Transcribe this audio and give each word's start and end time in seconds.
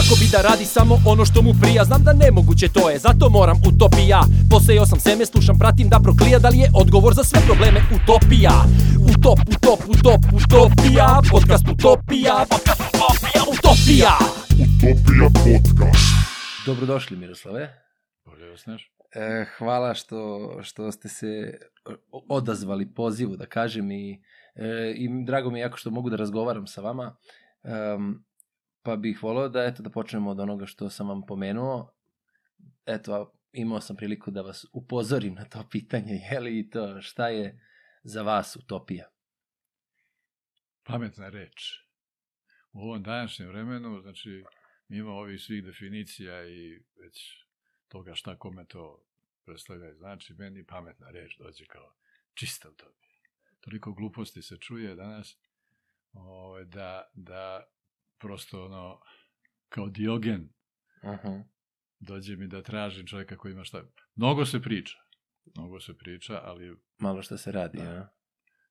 Svako 0.00 0.20
bi 0.20 0.28
da 0.32 0.40
radi 0.48 0.64
samo 0.64 0.94
ono 1.06 1.24
što 1.24 1.42
mu 1.42 1.52
prija 1.62 1.84
Znam 1.84 2.02
da 2.04 2.12
nemoguće 2.12 2.68
to 2.68 2.90
je, 2.90 2.98
zato 2.98 3.30
moram 3.30 3.58
utopija 3.68 4.20
Posejao 4.50 4.86
sam 4.86 5.00
seme, 5.00 5.26
slušam, 5.26 5.58
pratim 5.58 5.88
da 5.88 6.00
proklija 6.02 6.38
Da 6.38 6.48
li 6.48 6.58
je 6.58 6.70
odgovor 6.74 7.14
za 7.14 7.24
sve 7.24 7.40
probleme 7.46 7.80
utopija 7.96 8.54
Utop, 9.12 9.38
utop, 9.54 9.80
utop, 9.94 10.20
utopija 10.38 11.08
Podcast 11.30 11.64
utopija, 11.74 12.34
podcast 12.50 12.82
utopija, 12.88 13.40
utopija 13.54 14.12
Utopija 14.64 15.26
podcast. 15.44 16.08
Dobrodošli 16.66 17.16
Miroslave. 17.16 17.64
Bolje 18.24 18.50
vas 18.50 18.60
znaš. 18.64 18.92
E, 19.14 19.44
hvala 19.58 19.94
što, 19.94 20.18
što 20.62 20.92
ste 20.92 21.08
se 21.08 21.58
odazvali 22.28 22.94
pozivu, 22.94 23.36
da 23.36 23.46
kažem, 23.46 23.90
i, 23.90 24.22
e, 24.54 24.92
i 24.96 25.24
drago 25.26 25.50
mi 25.50 25.58
je 25.58 25.62
jako 25.62 25.76
što 25.76 25.90
mogu 25.90 26.10
da 26.10 26.16
razgovaram 26.16 26.66
sa 26.66 26.80
vama. 26.80 27.16
Um, 27.62 28.24
pa 28.82 28.96
bih 28.96 29.22
volio 29.22 29.48
da, 29.48 29.64
eto, 29.64 29.82
da 29.82 29.90
počnemo 29.90 30.30
od 30.30 30.40
onoga 30.40 30.66
što 30.66 30.90
sam 30.90 31.08
vam 31.08 31.26
pomenuo. 31.26 31.92
Eto, 32.86 33.32
imao 33.52 33.80
sam 33.80 33.96
priliku 33.96 34.30
da 34.30 34.42
vas 34.42 34.66
upozorim 34.72 35.34
na 35.34 35.44
to 35.44 35.68
pitanje, 35.72 36.14
je 36.32 36.40
li 36.40 36.70
to 36.70 37.00
šta 37.00 37.28
je 37.28 37.60
za 38.02 38.22
vas 38.22 38.56
utopija? 38.56 39.10
Pametna 40.82 41.28
reč. 41.28 41.84
U 42.72 42.80
ovom 42.80 43.02
današnjem 43.02 43.48
vremenu, 43.48 44.00
znači, 44.00 44.44
ima 44.88 45.10
ovih 45.10 45.40
svih 45.40 45.64
definicija 45.64 46.48
i 46.48 46.82
već 46.96 47.44
toga 47.88 48.14
šta 48.14 48.38
kome 48.38 48.64
to 48.64 49.04
predstavlja. 49.44 49.94
Znači, 49.94 50.34
meni 50.34 50.64
pametna 50.66 51.10
reč 51.10 51.38
dođe 51.38 51.64
kao 51.64 51.94
čista 52.34 52.68
utopija. 52.68 53.10
Toliko 53.60 53.92
gluposti 53.92 54.42
se 54.42 54.56
čuje 54.56 54.94
danas 54.94 55.38
ovaj, 56.12 56.64
da, 56.64 57.10
da 57.14 57.70
prosto 58.20 58.64
ono, 58.64 59.00
kao 59.68 59.88
diogen 59.88 60.48
Uh 61.02 61.10
-huh. 61.10 61.44
dođe 61.98 62.36
mi 62.36 62.46
da 62.48 62.62
tražim 62.62 63.06
čovjeka 63.06 63.36
koji 63.36 63.52
ima 63.52 63.64
šta. 63.64 63.82
Mnogo 64.14 64.44
se 64.44 64.62
priča. 64.62 64.98
Mnogo 65.56 65.80
se 65.80 65.98
priča, 65.98 66.40
ali 66.44 66.76
Malo 66.98 67.22
što 67.22 67.36
se 67.38 67.52
radi, 67.52 67.78
Da. 67.78 67.84
a? 67.90 68.08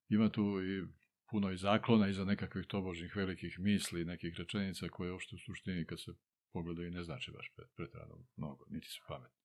ima 0.09 0.29
tu 0.29 0.41
i 0.63 0.83
puno 1.31 1.51
i 1.51 1.57
zaklona 1.57 2.07
iza 2.07 2.25
nekakvih 2.25 2.65
tobožnih 2.67 3.15
velikih 3.15 3.59
misli, 3.59 4.05
nekih 4.05 4.35
rečenica 4.37 4.87
koje 4.89 5.11
uopšte 5.11 5.35
u 5.35 5.39
suštini 5.39 5.85
kad 5.85 6.01
se 6.01 6.11
pogledaju 6.53 6.91
ne 6.91 7.03
znači 7.03 7.31
baš 7.31 7.51
pre- 7.57 7.67
preterano 7.75 8.15
mnogo, 8.37 8.65
niti 8.69 8.87
su 8.87 9.01
pametne. 9.07 9.37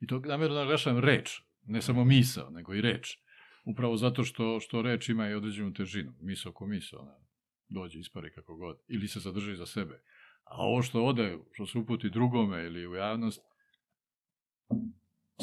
I 0.00 0.06
to 0.06 0.18
namjerno 0.18 0.56
naglašavam 0.56 1.04
reč, 1.04 1.40
ne 1.62 1.82
samo 1.82 2.04
misao, 2.04 2.50
nego 2.50 2.74
i 2.74 2.80
reč. 2.80 3.18
Upravo 3.64 3.96
zato 3.96 4.24
što, 4.24 4.60
što 4.60 4.82
reč 4.82 5.08
ima 5.08 5.28
i 5.28 5.34
određenu 5.34 5.72
težinu. 5.72 6.12
Misao 6.20 6.52
ko 6.52 6.66
misao, 6.66 7.00
ona 7.00 7.25
dođe, 7.68 7.98
ispari 7.98 8.32
kako 8.32 8.56
god, 8.56 8.78
ili 8.88 9.08
se 9.08 9.20
zadrži 9.20 9.56
za 9.56 9.66
sebe. 9.66 10.02
A 10.44 10.56
ovo 10.56 10.82
što 10.82 11.04
ode, 11.04 11.38
što 11.52 11.66
se 11.66 11.78
uputi 11.78 12.10
drugome 12.10 12.66
ili 12.66 12.86
u 12.86 12.94
javnost, 12.94 13.40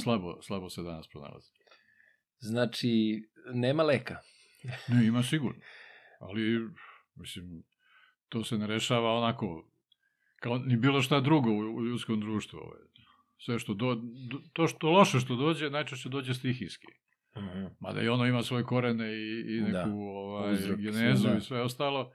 slabo, 0.04 0.42
slabo 0.42 0.70
se 0.70 0.82
danas 0.82 1.08
pronalazi. 1.08 1.52
Znači, 2.40 3.24
nema 3.54 3.84
leka. 3.84 4.18
Ne, 4.88 5.08
ima 5.08 5.24
sigurno. 5.24 5.62
Ali, 6.20 6.70
mislim, 7.16 7.64
to 8.30 8.44
se 8.44 8.58
ne 8.58 8.68
rešava 8.68 9.14
onako, 9.14 9.70
kao 10.36 10.58
ni 10.58 10.78
bilo 10.78 11.02
šta 11.02 11.20
drugo 11.20 11.50
u, 11.50 11.76
u 11.76 11.86
ljudskom 11.86 12.20
društvu. 12.20 12.60
Ovaj. 12.60 12.80
Sve 13.38 13.60
što 13.60 13.74
do, 13.74 13.96
do, 14.30 14.42
to 14.54 14.68
što 14.68 14.90
loše 14.90 15.20
što 15.20 15.36
dođe, 15.36 15.70
najčešće 15.70 16.10
dođe 16.10 16.34
stihijski. 16.34 16.88
Uh 17.36 17.44
-huh. 17.44 17.70
Mada 17.80 18.02
i 18.02 18.10
ono 18.10 18.26
ima 18.26 18.44
svoje 18.44 18.64
korene 18.64 19.14
i, 19.14 19.58
i 19.58 19.62
neku 19.62 19.72
Da. 19.72 19.86
ovaj, 19.96 20.54
Uzrok, 20.54 20.80
genezu 20.80 21.22
sve, 21.22 21.32
da. 21.32 21.38
i 21.38 21.42
sve 21.42 21.62
ostalo. 21.62 22.12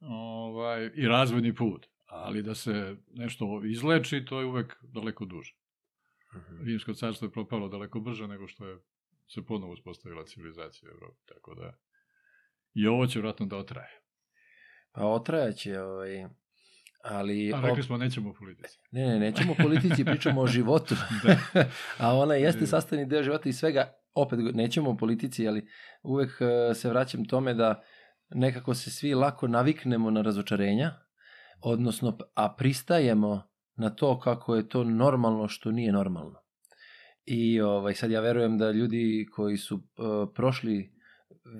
Ovaj, 0.00 0.90
I 0.94 1.08
razvojni 1.08 1.54
put. 1.54 1.86
Ali 2.06 2.42
da 2.42 2.54
se 2.54 2.96
nešto 3.14 3.62
izleči, 3.64 4.24
to 4.24 4.40
je 4.40 4.46
uvek 4.46 4.76
daleko 4.82 5.24
duže. 5.24 5.54
Uh 6.36 6.42
-huh. 6.42 6.64
Rimsko 6.66 6.94
carstvo 6.94 7.26
je 7.26 7.32
propalo 7.32 7.68
daleko 7.68 8.00
brže 8.00 8.28
nego 8.28 8.48
što 8.48 8.66
je 8.66 8.78
se 9.28 9.42
ponovo 9.46 9.72
uspostavila 9.72 10.24
civilizacija 10.24 10.90
u 10.90 10.94
Evropi. 10.94 11.20
Tako 11.26 11.54
da 11.54 11.72
i 12.74 12.86
ovo 12.86 13.06
će 13.06 13.20
vratno 13.20 13.46
da 13.46 13.56
otraje. 13.56 14.00
Pa 14.92 15.06
otrajaće, 15.06 15.80
ovaj, 15.80 16.24
ali... 17.04 17.52
A 17.54 17.60
rekli 17.60 17.82
smo 17.82 17.96
nećemo 17.96 18.30
o 18.30 18.34
politici. 18.34 18.78
Ne, 18.90 19.06
ne, 19.06 19.18
nećemo 19.18 19.52
o 19.52 19.62
politici, 19.62 20.04
pričamo 20.04 20.40
o 20.40 20.46
životu. 20.56 20.94
Da. 21.24 21.38
A 22.06 22.14
ona 22.14 22.34
jeste 22.34 22.60
Da. 22.60 22.66
sastavni 22.66 23.06
deo 23.06 23.22
života 23.22 23.48
i 23.48 23.52
svega, 23.52 23.92
opet 24.16 24.38
nećemo 24.54 24.90
o 24.90 24.96
politici, 24.96 25.48
ali 25.48 25.68
uvek 26.02 26.30
e, 26.40 26.74
se 26.74 26.88
vraćam 26.88 27.24
tome 27.24 27.54
da 27.54 27.82
nekako 28.30 28.74
se 28.74 28.90
svi 28.90 29.14
lako 29.14 29.48
naviknemo 29.48 30.10
na 30.10 30.22
razočarenja, 30.22 30.94
odnosno, 31.60 32.18
a 32.34 32.54
pristajemo 32.54 33.42
na 33.76 33.90
to 33.90 34.20
kako 34.20 34.56
je 34.56 34.68
to 34.68 34.84
normalno 34.84 35.48
što 35.48 35.70
nije 35.70 35.92
normalno. 35.92 36.40
I 37.24 37.60
ovaj, 37.60 37.94
sad 37.94 38.10
ja 38.10 38.20
verujem 38.20 38.58
da 38.58 38.70
ljudi 38.70 39.26
koji 39.32 39.56
su 39.56 39.76
e, 39.76 40.02
prošli 40.34 40.92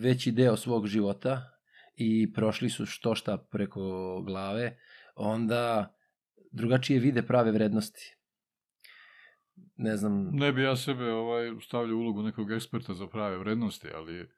veći 0.01 0.33
deo 0.33 0.57
svog 0.57 0.87
života 0.87 1.43
i 1.97 2.33
prošli 2.33 2.71
su 2.71 2.87
što 2.87 3.15
šta 3.15 3.39
preko 3.51 4.23
glave, 4.27 4.79
onda 5.17 5.95
drugačije 6.53 7.01
vide 7.01 7.23
prave 7.23 7.53
vrednosti. 7.53 8.16
Ne 9.77 9.97
znam, 9.97 10.29
Ne 10.33 10.53
bi 10.53 10.63
ja 10.63 10.77
sebe 10.77 11.13
ovaj, 11.13 11.53
stavljao 11.63 11.97
u 11.97 12.01
ulogu 12.01 12.23
nekog 12.23 12.53
eksperta 12.53 12.95
za 12.95 13.07
prave 13.07 13.39
vrednosti, 13.39 13.89
ali 13.95 14.29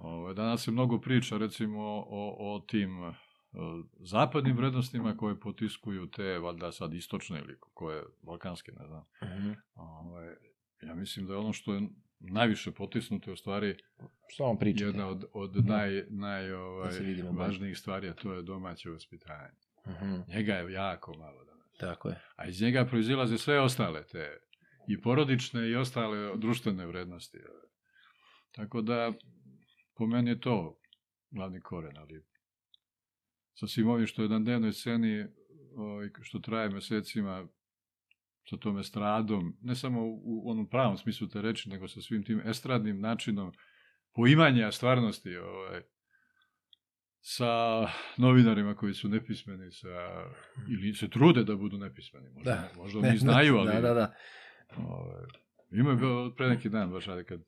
ovaj, 0.00 0.34
danas 0.34 0.64
se 0.64 0.70
mnogo 0.70 1.00
priča 1.00 1.36
recimo 1.36 1.82
o, 2.08 2.54
o 2.54 2.60
tim 2.60 3.04
eh, 3.04 3.12
zapadnim 4.00 4.56
vrednostima 4.56 5.16
koje 5.16 5.40
potiskuju 5.40 6.06
te, 6.10 6.38
valjda 6.38 6.72
sad 6.72 6.94
istočne 6.94 7.38
ili 7.38 7.56
koje 7.74 8.02
balkanske, 8.22 8.72
ne 8.72 8.86
znam. 8.86 9.04
Mhm. 9.24 9.52
Ovaj, 9.74 10.34
ja 10.82 10.94
mislim 10.94 11.26
da 11.26 11.32
je 11.32 11.38
ono 11.38 11.52
što 11.52 11.74
je 11.74 11.82
najviše 12.20 12.72
potisnuto 12.72 13.30
je 13.30 13.34
u 13.34 13.36
stvari 13.36 13.76
Što 14.28 14.44
vam 14.44 14.58
pričate? 14.58 14.84
jedna 14.84 15.08
od, 15.08 15.24
od 15.32 15.50
Da. 15.52 15.76
naj, 15.76 16.04
naj 16.08 16.52
ovaj, 16.52 16.92
Da 17.22 17.30
važnijih 17.30 17.78
stvari, 17.78 18.08
a 18.08 18.14
to 18.14 18.32
je 18.32 18.42
domaće 18.42 18.90
vaspitanje. 18.90 19.50
Mhm, 19.88 20.14
Njega 20.28 20.54
je 20.54 20.72
jako 20.72 21.14
malo 21.18 21.44
danas. 21.44 21.76
Tako 21.78 22.08
je. 22.08 22.20
A 22.36 22.46
iz 22.46 22.62
njega 22.62 22.84
proizilaze 22.84 23.38
sve 23.38 23.60
ostale 23.60 24.04
te 24.06 24.38
i 24.92 25.00
porodične 25.00 25.70
i 25.70 25.76
ostale 25.76 26.36
društvene 26.36 26.86
vrednosti. 26.86 27.38
Tako 28.52 28.82
da, 28.82 29.12
po 29.96 30.06
meni 30.06 30.30
je 30.30 30.40
to 30.40 30.80
glavni 31.30 31.60
koren, 31.60 31.98
ali 31.98 32.24
sa 33.54 33.66
svim 33.66 33.88
ovim 33.88 34.06
što 34.06 34.22
je 34.22 34.28
na 34.28 34.38
dnevnoj 34.38 34.72
sceni, 34.72 35.26
ovaj, 35.76 36.08
što 36.22 36.38
traje 36.38 36.70
mesecima, 36.70 37.48
sa 38.50 38.56
tom 38.56 38.78
estradom, 38.78 39.56
ne 39.62 39.74
samo 39.74 40.00
u, 40.04 40.50
onom 40.50 40.68
pravom 40.68 40.96
smislu 40.96 41.28
te 41.28 41.42
reči, 41.42 41.68
nego 41.68 41.88
sa 41.88 42.00
svim 42.00 42.24
tim 42.24 42.42
estradnim 42.44 43.00
načinom 43.00 43.52
poimanja 44.14 44.72
stvarnosti, 44.72 45.36
ovaj, 45.36 45.82
sa 47.20 47.46
novinarima 48.16 48.74
koji 48.74 48.94
su 48.94 49.08
nepismeni, 49.08 49.72
sa, 49.72 50.24
ili 50.68 50.94
se 50.94 51.08
trude 51.08 51.44
da 51.44 51.56
budu 51.56 51.78
nepismeni, 51.78 52.30
možda, 52.34 52.50
Da. 52.50 52.56
da. 52.56 52.82
možda 52.82 52.98
oni 52.98 53.18
znaju, 53.18 53.56
ali... 53.56 53.72
Da, 53.72 53.80
da, 53.80 53.94
da. 53.94 54.14
Ovaj, 54.76 55.24
ima 55.70 55.90
je 55.90 55.96
bilo 55.96 56.34
pre 56.34 56.48
neki 56.48 56.68
dan 56.68 56.90
baš, 56.90 57.08
ali 57.08 57.24
kad... 57.24 57.40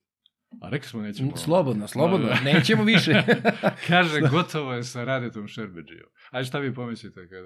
A 0.60 0.68
rekli 0.68 0.88
smo 0.88 1.02
nećemo... 1.02 1.36
Slobodno, 1.36 1.88
slobodno. 1.88 2.28
Da, 2.28 2.34
da. 2.34 2.40
Nećemo 2.52 2.84
više. 2.84 3.22
Kaže, 3.88 4.20
gotovo 4.20 4.72
je 4.72 4.84
sa 4.84 5.04
Radetom 5.04 5.48
Šerbeđijom. 5.48 6.08
Ajde 6.30 6.46
šta 6.46 6.58
vi 6.58 6.74
pomislite 6.74 7.28
kad, 7.28 7.44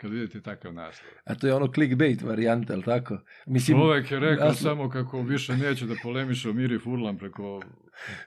kad 0.00 0.10
vidite 0.10 0.42
takav 0.42 0.74
naslov? 0.74 1.10
A 1.24 1.34
to 1.34 1.46
je 1.46 1.54
ono 1.54 1.72
clickbait 1.72 2.22
varijanta, 2.22 2.72
ali 2.72 2.82
tako? 2.82 3.18
Mislim, 3.46 3.78
Čovek 3.78 4.10
je 4.10 4.20
rekao 4.20 4.46
jasno. 4.46 4.68
samo 4.70 4.90
kako 4.90 5.22
više 5.22 5.56
neće 5.56 5.86
da 5.86 5.94
polemiše 6.02 6.50
o 6.50 6.52
Miri 6.52 6.78
Furlan 6.78 7.18
preko 7.18 7.62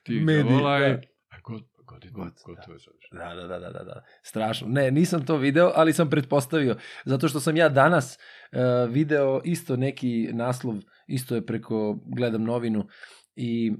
tih 0.04 0.26
Mediji, 0.26 0.44
Mediji, 0.44 0.64
da. 0.64 1.02
A 1.30 1.40
god, 1.44 1.64
godinu, 1.90 2.14
God, 2.14 2.34
gotovo 2.46 2.74
je 2.74 2.80
sad. 2.80 2.94
Da, 3.12 3.36
da, 3.36 3.48
da, 3.48 3.60
da, 3.60 3.70
da, 3.70 3.84
da. 3.84 4.04
Strašno. 4.24 4.68
Ne, 4.68 4.91
nisam 4.91 5.26
to 5.26 5.38
video, 5.38 5.72
ali 5.76 5.94
sam 5.94 6.09
pretpostavio. 6.09 6.76
Zato 7.06 7.28
što 7.28 7.40
sam 7.40 7.58
ja 7.58 7.70
danas 7.70 8.18
uh, 8.52 8.59
video 8.94 9.41
isto 9.44 9.76
neki 9.76 10.30
naslov, 10.34 10.76
isto 11.08 11.36
je 11.36 11.46
preko, 11.46 12.00
gledam 12.06 12.44
novinu, 12.44 12.88
i 13.36 13.74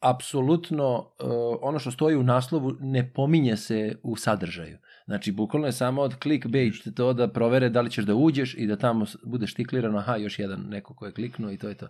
apsolutno 0.00 0.98
uh, 0.98 1.58
ono 1.62 1.78
što 1.78 1.90
stoji 1.90 2.16
u 2.16 2.22
naslovu 2.22 2.76
ne 2.80 3.12
pominje 3.12 3.56
se 3.56 3.96
u 4.02 4.16
sadržaju. 4.16 4.78
Znači, 5.06 5.32
bukvalno 5.32 5.68
je 5.68 5.72
samo 5.72 6.02
od 6.02 6.14
clickbait 6.22 6.74
to 6.96 7.12
da 7.12 7.28
provere 7.32 7.68
da 7.68 7.80
li 7.80 7.90
ćeš 7.90 8.04
da 8.04 8.14
uđeš 8.14 8.54
i 8.54 8.66
da 8.66 8.76
tamo 8.76 9.06
s- 9.06 9.16
bude 9.24 9.46
štiklirano, 9.46 9.98
aha, 9.98 10.16
još 10.16 10.38
jedan 10.38 10.60
neko 10.68 10.94
ko 10.94 11.06
je 11.06 11.12
kliknuo 11.12 11.50
i 11.50 11.58
to 11.58 11.68
je 11.68 11.74
to. 11.74 11.88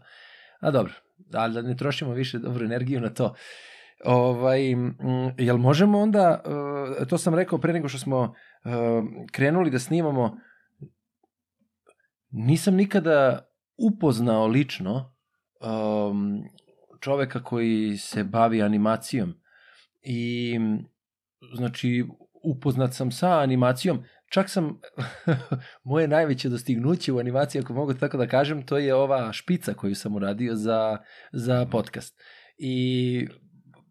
A 0.60 0.70
dobro, 0.70 0.93
ali 1.32 1.55
da 1.55 1.62
ne 1.62 1.76
trošimo 1.76 2.12
više 2.12 2.38
dobru 2.38 2.64
energiju 2.64 3.00
na 3.00 3.10
to. 3.10 3.34
Ovaj, 4.05 4.61
jel 5.38 5.56
možemo 5.56 5.99
onda, 5.99 6.43
uh, 7.00 7.06
to 7.08 7.19
sam 7.19 7.35
rekao 7.35 7.58
pre 7.58 7.73
nego 7.73 7.88
što 7.88 7.99
smo 7.99 8.20
uh, 8.20 8.31
krenuli 9.32 9.70
da 9.70 9.79
snimamo, 9.79 10.37
nisam 12.31 12.75
nikada 12.75 13.49
upoznao 13.76 14.46
lično 14.46 15.14
um, 15.61 16.44
čoveka 17.00 17.43
koji 17.43 17.96
se 17.96 18.25
bavi 18.25 18.62
animacijom 18.62 19.35
i 20.02 20.55
znači 21.55 22.05
upoznat 22.44 22.94
sam 22.94 23.11
sa 23.11 23.41
animacijom, 23.41 24.02
čak 24.31 24.50
sam, 24.50 24.81
moje 25.85 26.08
najveće 26.08 26.49
dostignuće 26.49 27.12
u 27.12 27.19
animaciji, 27.19 27.61
ako 27.61 27.75
mogu 27.75 27.94
tako 27.94 28.17
da 28.17 28.26
kažem, 28.26 28.67
to 28.67 28.79
je 28.79 28.94
ova 28.94 29.32
špica 29.32 29.75
koju 29.75 29.94
sam 29.94 30.17
uradio 30.17 30.55
za, 30.55 30.99
za 31.32 31.67
podcast. 31.70 32.20
I 32.58 33.29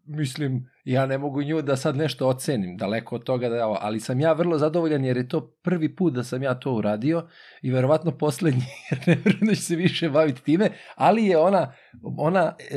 mislim, 0.06 0.70
ja 0.84 1.06
ne 1.06 1.18
mogu 1.18 1.42
nju 1.42 1.62
da 1.62 1.76
sad 1.76 1.96
nešto 1.96 2.28
ocenim, 2.28 2.76
daleko 2.76 3.14
od 3.14 3.24
toga 3.24 3.48
da, 3.48 3.76
ali 3.80 4.00
sam 4.00 4.20
ja 4.20 4.32
vrlo 4.32 4.58
zadovoljan 4.58 5.04
jer 5.04 5.16
je 5.16 5.28
to 5.28 5.40
prvi 5.40 5.96
put 5.96 6.14
da 6.14 6.24
sam 6.24 6.42
ja 6.42 6.54
to 6.54 6.72
uradio 6.72 7.28
i 7.62 7.70
verovatno 7.70 8.18
poslednji, 8.18 8.64
jer 8.90 9.00
ne 9.06 9.18
verujem 9.24 9.46
da 9.46 9.54
ću 9.54 9.62
se 9.62 9.76
više 9.76 10.10
baviti 10.10 10.42
time, 10.42 10.70
ali 10.94 11.26
je 11.26 11.38
ona, 11.38 11.72
ona 12.16 12.54
e, 12.58 12.76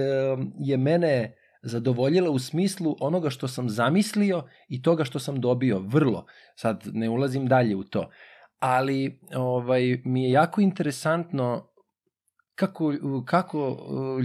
je 0.59 0.77
mene 0.77 1.35
zadovoljila 1.61 2.29
u 2.29 2.39
smislu 2.39 2.95
onoga 2.99 3.29
što 3.29 3.47
sam 3.47 3.69
zamislio 3.69 4.43
i 4.67 4.81
toga 4.81 5.03
što 5.03 5.19
sam 5.19 5.41
dobio, 5.41 5.79
vrlo. 5.79 6.25
Sad 6.55 6.83
ne 6.93 7.09
ulazim 7.09 7.47
dalje 7.47 7.75
u 7.75 7.83
to. 7.83 8.09
Ali 8.59 9.19
ovaj 9.35 10.01
mi 10.05 10.23
je 10.23 10.31
jako 10.31 10.61
interesantno 10.61 11.67
kako, 12.57 12.93
kako 13.25 13.77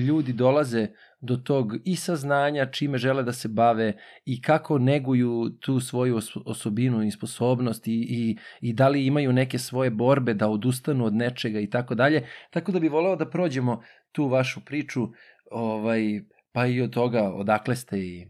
ljudi 0.09 0.33
dolaze 0.33 0.89
do 1.21 1.37
tog 1.37 1.73
i 1.85 1.97
saznanja 1.97 2.71
čime 2.71 2.99
žele 2.99 3.23
da 3.23 3.33
se 3.33 3.49
bave 3.49 3.93
i 4.25 4.43
kako 4.43 4.79
neguju 4.79 5.51
tu 5.61 5.81
svoju 5.81 6.21
osobinu 6.45 7.03
i 7.03 7.11
sposobnost 7.11 7.89
i, 7.89 7.93
i, 7.93 8.37
i 8.61 8.73
da 8.73 8.89
li 8.89 9.07
imaju 9.07 9.33
neke 9.33 9.59
svoje 9.59 9.91
borbe 9.91 10.35
da 10.35 10.49
odustanu 10.49 11.05
od 11.05 11.15
nečega 11.15 11.61
i 11.61 11.71
tako 11.71 11.95
dalje. 11.95 12.27
Tako 12.51 12.73
da 12.73 12.81
bi 12.81 12.89
voleo 12.89 13.17
da 13.17 13.31
prođemo 13.31 13.83
tu 14.13 14.29
vašu 14.29 14.61
priču 14.65 15.09
ovaj, 15.51 16.23
pa 16.53 16.67
i 16.67 16.81
od 16.81 16.91
toga 16.91 17.23
odakle 17.23 17.77
ste 17.77 17.99
i, 17.99 18.29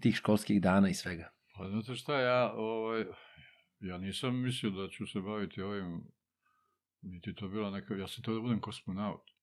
tih 0.00 0.14
školskih 0.14 0.60
dana 0.62 0.88
i 0.88 0.94
svega. 0.94 1.30
Pa 1.56 1.68
znate 1.68 1.94
šta, 1.94 2.20
ja, 2.20 2.52
ovaj, 2.52 3.04
ja 3.80 3.98
nisam 3.98 4.42
mislio 4.42 4.70
da 4.70 4.88
ću 4.88 5.06
se 5.06 5.20
baviti 5.20 5.62
ovim, 5.62 6.02
niti 7.02 7.34
to 7.34 7.48
bila 7.48 7.70
neka, 7.70 7.94
ja 7.94 8.06
sam 8.06 8.22
to 8.22 8.34
da 8.34 8.40
budem 8.40 8.60
kosmonaut. 8.60 9.33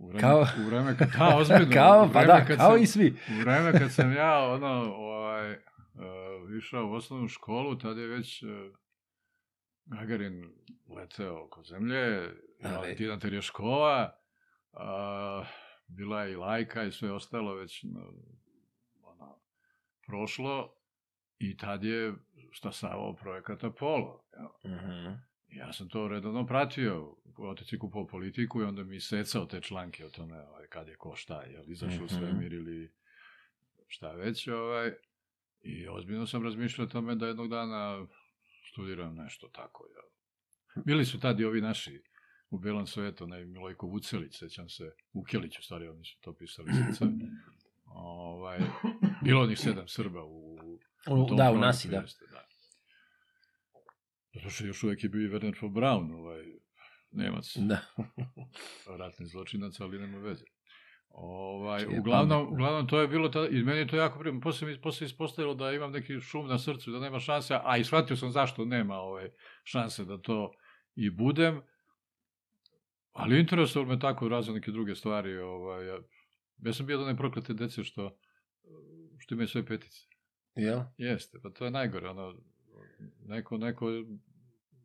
U 0.00 0.06
vreme, 0.08 0.20
kao, 0.20 0.46
u 0.58 0.66
vreme 0.66 0.96
kad, 0.96 1.08
da, 1.18 1.36
ozbiljno. 1.36 1.72
kao, 1.72 2.10
pa 2.12 2.24
da, 2.24 2.44
kao 2.44 2.56
sam, 2.56 2.82
i 2.82 2.86
svi. 2.86 3.16
U 3.28 3.40
vreme 3.40 3.72
kad 3.72 3.92
sam 3.92 4.12
ja, 4.12 4.38
ono, 4.38 4.94
ovaj, 4.94 5.52
uh, 5.52 6.56
išao 6.58 6.86
u 6.86 6.92
osnovnu 6.92 7.28
školu, 7.28 7.78
tada 7.78 8.00
je 8.00 8.06
već 8.06 8.42
uh, 8.42 8.48
Gagarin 9.84 10.52
leteo 10.96 11.44
oko 11.44 11.62
zemlje, 11.62 12.30
Valentina 12.64 13.18
Terješkova, 13.18 14.12
uh, 14.72 15.46
bila 15.86 16.22
je 16.22 16.32
i 16.32 16.36
lajka 16.36 16.82
i 16.82 16.92
sve 16.92 17.12
ostalo 17.12 17.54
već 17.54 17.84
ono, 19.02 19.40
prošlo 20.06 20.74
i 21.38 21.56
tad 21.56 21.84
je 21.84 22.14
stasavao 22.54 23.14
projekat 23.14 23.64
Apollo. 23.64 24.24
Ja. 24.32 24.70
Mm 24.70 24.78
-hmm. 24.78 25.29
Ja 25.52 25.72
sam 25.72 25.88
to 25.88 26.08
redovno 26.08 26.46
pratio, 26.46 27.16
otec 27.36 27.72
je 27.72 27.78
kupao 27.78 28.06
politiku 28.06 28.60
i 28.60 28.64
onda 28.64 28.84
mi 28.84 29.00
secao 29.00 29.46
te 29.46 29.60
članke 29.60 30.06
o 30.06 30.10
tome 30.10 30.40
ovaj, 30.40 30.66
kad 30.66 30.88
je 30.88 30.96
ko 30.96 31.16
šta, 31.16 31.42
je 31.42 31.60
li 31.60 31.72
izašao 31.72 31.96
mm 31.96 32.00
-hmm. 32.00 32.04
u 32.04 32.08
svemir 32.08 32.52
ili 32.52 32.92
šta 33.88 34.12
već. 34.12 34.48
Ovaj, 34.48 34.92
I 35.62 35.88
ozbiljno 35.88 36.26
sam 36.26 36.42
razmišljao 36.42 36.86
o 36.86 36.90
tome 36.90 37.14
da 37.14 37.26
jednog 37.26 37.48
dana 37.48 38.06
studiram 38.72 39.14
nešto 39.14 39.48
tako. 39.48 39.86
Ja. 39.94 40.02
Bili 40.84 41.04
su 41.04 41.20
tad 41.20 41.40
i 41.40 41.44
ovi 41.44 41.60
naši 41.60 42.02
u 42.50 42.58
Belom 42.58 42.86
svetu, 42.86 43.24
onaj 43.24 43.44
Milojko 43.44 43.86
Vucelić, 43.86 44.38
sećam 44.38 44.68
se, 44.68 44.92
Vukelić, 45.12 45.58
u 45.58 45.62
stvari, 45.62 45.88
oni 45.88 46.04
su 46.04 46.20
to 46.20 46.32
pisali 46.32 46.72
srca. 46.72 47.06
ovaj, 47.94 48.58
bilo 49.24 49.42
onih 49.42 49.58
sedam 49.58 49.88
Srba 49.88 50.24
u, 50.24 50.54
u 51.10 51.26
tom 51.26 51.36
Da, 51.36 51.50
u 51.52 51.58
Nasi, 51.58 51.88
da. 51.88 51.96
Jeste, 51.96 52.24
da. 52.29 52.29
Zato 54.34 54.50
što 54.50 54.64
još 54.64 54.82
uvek 54.82 55.04
je 55.04 55.08
bio 55.08 55.26
i 55.26 55.30
Werner 55.30 55.62
von 55.62 55.72
Braun, 55.72 56.10
ovaj, 56.10 56.44
Nemac. 57.10 57.56
Da. 57.56 57.80
ratni 58.98 59.26
zločinac, 59.26 59.80
ali 59.80 59.98
nema 59.98 60.18
veze. 60.18 60.44
Ovaj, 61.08 61.86
uglavnom, 61.98 62.52
uglavnom 62.52 62.88
to 62.88 63.00
je 63.00 63.08
bilo, 63.08 63.28
tada, 63.28 63.48
i 63.48 63.62
meni 63.62 63.78
je 63.78 63.86
to 63.86 63.96
jako 63.96 64.18
prima. 64.18 64.40
Posle 64.40 64.68
mi 64.68 64.80
posle 64.80 65.06
ispostavilo 65.06 65.54
da 65.54 65.72
imam 65.72 65.92
neki 65.92 66.20
šum 66.20 66.48
na 66.48 66.58
srcu, 66.58 66.90
da 66.90 67.00
nema 67.00 67.20
šanse, 67.20 67.58
a 67.64 67.76
i 67.76 67.84
shvatio 67.84 68.16
sam 68.16 68.30
zašto 68.30 68.64
nema 68.64 68.94
ovaj, 68.94 69.30
šanse 69.64 70.04
da 70.04 70.18
to 70.18 70.52
i 70.94 71.10
budem. 71.10 71.62
Ali 73.12 73.40
interesovalo 73.40 73.92
me 73.92 73.98
tako 73.98 74.28
razne 74.28 74.54
neke 74.54 74.70
druge 74.70 74.94
stvari. 74.94 75.38
Ovaj, 75.38 75.86
ja, 75.86 75.98
ja 76.58 76.72
sam 76.72 76.86
bio 76.86 76.98
da 76.98 77.06
ne 77.06 77.16
proklete 77.16 77.54
dece 77.54 77.84
što, 77.84 78.18
što 79.18 79.34
imaju 79.34 79.48
sve 79.48 79.66
petice. 79.66 80.00
Jel? 80.54 80.80
Jeste, 80.96 81.38
pa 81.42 81.50
to 81.50 81.64
je 81.64 81.70
najgore. 81.70 82.08
Ono, 82.08 82.34
neko, 83.26 83.58
neko 83.58 83.86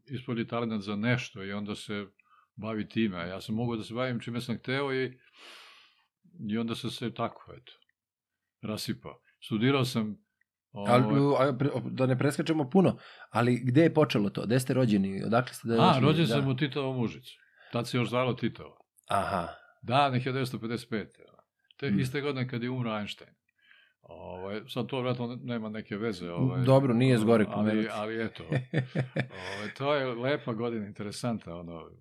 ispolji 0.05 0.47
talent 0.47 0.83
za 0.83 0.95
nešto 0.95 1.43
i 1.43 1.51
onda 1.51 1.75
se 1.75 2.05
bavi 2.55 2.89
time. 2.89 3.27
Ja 3.27 3.41
sam 3.41 3.55
mogao 3.55 3.75
da 3.75 3.83
se 3.83 3.93
bavim 3.93 4.19
čime 4.19 4.41
sam 4.41 4.57
hteo 4.57 4.93
i, 4.93 5.19
i 6.49 6.57
onda 6.57 6.75
sam 6.75 6.89
se 6.89 7.13
tako, 7.13 7.53
eto, 7.53 7.71
rasipao. 8.61 9.21
Studirao 9.45 9.85
sam 9.85 10.25
Ali, 10.87 11.19
ovaj 11.19 11.51
da 11.91 12.05
ne 12.05 12.17
preskačemo 12.17 12.69
puno, 12.69 12.97
ali 13.29 13.61
gde 13.63 13.81
je 13.81 13.93
počelo 13.93 14.29
to? 14.29 14.45
Gde 14.45 14.59
ste 14.59 14.73
rođeni? 14.73 15.23
Odakle 15.23 15.53
ste 15.53 15.67
da 15.67 15.73
A, 15.73 15.99
rođen 15.99 16.25
da. 16.25 16.33
sam 16.33 16.47
u 16.47 16.55
Titovom 16.55 16.99
Užicu. 16.99 17.33
Tad 17.71 17.89
se 17.89 17.97
još 17.97 18.09
zvalo 18.09 18.33
Titovo. 18.33 18.77
Aha. 19.09 19.47
Da, 19.81 20.11
1955. 20.13 21.05
Te 21.77 21.89
hmm. 21.89 21.99
iste 21.99 22.21
godine 22.21 22.47
kad 22.47 22.63
je 22.63 22.69
umro 22.69 22.97
Einstein. 22.97 23.31
Ovaj, 24.09 24.61
sad 24.67 24.87
to 24.87 25.01
vratno 25.01 25.39
nema 25.43 25.69
neke 25.69 25.97
veze. 25.97 26.31
Ovaj, 26.31 26.63
Dobro, 26.63 26.93
nije 26.93 27.17
zgore 27.17 27.45
ali, 27.49 27.87
ali 27.91 28.25
eto. 28.25 28.43
ovaj, 29.39 29.73
to 29.77 29.95
je 29.95 30.05
lepa 30.05 30.53
godina, 30.53 30.85
interesanta. 30.85 31.55
Ono, 31.55 31.91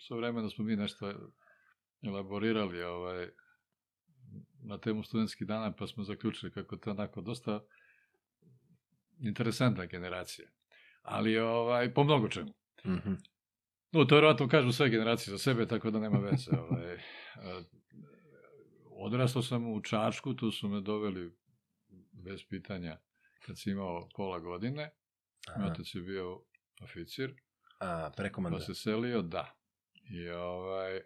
sve 0.00 0.16
vremena 0.16 0.50
smo 0.50 0.64
mi 0.64 0.76
nešto 0.76 1.12
elaborirali 2.02 2.82
ovaj, 2.82 3.28
na 4.62 4.78
temu 4.78 5.02
studentskih 5.02 5.46
dana, 5.46 5.72
pa 5.72 5.86
smo 5.86 6.04
zaključili 6.04 6.52
kako 6.52 6.76
to 6.76 6.90
onako 6.90 7.20
dosta 7.20 7.60
interesantna 9.18 9.86
generacija. 9.86 10.48
Ali 11.02 11.38
ovaj, 11.38 11.94
po 11.94 12.04
mnogo 12.04 12.28
čemu. 12.28 12.50
Mm 12.84 12.90
-hmm. 12.90 13.16
No, 13.92 14.04
to 14.04 14.14
vjerojatno 14.14 14.48
kažu 14.48 14.72
sve 14.72 14.90
generacije 14.90 15.32
za 15.32 15.38
sebe, 15.38 15.66
tako 15.66 15.90
da 15.90 15.98
nema 15.98 16.18
veze. 16.18 16.50
Ovaj. 16.58 16.96
Odrastao 18.98 19.42
sam 19.42 19.72
u 19.72 19.82
Čačku, 19.82 20.34
tu 20.34 20.50
su 20.50 20.68
me 20.68 20.80
doveli 20.80 21.36
bez 22.12 22.40
pitanja 22.48 22.98
kad 23.46 23.58
si 23.58 23.70
imao 23.70 24.08
pola 24.16 24.38
godine. 24.38 24.90
Moj 25.58 25.70
otac 25.70 25.94
je 25.94 26.00
bio 26.00 26.42
oficir. 26.82 27.34
A, 27.80 28.10
prekomanda. 28.16 28.58
Pa 28.58 28.64
se 28.64 28.74
selio, 28.74 29.22
da. 29.22 29.54
I 30.10 30.28
ovaj... 30.28 31.00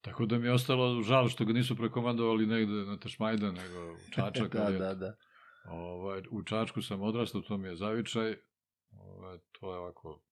Tako 0.00 0.26
da 0.26 0.38
mi 0.38 0.46
je 0.46 0.52
ostalo 0.52 1.02
žal 1.02 1.28
što 1.28 1.44
ga 1.44 1.52
nisu 1.52 1.76
prekomandovali 1.76 2.46
negde 2.46 2.72
na 2.72 2.98
Tašmajda, 2.98 3.52
nego 3.52 3.92
u 3.92 3.96
Čačak. 4.14 4.54
da, 4.54 4.70
da, 4.70 4.94
da. 4.94 5.16
Ovaj, 5.64 6.22
u 6.30 6.42
Čačku 6.42 6.82
sam 6.82 7.02
odrastao, 7.02 7.40
to 7.40 7.56
mi 7.56 7.68
je 7.68 7.76
zavičaj. 7.76 8.36
Ovaj, 8.90 9.38
to 9.52 9.72
je 9.72 9.78
ovako 9.78 10.22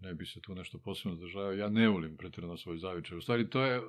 ne 0.00 0.14
bi 0.14 0.26
se 0.26 0.40
tu 0.40 0.54
nešto 0.54 0.78
posebno 0.78 1.16
zdržavao. 1.16 1.52
Ja 1.52 1.68
ne 1.68 1.88
volim 1.88 2.16
pretredno 2.16 2.56
svoj 2.56 2.78
zavičaj. 2.78 3.18
U 3.18 3.20
stvari, 3.20 3.50
to 3.50 3.64
je, 3.64 3.82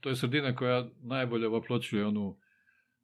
to 0.00 0.08
je 0.08 0.16
sredina 0.16 0.56
koja 0.56 0.88
najbolje 1.02 1.48
oploćuje 1.48 2.06
onu 2.06 2.38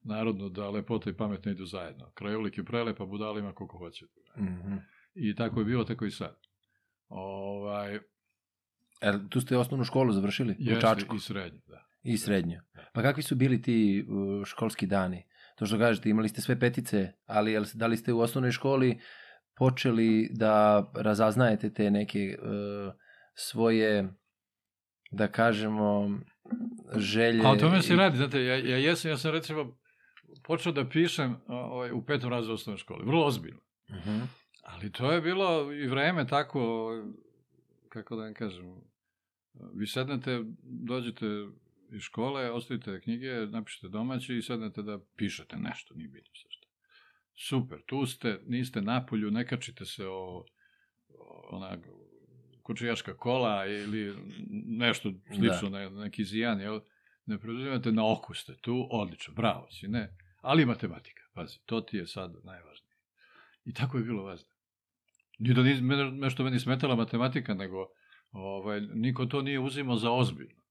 narodnu 0.04 0.49
da 0.49 0.71
lepota 0.71 1.11
i 1.11 1.16
pamet 1.16 1.45
ne 1.45 1.52
idu 1.52 1.64
zajedno. 1.64 2.11
Krajolik 2.14 2.59
je 2.59 2.64
prelepa, 2.64 3.04
budalima 3.04 3.52
koliko 3.52 3.78
hoćete. 3.78 4.21
Mm 4.37 4.45
-hmm. 4.45 4.80
I 5.14 5.35
tako 5.35 5.61
je 5.61 5.64
bilo, 5.64 5.85
tako 5.85 6.04
i 6.04 6.11
sad. 6.11 6.37
Ovaj, 7.09 7.99
Er, 9.00 9.18
tu 9.28 9.40
ste 9.40 9.57
osnovnu 9.57 9.85
školu 9.85 10.12
završili? 10.12 10.57
Jeste, 10.59 10.78
u 10.78 10.80
Čačku? 10.80 11.16
i 11.16 11.21
srednju, 11.21 11.61
da. 11.66 11.85
I 12.02 12.16
srednju. 12.16 12.61
Pa 12.95 13.02
kakvi 13.02 13.23
su 13.23 13.37
bili 13.37 13.62
ti 13.62 14.07
školski 14.45 14.87
dani? 14.87 15.26
To 15.57 15.66
što 15.66 15.78
kažete, 15.78 16.11
imali 16.11 16.28
ste 16.28 16.40
sve 16.40 16.61
petice, 16.61 17.12
ali 17.26 17.57
da 17.75 17.87
li 17.87 17.97
ste 17.97 18.12
u 18.12 18.21
osnovnoj 18.21 18.50
školi 18.50 19.00
počeli 19.58 20.28
da 20.32 20.86
razaznajete 20.94 21.72
te 21.72 21.90
neke 21.90 22.38
uh, 22.42 22.92
svoje, 23.34 24.08
da 25.10 25.28
kažemo, 25.28 26.18
želje. 26.96 27.42
A 27.44 27.50
o 27.50 27.56
tome 27.56 27.82
se 27.82 27.94
i... 27.94 27.96
radi, 27.96 28.16
znate, 28.16 28.44
ja, 28.44 28.56
ja 28.56 28.76
jesam, 28.76 29.10
ja 29.10 29.16
sam 29.16 29.32
recimo 29.32 29.78
počeo 30.44 30.72
da 30.72 30.88
pišem 30.88 31.36
ovaj, 31.46 31.92
u 31.92 32.04
petom 32.04 32.30
razredu 32.30 32.54
osnovne 32.54 32.78
škole, 32.78 33.04
vrlo 33.04 33.26
ozbiljno. 33.26 33.60
Uh 33.88 33.96
-huh. 33.96 34.26
Ali 34.62 34.92
to 34.92 35.12
je 35.12 35.20
bilo 35.20 35.72
i 35.72 35.86
vreme 35.86 36.26
tako, 36.26 36.90
kako 37.88 38.16
da 38.16 38.22
vam 38.22 38.34
kažem, 38.34 38.80
vi 39.74 39.86
sednete, 39.86 40.40
dođete 40.62 41.26
iz 41.92 42.00
škole, 42.00 42.50
ostavite 42.50 43.00
knjige, 43.00 43.46
napišete 43.46 43.88
domaći 43.88 44.36
i 44.36 44.42
sednete 44.42 44.82
da 44.82 44.98
pišete 45.16 45.56
nešto, 45.56 45.94
nije 45.94 46.08
bitno 46.08 46.30
sve 46.34 46.50
super, 47.38 47.83
tu 47.87 48.07
ste, 48.07 48.40
niste 48.47 48.83
na 48.83 49.07
polju, 49.07 49.30
ne 49.30 49.47
kačite 49.47 49.85
se 49.85 50.07
o, 50.07 50.45
o 51.09 51.49
ona 51.50 51.78
kočijaška 52.62 53.16
kola 53.16 53.66
ili 53.66 54.16
nešto 54.66 55.12
slično, 55.26 55.71
da. 55.71 55.78
ne, 55.78 55.90
neki 55.90 56.25
zijan, 56.25 56.61
jel? 56.61 56.80
Ne 57.26 57.38
preduzimate 57.38 57.92
na 57.92 58.12
oku 58.12 58.35
ste 58.35 58.57
tu, 58.57 58.88
odlično, 58.90 59.35
bravo 59.35 59.71
si, 59.71 59.88
ne. 59.88 60.16
Ali 60.40 60.66
matematika, 60.66 61.23
pazi, 61.35 61.59
to 61.66 61.80
ti 61.80 61.97
je 61.97 62.07
sad 62.07 62.35
najvažnije. 62.45 62.97
I 63.64 63.73
tako 63.73 63.99
je 63.99 64.04
bilo 64.04 64.23
važno. 64.23 64.49
Nije 65.38 65.54
da 65.54 65.62
nije, 65.62 65.80
nešto 66.11 66.45
meni 66.45 66.61
smetala 66.61 66.97
matematika, 66.97 67.54
nego 67.54 67.87
ovaj, 68.33 68.80
niko 68.80 69.26
to 69.26 69.42
nije 69.42 69.61
uzimao 69.61 69.97
za 69.97 70.11
ozbiljno. 70.11 70.62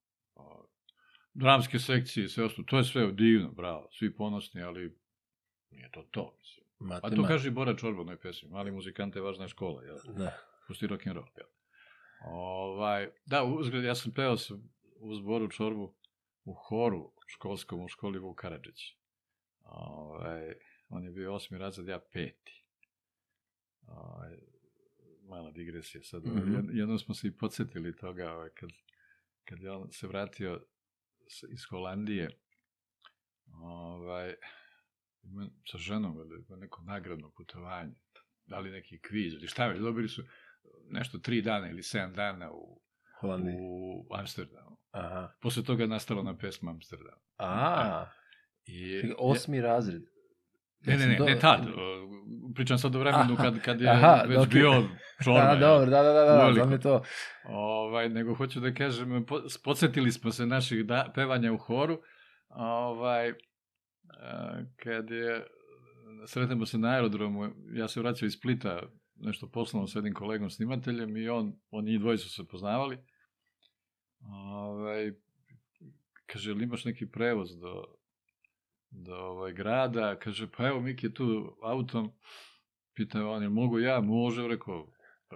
Dramske 1.33 1.79
sekcije 1.79 2.25
i 2.25 2.29
sve 2.29 2.43
ostalo, 2.43 2.65
to 2.65 2.77
je 2.77 2.83
sve 2.83 3.11
divno, 3.11 3.51
bravo, 3.51 3.89
svi 3.91 4.15
ponosni, 4.15 4.61
ali 4.61 4.97
nije 5.71 5.91
to 5.91 6.03
to, 6.11 6.33
mislim. 6.39 6.91
A 7.03 7.09
to 7.09 7.23
kaže 7.27 7.47
i 7.47 7.51
Bora 7.51 7.75
Čorba 7.75 7.99
u 7.99 8.01
onoj 8.01 8.17
pesmi, 8.17 8.49
mali 8.49 8.71
muzikante, 8.71 9.21
važna 9.21 9.45
je 9.45 9.49
škola, 9.49 9.83
jel? 9.83 9.97
Da. 10.17 10.37
Pusti 10.67 10.87
rock 10.87 11.07
and 11.07 11.15
roll, 11.15 11.27
jel? 11.37 11.47
Ovaj, 12.25 13.09
da, 13.25 13.43
uzgled, 13.43 13.83
ja 13.83 13.95
sam 13.95 14.11
peo 14.11 14.37
sa, 14.37 14.55
uz 14.99 15.19
Boru 15.19 15.49
Čorbu 15.49 15.93
u 16.45 16.53
horu 16.53 17.11
školskom 17.27 17.83
u 17.83 17.87
školi 17.87 18.19
Vuk 18.19 18.39
Karadžić. 18.41 18.95
Ovaj, 19.63 20.53
on 20.89 21.03
je 21.03 21.11
bio 21.11 21.33
osmi 21.33 21.57
razred, 21.57 21.87
ja 21.87 21.99
peti. 21.99 22.63
Ovaj, 23.87 24.37
mala 25.23 25.51
digresija 25.51 26.03
sad. 26.03 26.25
Mm. 26.25 26.29
-hmm. 26.29 26.77
Jednom 26.77 26.99
smo 26.99 27.13
se 27.15 27.27
i 27.27 27.37
podsjetili 27.37 27.95
toga, 27.95 28.33
ovaj, 28.33 28.49
kad, 28.49 28.69
kad 29.45 29.61
je 29.61 29.71
on 29.71 29.91
se 29.91 30.07
vratio 30.07 30.65
iz 31.49 31.65
Holandije, 31.69 32.29
ovaj, 33.61 34.35
ima- 35.31 35.49
sa 35.71 35.77
ženom, 35.77 36.17
ili 36.17 36.45
ima 36.47 36.57
neko 36.57 36.81
nagradno 36.81 37.31
putovanje, 37.37 37.93
da 38.45 38.59
li 38.59 38.71
neki 38.71 38.99
kviz, 38.99 39.33
ili 39.33 39.47
šta 39.47 39.67
već, 39.67 39.79
dobili 39.79 40.09
su 40.09 40.23
nešto 40.89 41.17
tri 41.17 41.41
dana 41.41 41.69
ili 41.69 41.83
sedam 41.83 42.13
dana 42.13 42.51
u, 42.51 42.81
Holandiji. 43.19 43.55
u 43.59 44.07
Amsterdamu. 44.15 44.77
Aha. 44.91 45.31
Posle 45.41 45.63
toga 45.63 45.83
je 45.83 45.87
nastala 45.87 46.23
na 46.23 46.37
pesma 46.37 46.71
Amsterdam. 46.71 47.19
A, 47.37 48.05
I, 48.65 49.13
osmi 49.17 49.61
razred. 49.61 50.01
Ne, 50.79 50.97
ne, 50.97 51.07
ne, 51.07 51.19
ne 51.19 51.39
tad. 51.39 51.61
Pričam 52.55 52.77
sad 52.77 52.95
o 52.95 52.99
vremenu 52.99 53.35
kad, 53.35 53.61
kad 53.61 53.81
je 53.81 53.89
aha, 53.89 54.23
već 54.27 54.37
ok. 54.37 54.47
bio 54.47 54.71
čorba. 55.23 55.41
Da, 55.41 55.49
jel? 55.49 55.59
dobro, 55.59 55.89
da, 55.89 56.03
da, 56.03 56.13
da, 56.13 56.25
da, 56.25 56.53
znam 56.53 56.71
je 56.71 56.79
to. 56.79 57.03
Ovaj, 57.45 58.09
nego 58.09 58.35
hoću 58.35 58.59
da 58.59 58.73
kažem, 58.73 59.25
po, 59.25 59.41
podsjetili 59.63 60.11
smo 60.11 60.31
se 60.31 60.45
naših 60.45 60.85
da, 60.85 61.11
pevanja 61.15 61.53
u 61.53 61.57
horu, 61.57 62.01
ovaj, 62.49 63.33
kad 64.75 65.09
je, 65.09 65.47
sretemo 66.25 66.65
se 66.65 66.77
na 66.77 66.89
aerodromu, 66.89 67.49
ja 67.73 67.87
se 67.87 67.99
vraćao 67.99 68.27
iz 68.27 68.33
Splita, 68.33 68.81
nešto 69.15 69.47
poslovno 69.47 69.87
s 69.87 69.95
jednim 69.95 70.13
kolegom 70.13 70.49
snimateljem 70.49 71.17
i 71.17 71.29
on, 71.29 71.53
oni 71.71 71.93
i 71.93 71.99
dvoje 71.99 72.17
su 72.17 72.29
se 72.29 72.47
poznavali. 72.47 72.97
Ovaj, 74.19 75.13
kaže, 76.25 76.51
ili 76.51 76.63
imaš 76.63 76.85
neki 76.85 77.11
prevoz 77.11 77.59
do, 77.59 77.83
do 78.89 79.15
ovaj, 79.15 79.53
grada? 79.53 80.15
Kaže, 80.19 80.47
pa 80.57 80.67
evo, 80.67 80.81
Miki 80.81 81.05
je 81.05 81.13
tu 81.13 81.57
autom. 81.61 82.11
Pitao 82.93 83.31
on, 83.31 83.41
jel 83.41 83.51
mogu 83.51 83.79
ja? 83.79 84.01
Može, 84.01 84.47
rekao, 84.47 84.87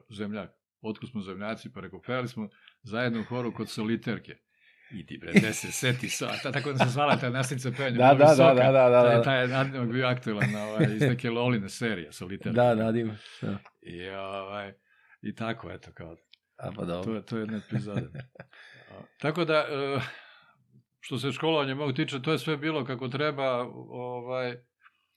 zemljak. 0.09 0.51
Otko 0.81 1.07
smo 1.07 1.21
zemljaci, 1.21 1.73
pa 1.73 1.81
rekao, 1.81 2.01
pevali 2.01 2.27
smo 2.27 2.49
zajedno 2.83 3.21
u 3.21 3.23
horu 3.23 3.53
kod 3.53 3.69
soliterke. 3.69 4.37
Idi 4.91 5.17
bre, 5.17 5.31
gde 5.33 5.53
se 5.53 5.71
seti 5.71 6.09
sa, 6.09 6.25
a 6.25 6.37
ta, 6.37 6.51
tako 6.51 6.71
da 6.71 6.77
se 6.77 6.89
zvala 6.89 7.17
ta 7.17 7.29
nastavnica 7.29 7.71
pevanja. 7.71 7.97
Da, 7.97 8.07
da, 8.07 8.13
da, 8.15 8.25
visoka. 8.25 8.53
da, 8.53 8.71
da, 8.71 8.89
da, 8.89 9.03
Taj, 9.03 9.15
da. 9.15 9.21
taj 9.21 9.41
je 9.41 9.47
nadimog 9.47 9.91
bio 9.91 10.07
aktualan 10.07 10.55
ovaj, 10.57 10.85
iz 10.85 11.01
neke 11.01 11.29
Loline 11.29 11.69
serije, 11.69 12.11
soliterke. 12.11 12.49
Da, 12.51 12.75
nadim. 12.75 13.17
Da. 13.41 13.57
I, 13.81 14.09
ovaj, 14.09 14.73
I 15.21 15.35
tako, 15.35 15.71
eto, 15.71 15.91
kao, 15.93 16.15
A 16.57 16.65
pa 16.65 16.75
to, 16.75 16.85
dobro. 16.85 17.13
je- 17.13 17.25
to 17.25 17.37
je 17.37 17.41
jedna 17.41 17.57
epizoda. 17.59 18.01
Tako 19.17 19.45
da, 19.45 19.53
e, 19.55 19.99
što 20.99 21.17
se 21.17 21.31
školovanja 21.31 21.75
mogu 21.75 21.93
tiče, 21.93 22.21
to 22.21 22.31
je 22.31 22.39
sve 22.39 22.57
bilo 22.57 22.85
kako 22.85 23.07
treba, 23.07 23.61
ovaj, 23.89 24.55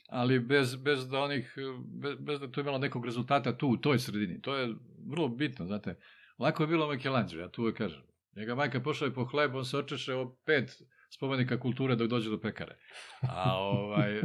ali 0.08 0.38
bez, 0.40 0.76
bez 0.76 1.08
da 1.08 1.18
onih, 1.20 1.54
bez, 1.94 2.14
bez 2.18 2.40
da 2.40 2.50
to 2.50 2.60
imalo 2.60 2.78
nekog 2.78 3.04
rezultata 3.04 3.56
tu, 3.56 3.68
u 3.68 3.76
toj 3.76 3.98
sredini. 3.98 4.40
To 4.42 4.56
je 4.56 4.74
vrlo 5.06 5.28
bitno, 5.28 5.66
znate. 5.66 5.94
Lako 6.38 6.62
je 6.62 6.66
bilo 6.66 6.88
Michelangelo, 6.88 7.42
ja 7.42 7.48
tu 7.48 7.62
uvek 7.62 7.76
kažem. 7.76 8.02
Njega 8.36 8.54
majka 8.54 8.80
pošla 8.80 9.06
je 9.06 9.14
po 9.14 9.24
hleb, 9.24 9.54
on 9.54 9.64
se 9.64 9.78
očeše 9.78 10.14
o 10.14 10.36
pet 10.46 10.82
spomenika 11.10 11.60
kulture 11.60 11.96
dok 11.96 12.08
dođe 12.08 12.30
do 12.30 12.40
pekare. 12.40 12.76
A 13.22 13.56
ovaj, 13.56 14.20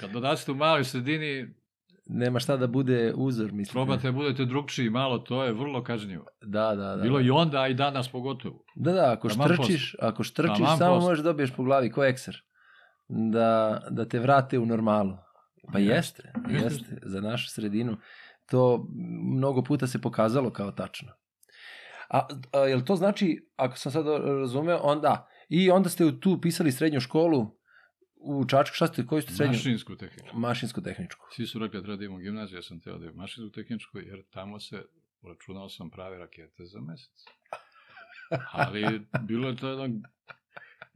kad 0.00 0.10
dodacite 0.10 0.52
u 0.52 0.54
maloj 0.54 0.84
sredini, 0.84 1.54
Nema 2.08 2.38
šta 2.38 2.56
da 2.56 2.66
bude 2.66 3.12
uzor, 3.16 3.52
mislim. 3.52 3.72
probate, 3.72 4.12
budete 4.12 4.44
drugčiji 4.44 4.90
malo, 4.90 5.18
to 5.18 5.44
je 5.44 5.52
vrlo 5.52 5.82
kažnjivo. 5.82 6.24
Da, 6.42 6.74
da, 6.74 6.96
da. 6.96 7.02
Bilo 7.02 7.20
i 7.20 7.30
onda, 7.30 7.60
a 7.60 7.68
i 7.68 7.74
danas 7.74 8.08
pogotovo. 8.08 8.64
Da, 8.74 8.92
da, 8.92 9.12
ako 9.12 9.28
Taman 9.28 9.48
štrčiš, 9.48 9.96
ako 10.00 10.22
štrčiš, 10.22 10.56
Taman 10.56 10.78
samo 10.78 10.94
posle. 10.94 11.08
možeš 11.08 11.24
da 11.24 11.30
dobiješ 11.30 11.50
po 11.52 11.62
glavi 11.64 11.90
ko 11.90 12.04
ekser. 12.04 12.36
Da, 13.08 13.82
da 13.90 14.04
te 14.04 14.18
vrate 14.18 14.58
u 14.58 14.66
normalu. 14.66 15.16
Pa 15.72 15.78
jeste, 15.78 16.32
Jeste. 16.48 16.64
jeste, 16.64 16.98
za 17.02 17.20
našu 17.20 17.48
sredinu. 17.50 17.96
To 18.50 18.86
mnogo 19.34 19.62
puta 19.62 19.86
se 19.86 20.00
pokazalo 20.00 20.50
kao 20.50 20.70
tačno. 20.72 21.12
A, 22.08 22.26
a 22.52 22.58
jel 22.58 22.82
to 22.82 22.96
znači, 22.96 23.48
ako 23.56 23.76
sam 23.76 23.92
sad 23.92 24.06
razumeo, 24.40 24.78
onda, 24.78 25.28
i 25.48 25.70
onda 25.70 25.88
ste 25.88 26.04
u- 26.04 26.20
tu 26.20 26.40
pisali 26.40 26.72
srednju 26.72 27.00
školu 27.00 27.56
u 28.16 28.44
Čačku, 28.44 28.74
šta 28.74 28.86
ste, 28.86 29.06
koju 29.06 29.22
ste 29.22 29.32
srednju? 29.32 29.52
Mašinsku 29.52 29.96
tehničku. 29.96 30.36
Mašinsko-tehničku. 30.38 31.26
Svi 31.32 31.46
su 31.46 31.58
rekli 31.58 31.80
da 31.80 31.84
treba 31.84 31.96
da 31.96 32.04
imamo 32.04 32.18
gimnaziju, 32.18 32.58
ja 32.58 32.62
sam 32.62 32.80
teo 32.80 32.98
da 32.98 33.04
imam 33.04 33.16
mašinsku 33.16 33.50
tehničku, 33.50 33.98
jer 33.98 34.22
tamo 34.30 34.60
se 34.60 34.82
računao 35.22 35.68
sam 35.68 35.90
prave 35.90 36.18
rakete 36.18 36.64
za 36.64 36.80
mesec. 36.80 37.24
Ali 38.52 39.00
bilo 39.20 39.48
je 39.48 39.56
to 39.56 39.68
jedno 39.68 40.00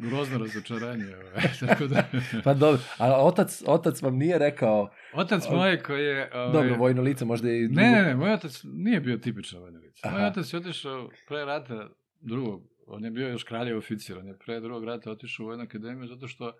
grozno 0.01 0.39
razočaranje. 0.39 1.17
Ovaj. 1.17 1.43
Tako 1.69 1.87
da, 1.87 2.09
Pa 2.45 2.55
dobro, 2.55 2.81
a 2.99 3.25
otac, 3.25 3.63
otac 3.67 4.03
vam 4.03 4.17
nije 4.17 4.39
rekao, 4.39 4.91
otac 5.13 5.49
moj 5.51 5.83
koji 5.83 6.05
je... 6.05 6.31
Ovaj, 6.35 6.53
dobro, 6.53 6.77
vojno 6.77 7.03
lice 7.03 7.25
možda 7.25 7.51
i... 7.51 7.69
Ne, 7.69 7.91
ne, 7.91 8.03
ne, 8.03 8.15
moj 8.15 8.33
otac 8.33 8.61
nije 8.65 9.01
bio 9.01 9.17
tipično 9.17 9.61
vojno 9.61 9.79
lice. 9.81 10.11
Moj 10.11 10.21
Aha. 10.21 10.27
otac 10.27 10.53
je 10.53 10.59
otišao 10.59 11.11
pre 11.29 11.45
rata 11.45 11.89
drugog, 12.21 12.63
on 12.87 13.05
je 13.05 13.11
bio 13.11 13.29
još 13.29 13.45
kraljev 13.45 13.79
oficir, 13.79 14.19
on 14.19 14.27
je 14.27 14.39
pre 14.39 14.61
drugog 14.61 14.85
rata 14.85 15.11
otišao 15.11 15.45
u 15.45 15.47
vojnu 15.47 15.65
akademiju 15.65 16.07
zato 16.07 16.29
što 16.29 16.53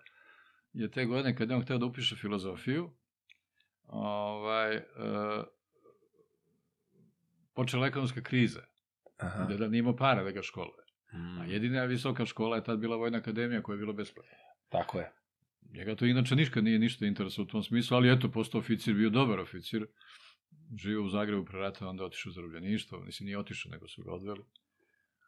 je 0.73 0.91
te 0.91 1.05
godine 1.05 1.35
kad 1.35 1.49
je 1.49 1.55
on 1.55 1.61
hteo 1.61 1.77
da 1.77 1.85
upiše 1.85 2.15
filozofiju, 2.15 2.91
ovaj, 3.87 4.75
e, 4.75 4.83
počela 7.53 7.87
ekonomska 7.87 8.21
kriza, 8.21 8.61
Aha. 9.17 9.45
gde 9.45 9.57
da 9.57 9.67
nije 9.67 9.79
imao 9.79 9.95
para 9.95 10.23
da 10.23 10.31
ga 10.31 10.41
školuje. 10.41 10.90
Mm, 11.13 11.41
A 11.41 11.45
jedina 11.45 11.83
visoka 11.85 12.25
škola 12.25 12.55
je 12.55 12.63
tad 12.63 12.79
bila 12.79 12.95
vojna 12.95 13.17
akademija 13.17 13.61
koja 13.61 13.73
je 13.73 13.79
bila 13.79 13.93
besplatna. 13.93 14.37
Tako 14.69 14.99
je. 14.99 15.11
Njega 15.73 15.95
to 15.95 16.05
inače 16.05 16.35
ništa 16.35 16.61
nije 16.61 16.79
ništa 16.79 17.05
interesu 17.05 17.43
u 17.43 17.45
tom 17.45 17.63
smislu, 17.63 17.97
ali 17.97 18.11
eto, 18.11 18.31
postao 18.31 18.59
oficir, 18.59 18.93
bio 18.93 19.09
dobar 19.09 19.39
oficir, 19.39 19.87
živio 20.77 21.03
u 21.03 21.09
Zagrebu 21.09 21.45
pre 21.45 21.59
rata, 21.59 21.87
onda 21.87 22.05
otišao 22.05 22.29
u 22.29 22.33
zarobljeništvo, 22.33 22.99
mislim 22.99 23.25
nije 23.25 23.39
otišao, 23.39 23.71
nego 23.71 23.87
su 23.87 24.03
ga 24.03 24.11
odveli. 24.11 24.43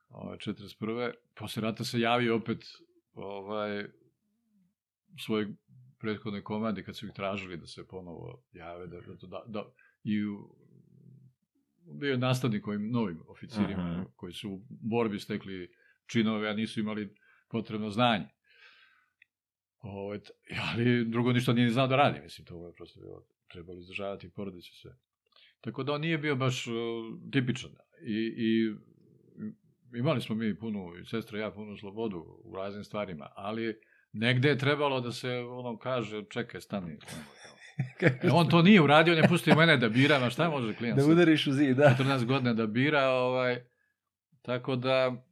Ove, 0.09 0.37
41. 0.37 1.11
Posle 1.35 1.61
rata 1.61 1.83
se 1.83 1.99
javio 1.99 2.35
opet 2.35 2.65
ovaj, 3.13 3.83
u 5.13 5.19
svojoj 5.19 5.47
prethodnoj 5.99 6.43
komandi, 6.43 6.83
kad 6.83 6.97
su 6.97 7.05
ih 7.05 7.13
tražili 7.15 7.57
da 7.57 7.67
se 7.67 7.87
ponovo 7.87 8.43
jave, 8.53 8.87
da, 8.87 9.01
da, 9.01 9.27
da, 9.27 9.43
da 9.47 9.65
i 10.03 10.25
u, 10.25 10.55
bio 11.85 12.11
je 12.11 12.17
nastavnik 12.17 12.67
ovim 12.67 12.89
novim 12.91 13.21
oficirima, 13.27 13.91
Mhm. 13.91 14.01
koji 14.15 14.33
su 14.33 14.51
u 14.51 14.61
borbi 14.69 15.19
stekli 15.19 15.71
činove, 16.05 16.49
a 16.49 16.53
nisu 16.53 16.79
imali 16.79 17.15
potrebno 17.49 17.89
znanje. 17.89 18.25
Ovo, 19.79 20.17
ali 20.73 21.05
drugo 21.05 21.33
ništa 21.33 21.53
nije 21.53 21.65
ni 21.65 21.71
znao 21.71 21.87
da 21.87 21.95
radi, 21.95 22.19
mislim, 22.21 22.45
to 22.45 22.67
je 22.67 22.73
prosto 22.73 22.99
bilo, 22.99 23.23
trebalo 23.47 23.79
izdržavati 23.79 24.29
porodicu 24.29 24.75
sve. 24.75 24.91
Tako 25.61 25.83
da 25.83 25.93
on 25.93 26.01
nije 26.01 26.17
bio 26.17 26.35
baš 26.35 26.67
uh, 26.67 26.73
tipičan. 27.31 27.71
I, 28.01 28.33
I 28.37 28.75
imali 29.97 30.21
smo 30.21 30.35
mi 30.35 30.59
punu, 30.59 30.97
i 31.01 31.05
sestra 31.05 31.37
i 31.37 31.41
ja, 31.41 31.51
punu 31.51 31.77
slobodu 31.77 32.41
u 32.43 32.55
raznim 32.55 32.83
stvarima, 32.83 33.29
ali 33.35 33.79
negde 34.13 34.49
je 34.49 34.57
trebalo 34.57 35.01
da 35.01 35.11
se 35.11 35.29
ono 35.37 35.77
kaže, 35.77 36.23
čekaj, 36.29 36.61
stani. 36.61 36.97
E, 38.23 38.31
on 38.31 38.49
to 38.49 38.61
nije 38.61 38.81
uradio, 38.81 39.13
on 39.13 39.19
je 39.19 39.27
pustio 39.27 39.55
mene 39.55 39.77
da 39.77 39.89
biram, 39.89 40.23
a 40.23 40.29
šta 40.29 40.49
može 40.49 40.73
klijent? 40.73 40.99
da 40.99 41.05
udariš 41.05 41.47
u 41.47 41.51
zid, 41.51 41.77
da. 41.77 41.95
14 41.99 42.25
godina 42.25 42.53
da 42.53 42.67
bira, 42.67 43.09
ovaj, 43.09 43.61
tako 44.41 44.75
da, 44.75 45.23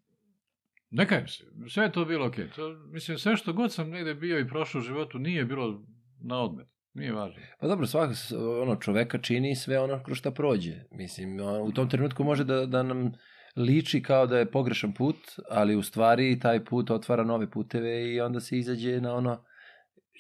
ne 0.89 1.07
kajem 1.07 1.27
se, 1.27 1.43
sve 1.69 1.83
je 1.83 1.91
to 1.91 2.05
bilo 2.05 2.27
okej. 2.27 2.49
To, 2.49 2.69
mislim, 2.85 3.17
sve 3.17 3.37
što 3.37 3.53
god 3.53 3.73
sam 3.73 3.89
negde 3.89 4.13
bio 4.15 4.39
i 4.39 4.47
prošao 4.47 4.79
u 4.79 4.83
životu 4.83 5.19
nije 5.19 5.45
bilo 5.45 5.83
na 6.23 6.39
odmet. 6.39 6.67
Nije 6.93 7.13
važno. 7.13 7.41
Pa 7.59 7.67
dobro, 7.67 7.87
svaka 7.87 8.13
s- 8.13 8.31
ono, 8.61 8.75
čoveka 8.75 9.17
čini 9.17 9.55
sve 9.55 9.79
ono 9.79 10.03
kroz 10.03 10.17
šta 10.17 10.31
prođe. 10.31 10.73
Mislim, 10.91 11.39
on 11.39 11.61
u 11.61 11.71
tom 11.71 11.89
trenutku 11.89 12.23
može 12.23 12.43
da, 12.43 12.65
da 12.65 12.83
nam 12.83 13.11
liči 13.55 14.01
kao 14.01 14.27
da 14.27 14.37
je 14.37 14.51
pogrešan 14.51 14.93
put, 14.93 15.15
ali 15.49 15.75
u 15.75 15.83
stvari 15.83 16.39
taj 16.39 16.65
put 16.65 16.91
otvara 16.91 17.23
nove 17.23 17.49
puteve 17.51 18.13
i 18.13 18.21
onda 18.21 18.39
se 18.39 18.57
izađe 18.57 19.01
na 19.01 19.13
ono 19.15 19.43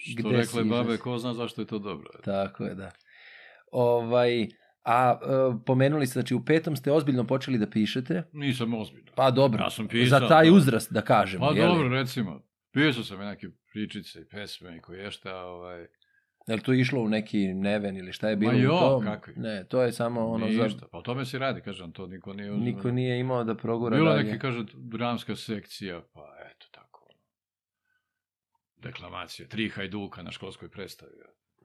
Što 0.01 0.13
gde 0.19 0.37
rekle 0.37 0.63
babe, 0.65 0.97
ko 0.97 1.17
zna 1.17 1.33
zašto 1.33 1.61
je 1.61 1.65
to 1.65 1.79
dobro. 1.79 2.09
Tako 2.23 2.63
je, 2.63 2.75
da. 2.75 2.91
Ovaj, 3.67 4.47
a 4.83 5.19
e, 5.21 5.25
pomenuli 5.65 6.07
ste, 6.07 6.13
znači 6.13 6.35
u 6.35 6.45
petom 6.45 6.75
ste 6.75 6.91
ozbiljno 6.91 7.23
počeli 7.23 7.57
da 7.57 7.67
pišete, 7.67 8.23
Nisam 8.33 8.73
ozbiljno. 8.73 9.11
pa 9.15 9.31
dobro, 9.31 9.63
Ja 9.63 9.69
sam 9.69 9.87
pisao, 9.87 10.19
za 10.19 10.27
taj 10.27 10.45
da. 10.45 10.51
uzrast 10.51 10.93
da 10.93 11.01
kažemo, 11.01 11.45
Pa 11.45 11.53
je 11.53 11.61
li? 11.61 11.67
dobro, 11.67 11.89
recimo, 11.89 12.41
pisao 12.71 13.03
sam 13.03 13.21
i 13.21 13.25
neki 13.25 13.47
pričice 13.71 14.21
i 14.21 14.25
pesme 14.25 14.77
i 14.77 14.81
koje 14.81 15.11
šta, 15.11 15.35
ovaj, 15.37 15.85
Je 16.47 16.55
li 16.55 16.61
to 16.61 16.73
išlo 16.73 17.01
u 17.01 17.09
neki 17.09 17.47
neven 17.47 17.97
ili 17.97 18.13
šta 18.13 18.29
je 18.29 18.35
bilo 18.35 18.51
Ma 18.51 18.57
jo, 18.57 18.75
u 18.75 18.79
tom? 18.79 19.03
kakvi? 19.03 19.33
Ne, 19.37 19.63
to 19.63 19.81
je 19.81 19.91
samo 19.91 20.27
ono 20.27 20.45
ništa. 20.45 20.69
za... 20.69 20.87
Pa 20.91 20.97
o 20.97 21.01
tome 21.01 21.25
se 21.25 21.39
radi, 21.39 21.61
kažem, 21.61 21.91
to 21.91 22.07
niko 22.07 22.33
nije 22.33 22.51
uzeo. 22.51 22.63
Niko 22.65 22.91
nije 22.91 23.19
imao 23.19 23.43
da 23.43 23.55
progura 23.55 23.97
Bilo 23.97 24.11
dalje. 24.11 24.23
neki, 24.23 24.39
kaže, 24.39 24.59
dramska 24.73 25.35
sekcija, 25.35 26.01
pa 26.13 26.21
eto 26.47 26.65
tako. 28.81 28.93
Deklamacije, 28.93 29.49
tri 29.49 29.69
hajduka 29.69 30.23
na 30.23 30.31
školskoj 30.31 30.69
predstavi. 30.71 31.11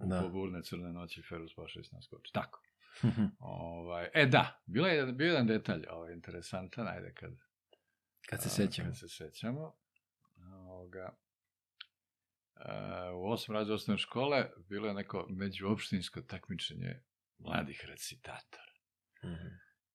Da. 0.00 0.20
Poburne 0.20 0.62
crne 0.62 0.92
noći, 0.92 1.22
Ferus 1.22 1.54
Pašeć 1.54 1.90
naskoči. 1.92 2.32
Tako. 2.32 2.62
Ovaj, 3.38 4.08
e 4.14 4.26
da, 4.26 4.62
bila 4.66 4.88
je, 4.88 5.12
bio 5.12 5.24
je 5.24 5.30
jedan 5.30 5.46
detalj 5.46 5.86
ovaj, 5.90 6.12
interesantan, 6.12 6.88
ajde 6.88 7.14
kad, 7.14 7.30
Kad 8.26 8.42
se 8.42 8.48
sećamo. 8.48 8.88
Kad 8.88 8.98
se 8.98 9.08
sećamo. 9.08 9.76
Ovoga, 10.52 11.16
a, 12.54 13.12
u 13.14 13.30
osam 13.30 13.54
razredu 13.54 13.74
osnovne 13.74 13.98
škole 13.98 14.50
bilo 14.68 14.88
je 14.88 14.94
neko 14.94 15.26
međuopštinsko 15.30 16.20
takmičenje 16.20 17.02
mladih 17.38 17.84
recitatora. 17.86 18.72
Mhm. 19.24 19.46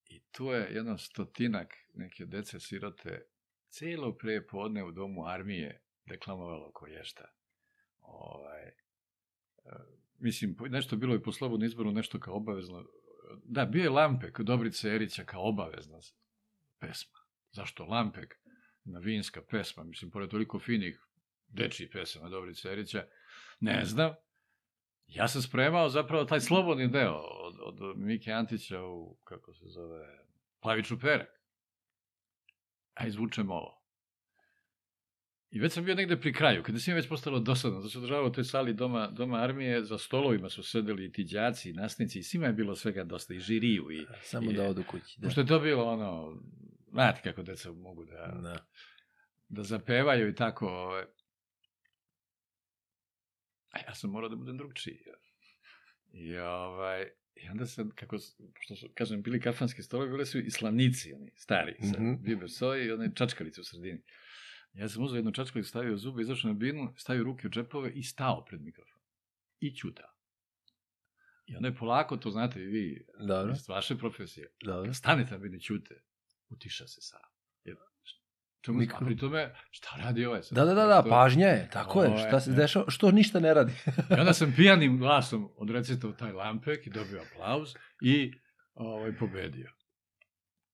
I 0.06 0.24
tu 0.32 0.46
je 0.46 0.70
jedan 0.72 0.98
stotinak 0.98 1.74
neke 1.94 2.26
dece 2.26 2.60
sirote 2.60 3.26
celo 3.70 4.18
pre 4.18 4.48
podne 4.48 4.84
u 4.84 4.92
domu 4.92 5.26
armije 5.26 5.84
deklamovalo 6.12 6.72
ko 6.74 6.88
je 6.88 7.04
šta. 7.04 7.26
Ovaj, 8.02 8.64
e, 8.64 8.74
mislim, 10.20 10.56
nešto 10.70 10.96
bilo 10.96 11.14
je 11.14 11.24
po 11.24 11.32
slobodnom 11.32 11.68
izboru, 11.68 11.92
nešto 11.92 12.20
kao 12.20 12.36
obavezno. 12.36 12.86
Da, 13.44 13.66
bio 13.66 13.84
je 13.84 13.90
Lampek, 13.90 14.40
Dobrice 14.40 14.90
Erića 14.90 15.24
kao 15.24 15.50
obavezna 15.50 16.00
pesma. 16.80 17.20
Zašto 17.52 17.86
Lampek? 17.86 18.36
Na 18.84 19.00
vinska 19.00 19.42
pesma, 19.42 19.84
mislim, 19.84 20.12
pored 20.12 20.30
toliko 20.30 20.60
finih 20.60 21.00
dečjih 21.48 21.90
pesama 21.94 22.30
Dobrice 22.30 22.70
Erića, 22.72 23.06
ne 23.60 23.86
znam. 23.86 24.14
Ja 25.08 25.28
sam 25.28 25.42
spremao 25.42 25.90
zapravo 25.90 26.26
taj 26.26 26.40
slobodni 26.40 26.88
deo 26.88 27.16
od, 27.18 27.56
od 27.60 27.98
Mike 27.98 28.32
Antića 28.32 28.84
u, 28.84 29.18
kako 29.24 29.54
se 29.54 29.66
zove, 29.68 30.22
Plaviču 30.62 31.00
perek. 31.00 31.30
A 32.94 33.08
izvučem 33.08 33.52
ovo. 33.52 33.81
I 35.52 35.60
već 35.60 35.74
sam 35.74 35.86
bio 35.86 35.96
negde 35.96 36.18
pri 36.18 36.34
kraju, 36.34 36.64
kada 36.64 36.80
sam 36.80 36.94
već 36.94 37.10
postalo 37.10 37.40
dosadno, 37.40 37.80
zato 37.80 37.90
što 37.90 38.00
održavao 38.00 38.28
u 38.28 38.32
toj 38.32 38.44
sali 38.44 38.74
doma, 38.74 39.08
doma 39.08 39.44
armije, 39.44 39.84
za 39.84 39.98
stolovima 39.98 40.50
su 40.50 40.64
sedeli 40.64 41.06
i 41.06 41.12
ti 41.12 41.24
đaci, 41.24 41.70
i 41.70 41.74
nasnici, 41.74 42.20
i 42.20 42.24
svima 42.24 42.46
je 42.46 42.54
bilo 42.54 42.76
svega 42.76 43.04
dosta, 43.04 43.34
i 43.34 43.40
žiriju, 43.40 43.92
i, 43.92 44.06
Samo 44.22 44.52
i, 44.52 44.54
da 44.54 44.64
odu 44.64 44.84
kući. 44.84 45.20
Da. 45.20 45.28
Pošto 45.28 45.42
je 45.42 45.48
to 45.48 45.60
bilo 45.60 45.84
ono, 45.84 46.42
znate 46.92 47.22
kako 47.22 47.44
deca 47.44 47.72
mogu 47.72 48.06
da, 48.06 48.40
Da. 48.42 48.66
da 49.50 49.64
zapevaju 49.64 50.30
i 50.30 50.36
tako. 50.36 50.68
ovaj. 50.68 51.04
A 53.72 53.80
ja 53.88 53.96
sam 53.96 54.10
morao 54.10 54.30
da 54.30 54.36
budem 54.36 54.58
drugčiji. 54.58 54.98
I, 56.14 56.38
ovaj, 56.38 57.08
I 57.36 57.50
onda 57.50 57.66
sam, 57.66 57.90
kako, 57.96 58.18
pošto 58.56 58.76
su, 58.76 58.90
kažem, 58.94 59.22
bili 59.22 59.42
kafanski 59.42 59.84
stolovi, 59.84 60.12
bili 60.12 60.26
su 60.26 60.40
i 60.40 60.52
slavnici, 60.52 61.14
oni 61.14 61.32
stari, 61.36 61.76
sa 61.80 62.00
mm. 62.00 62.04
-hmm. 62.04 62.22
biber 62.22 62.52
soji 62.52 62.86
i 62.86 62.92
one 62.92 63.12
čačkalice 63.16 63.62
u 63.62 63.64
sredini. 63.64 64.02
Ja 64.74 64.90
sam 64.90 65.04
uzeo 65.04 65.16
jednu 65.16 65.32
čačkalicu, 65.32 65.70
stavio 65.70 65.98
zube, 65.98 66.22
izašao 66.22 66.48
na 66.48 66.54
binu, 66.54 66.94
stavio 66.98 67.24
ruke 67.24 67.48
u 67.48 67.50
džepove 67.50 67.92
i 67.92 68.04
stao 68.04 68.46
pred 68.46 68.62
mikrofon. 68.62 69.02
I 69.60 69.76
čutao. 69.76 70.10
I 71.46 71.56
onda 71.56 71.68
je 71.68 71.76
polako, 71.76 72.18
to 72.18 72.32
znate 72.32 72.62
i 72.62 72.66
vi, 72.66 73.06
Dobro, 73.28 73.54
iz 73.54 73.70
vaše 73.70 73.98
profesije, 73.98 74.54
dobro. 74.64 74.86
Kad 74.86 74.96
stane 74.96 75.28
tamo 75.28 75.46
i 75.46 75.60
ćute, 75.60 76.04
utiša 76.50 76.88
se 76.88 77.02
sam. 77.02 77.20
Jer, 77.64 77.78
čemu, 78.62 78.80
a 78.80 78.82
Mikro- 78.82 79.06
pri 79.06 79.18
tome, 79.18 79.56
šta 79.72 79.96
radi 79.98 80.26
ovaj 80.26 80.44
sad? 80.44 80.56
Da, 80.56 80.66
da, 80.66 80.74
da, 80.74 80.88
da, 80.88 81.04
pažnja 81.10 81.48
je, 81.48 81.70
tako 81.74 82.04
je. 82.04 82.18
Šta 82.28 82.40
se 82.40 82.52
dešava? 82.52 82.86
Što 82.90 83.12
ništa 83.12 83.40
ne 83.40 83.54
radi? 83.54 83.74
I 84.18 84.20
onda 84.20 84.34
sam 84.34 84.54
pijanim 84.56 84.98
glasom 84.98 85.50
odrecitao 85.56 86.12
taj 86.12 86.32
lampek 86.32 86.88
i 86.88 86.90
dobio 86.90 87.22
aplauz 87.22 87.74
i 88.02 88.34
ovaj, 88.74 89.18
pobedio. 89.18 89.72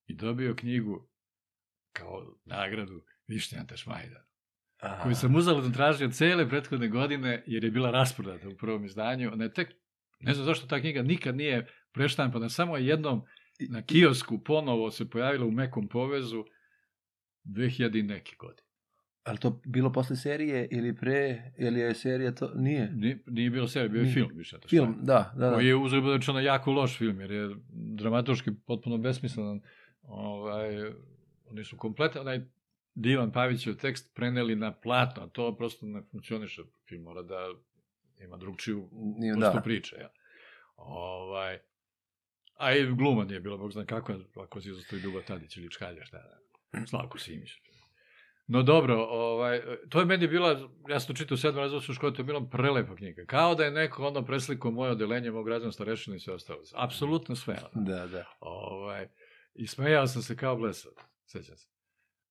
I 0.06 0.14
dobio 0.14 0.54
knjigu 0.54 1.08
kao 1.92 2.34
nagradu 2.44 3.04
Višnjanta 3.28 3.76
Šmajda, 3.76 4.24
koju 5.02 5.14
sam 5.14 5.36
uzaludno 5.36 5.70
tražio 5.70 6.08
cele 6.08 6.48
prethodne 6.48 6.88
godine, 6.88 7.42
jer 7.46 7.64
je 7.64 7.70
bila 7.70 7.90
rasprodata 7.90 8.48
u 8.48 8.56
prvom 8.56 8.84
izdanju. 8.84 9.32
Ona 9.32 9.44
je 9.44 9.52
tek, 9.52 9.68
ne 10.20 10.34
znam 10.34 10.46
zašto 10.46 10.66
ta 10.66 10.80
knjiga 10.80 11.02
nikad 11.02 11.36
nije 11.36 11.66
preštampana, 11.92 12.48
samo 12.48 12.76
je 12.76 12.86
jednom 12.86 13.22
na 13.60 13.82
kiosku 13.82 14.38
ponovo 14.44 14.90
se 14.90 15.10
pojavila 15.10 15.46
u 15.46 15.50
mekom 15.50 15.88
povezu 15.88 16.44
2000 17.44 17.98
i 17.98 18.02
neke 18.02 18.36
godine. 18.38 18.68
Ali 19.24 19.38
to 19.38 19.60
bilo 19.64 19.92
posle 19.92 20.16
serije 20.16 20.68
ili 20.70 20.96
pre, 20.96 21.52
ili 21.58 21.80
je 21.80 21.94
serija 21.94 22.34
to? 22.34 22.52
Nije. 22.54 22.92
Nije, 22.92 23.22
nije 23.26 23.50
bilo 23.50 23.68
serija, 23.68 23.88
bio 23.88 23.98
je 23.98 24.04
Nije. 24.04 24.14
film 24.14 24.30
više. 24.34 24.56
Film, 24.68 24.98
da, 25.02 25.32
da, 25.36 25.48
da. 25.48 25.54
Koji 25.54 25.66
je 25.66 25.76
uzeo 25.76 26.00
rečeno 26.00 26.40
jako 26.40 26.72
loš 26.72 26.98
film, 26.98 27.20
jer 27.20 27.30
je 27.30 27.48
dramatoški 27.70 28.50
potpuno 28.66 28.98
besmislen. 28.98 29.60
Ovaj, 30.02 30.92
oni 31.50 31.64
su 31.64 31.76
kompletan, 31.76 32.22
onaj 32.22 32.40
Divan 33.00 33.32
Pavićev 33.32 33.76
tekst 33.76 34.14
preneli 34.14 34.56
na 34.56 34.72
platno, 34.72 35.22
a 35.22 35.28
to 35.28 35.56
prosto 35.56 35.86
ne 35.86 36.02
funkcioniše. 36.10 36.62
Film 36.88 37.02
mora 37.02 37.22
da 37.22 37.48
ima 38.20 38.36
drugčiju 38.36 38.88
vrstu 39.40 39.56
da. 39.56 39.62
priče. 39.64 39.96
Ja. 40.00 40.10
Ovaj, 40.76 41.58
a 42.56 42.74
i 42.74 42.86
gluma 42.86 43.24
nije 43.24 43.40
bilo, 43.40 43.58
bog 43.58 43.72
zna 43.72 43.84
kako, 43.84 44.14
ako 44.36 44.60
si 44.60 44.68
izostoji 44.68 45.02
Ljuba 45.02 45.22
Tadić 45.22 45.56
ili 45.56 45.70
Čkalja, 45.70 46.04
šta 46.04 46.18
da, 46.18 46.86
Slavko 46.86 47.18
Simić. 47.18 47.50
No 48.46 48.62
dobro, 48.62 49.06
ovaj, 49.10 49.62
to 49.88 50.00
je 50.00 50.06
meni 50.06 50.28
bila, 50.28 50.70
ja 50.88 51.00
sam 51.00 51.06
to 51.06 51.18
čitao 51.18 51.34
u 51.34 51.38
sedam 51.38 51.60
razloga 51.60 51.86
u 51.88 51.92
školi, 51.92 52.14
to 52.14 52.20
je 52.20 52.26
bila 52.26 52.48
prelepa 52.50 52.96
knjiga. 52.96 53.24
Kao 53.26 53.54
da 53.54 53.64
je 53.64 53.70
neko 53.70 54.06
ono 54.06 54.24
preslikao 54.24 54.70
moje 54.70 54.90
odelenje, 54.90 55.30
mog 55.30 55.46
građana 55.46 55.72
starešina 55.72 56.16
i 56.16 56.20
sve 56.20 56.34
ostalo. 56.34 56.60
Apsolutno 56.74 57.36
sve. 57.36 57.58
ono. 57.72 57.84
Da, 57.84 58.06
da. 58.06 58.24
Ovaj, 58.40 59.08
I 59.54 59.66
smejao 59.66 60.06
sam 60.06 60.22
se 60.22 60.36
kao 60.36 60.56
blesav, 60.56 60.92
sećam 61.26 61.56
se. 61.56 61.77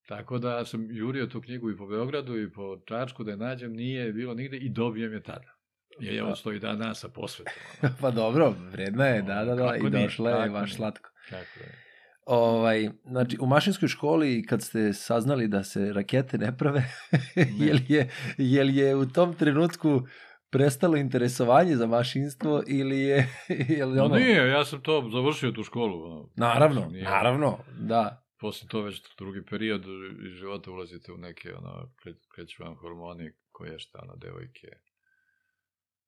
Tako 0.07 0.37
da 0.37 0.65
sam 0.65 0.87
jurio 0.91 1.27
tu 1.27 1.41
knjigu 1.41 1.71
i 1.71 1.77
po 1.77 1.87
Beogradu 1.87 2.37
i 2.39 2.51
po 2.51 2.77
Čačku 2.85 3.23
da 3.23 3.31
je 3.31 3.37
nađem, 3.37 3.73
nije 3.73 4.13
bilo 4.13 4.33
nigde 4.33 4.57
i 4.57 4.69
dobijem 4.69 5.13
je 5.13 5.23
tada. 5.23 5.53
Jer 5.99 6.13
je 6.13 6.23
on 6.23 6.35
stoji 6.35 6.59
dan 6.59 6.79
danas 6.79 6.99
sa 6.99 7.09
posvetom. 7.09 7.53
ono. 7.83 7.93
Pa 8.01 8.11
dobro, 8.11 8.55
vredna 8.71 9.05
je, 9.05 9.21
da, 9.21 9.45
da, 9.45 9.55
da, 9.55 9.75
i 9.75 9.89
došla 9.89 10.29
je 10.31 10.49
nije. 10.49 10.67
slatko. 10.67 11.09
Kako 11.29 11.59
je? 11.59 11.87
Ovaj, 12.25 12.89
znači, 13.05 13.37
u 13.41 13.45
mašinskoj 13.45 13.87
školi, 13.87 14.45
kad 14.45 14.61
ste 14.61 14.93
saznali 14.93 15.47
da 15.47 15.63
se 15.63 15.93
rakete 15.93 16.37
ne 16.37 16.57
prave, 16.57 16.83
je, 17.65 17.73
li 17.73 17.85
je, 17.87 18.09
je 18.37 18.63
li 18.63 18.75
je 18.75 18.95
u 18.95 19.05
tom 19.05 19.33
trenutku 19.33 20.01
prestalo 20.49 20.97
interesovanje 20.97 21.75
za 21.75 21.87
mašinstvo 21.87 22.63
ili 22.67 22.99
je, 22.99 23.27
je 23.77 23.85
li 23.85 23.95
No 23.95 24.03
ono... 24.05 24.15
nije, 24.15 24.49
ja 24.49 24.65
sam 24.65 24.81
to 24.81 25.09
završio 25.13 25.51
tu 25.51 25.63
školu. 25.63 26.03
Ono. 26.03 26.29
Naravno, 26.35 26.87
Nije. 26.91 27.03
naravno, 27.03 27.57
da. 27.79 28.26
Posle 28.39 28.67
to 28.67 28.81
već 28.81 29.15
drugi 29.17 29.45
period 29.45 29.83
iz 30.27 30.33
života 30.33 30.71
ulazite 30.71 31.11
u 31.11 31.17
neke, 31.17 31.55
ono, 31.55 31.91
kre- 31.95 32.27
kreću 32.35 32.63
vam 32.63 32.75
hormoni 32.75 33.33
koje 33.51 33.79
šta, 33.79 33.99
ono, 34.03 34.15
devojke, 34.15 34.67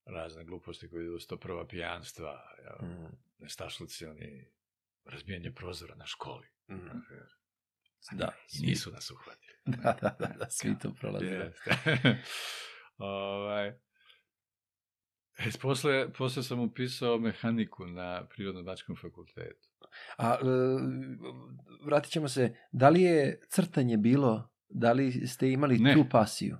razne 0.06 0.46
gluposti 0.46 0.90
koje 0.90 1.04
idu 1.04 1.14
101. 1.20 1.68
pijanstva, 1.68 2.32
ja, 2.66 2.86
Mm, 2.88 3.08
nestašlici, 3.40 4.06
oni, 4.06 4.46
razbijanje 5.06 5.52
prozora 5.52 5.96
na 5.96 6.06
školi. 6.06 6.48
mm. 6.70 6.76
Da, 8.12 8.32
I 8.54 8.66
nisu 8.66 8.92
nas 8.92 9.12
uhvatili. 9.12 9.54
Da, 9.84 9.98
da, 10.02 10.16
da, 10.20 10.28
da, 10.40 10.50
svi 10.50 10.80
to 10.80 10.94
prolaze. 10.94 11.52
ovaj, 12.98 13.74
e, 15.40 15.50
posle, 15.62 16.14
posle 16.14 16.44
sam 16.44 16.60
upisao 16.60 17.18
mehaniku 17.18 17.86
na 17.86 18.24
Prirodno-bačkom 18.28 18.96
fakultetu. 18.98 19.68
A 20.18 20.34
e, 20.34 20.38
vratit 21.84 22.12
ćemo 22.12 22.28
se, 22.28 22.56
da 22.72 22.90
li 22.90 23.02
je 23.02 23.40
crtanje 23.50 23.98
bilo, 23.98 24.50
da 24.70 24.92
li 24.92 25.28
ste 25.28 25.52
imali 25.52 25.80
Ne. 25.80 25.94
tu 25.94 26.06
pasiju? 26.12 26.58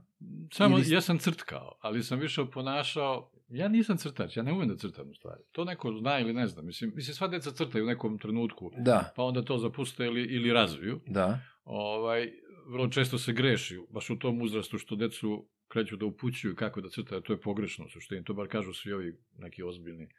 Samo, 0.52 0.78
Ili- 0.78 0.92
ja 0.92 1.02
sam 1.02 1.18
crtkao, 1.18 1.78
ali 1.82 2.04
sam 2.04 2.20
više 2.20 2.42
ponašao, 2.46 3.32
ja 3.50 3.68
nisam 3.68 3.98
crtač, 3.98 4.38
ja 4.38 4.44
ne 4.44 4.52
umem 4.54 4.68
da 4.68 4.78
crtam 4.78 5.10
u 5.10 5.14
stvari. 5.14 5.42
To 5.52 5.66
neko 5.66 5.94
zna 5.94 6.20
ili 6.20 6.34
ne 6.34 6.48
zna. 6.48 6.62
Mislim, 6.62 6.92
mislim 6.96 7.16
sva 7.16 7.28
deca 7.28 7.52
crtaju 7.52 7.84
u 7.84 7.88
nekom 7.88 8.18
trenutku, 8.18 8.72
Da, 8.78 9.14
pa 9.16 9.24
onda 9.24 9.42
to 9.42 9.58
zapuste 9.58 10.06
ili, 10.06 10.22
ili 10.24 10.54
razviju. 10.54 11.00
da. 11.08 11.40
Ovaj, 11.64 12.32
vrlo 12.68 12.88
često 12.88 13.18
se 13.18 13.34
greši, 13.34 13.80
baš 13.90 14.10
u 14.10 14.20
tom 14.20 14.42
uzrastu 14.42 14.78
što 14.78 14.96
decu 14.96 15.46
kreću 15.70 15.98
da 15.98 16.06
upućuju 16.06 16.56
kako 16.56 16.82
da 16.82 16.90
crtaju, 16.90 17.22
to 17.22 17.34
je 17.34 17.42
pogrešno, 17.42 17.86
u 17.86 17.90
suštini, 17.90 18.24
to 18.24 18.34
bar 18.34 18.48
kažu 18.48 18.74
svi 18.74 18.94
ovi 18.94 19.18
neki 19.38 19.64
ozbiljni. 19.64 20.10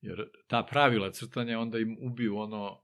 Jer 0.00 0.28
ta 0.46 0.62
pravila 0.70 1.12
crtanja 1.12 1.58
onda 1.58 1.78
im 1.78 1.96
ubiju 2.00 2.36
ono, 2.36 2.82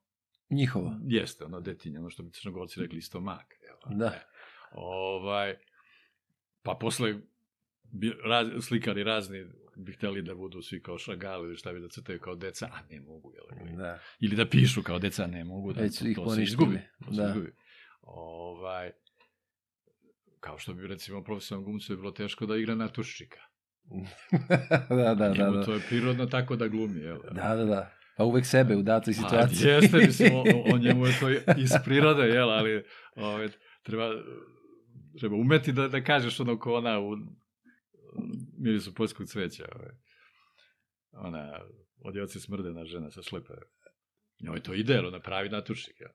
Njihovo. 0.51 0.97
jeste, 1.07 1.45
ono 1.45 1.61
detinje, 1.61 1.99
ono 1.99 2.11
što 2.11 2.23
bi 2.23 2.31
crnogorci 2.33 2.81
rekli 2.81 3.01
stomak. 3.01 3.55
Evo, 3.71 3.97
Da. 3.97 4.07
E, 4.07 4.21
ovaj, 4.73 5.57
pa 6.63 6.77
posle 6.81 7.15
bi, 7.83 8.13
raz, 8.25 8.49
slikari 8.61 9.05
razni 9.05 9.47
bi 9.77 9.93
hteli 9.93 10.23
da 10.23 10.35
budu 10.35 10.63
svi 10.63 10.83
kao 10.83 10.99
šagali 10.99 11.47
ili 11.47 11.57
šta 11.57 11.73
bi 11.73 11.81
da 11.81 11.89
crtaju 11.89 12.21
kao 12.21 12.35
deca, 12.35 12.67
a 12.73 12.79
ne 12.91 13.01
mogu, 13.01 13.33
jel? 13.35 13.77
Da. 13.77 13.99
Ili 14.21 14.37
da 14.37 14.49
pišu 14.49 14.83
kao 14.83 14.99
deca, 14.99 15.27
ne 15.27 15.45
mogu, 15.45 15.73
da 15.73 15.81
Već 15.81 15.99
su 15.99 16.09
ih 16.09 16.17
to 16.17 16.31
se 16.31 16.43
izgubi. 16.43 16.79
To 17.05 17.13
se 17.13 17.23
da. 17.23 17.29
izgubi. 17.29 17.53
Ovaj, 18.03 18.91
kao 20.45 20.59
što 20.59 20.75
bi 20.75 20.87
recimo 20.87 21.23
profesionalnom 21.23 21.65
glumcu 21.65 21.93
je 21.93 21.97
bilo 21.97 22.11
teško 22.11 22.47
da 22.47 22.57
igra 22.57 22.75
natuščika. 22.75 23.41
da, 24.89 25.15
da, 25.15 25.15
da, 25.15 25.29
Njemu 25.29 25.57
da. 25.57 25.65
to 25.65 25.75
je 25.75 25.81
prirodno 25.89 26.27
tako 26.27 26.57
da 26.57 26.69
glumi, 26.69 27.01
jel? 27.01 27.19
Da, 27.33 27.57
da, 27.57 27.65
da. 27.65 27.91
Pa 28.17 28.25
uvek 28.25 28.47
sebe 28.47 28.77
u 28.77 28.83
datoj 28.83 29.15
situaciji. 29.15 29.65
Pa, 29.65 29.71
jeste, 29.71 29.97
mislim, 29.97 30.35
on, 30.35 30.47
on 30.75 30.81
njemu 30.81 31.07
je 31.07 31.13
to 31.21 31.31
iz 31.65 31.73
prirode, 31.85 32.23
jel, 32.23 32.51
ali 32.51 32.85
ove, 33.17 33.49
treba, 33.83 34.11
treba 35.19 35.37
umeti 35.37 35.73
da, 35.73 35.89
da 35.89 36.05
kažeš 36.05 36.41
ono 36.41 36.59
ko 36.59 36.75
ona 36.75 37.01
u 37.01 37.17
mirisu 38.59 38.95
poljskog 38.95 39.27
cveća. 39.27 39.65
Ove. 39.75 39.91
Ona, 41.13 41.61
od 42.05 42.17
oci 42.17 42.41
smrdena 42.41 42.85
žena 42.85 43.11
sa 43.11 43.23
šlepe. 43.23 43.53
Njoj 44.41 44.63
to 44.63 44.75
ide, 44.75 44.99
ona 44.99 45.21
pravi 45.21 45.49
natučnik. 45.49 46.01
Jel. 46.01 46.11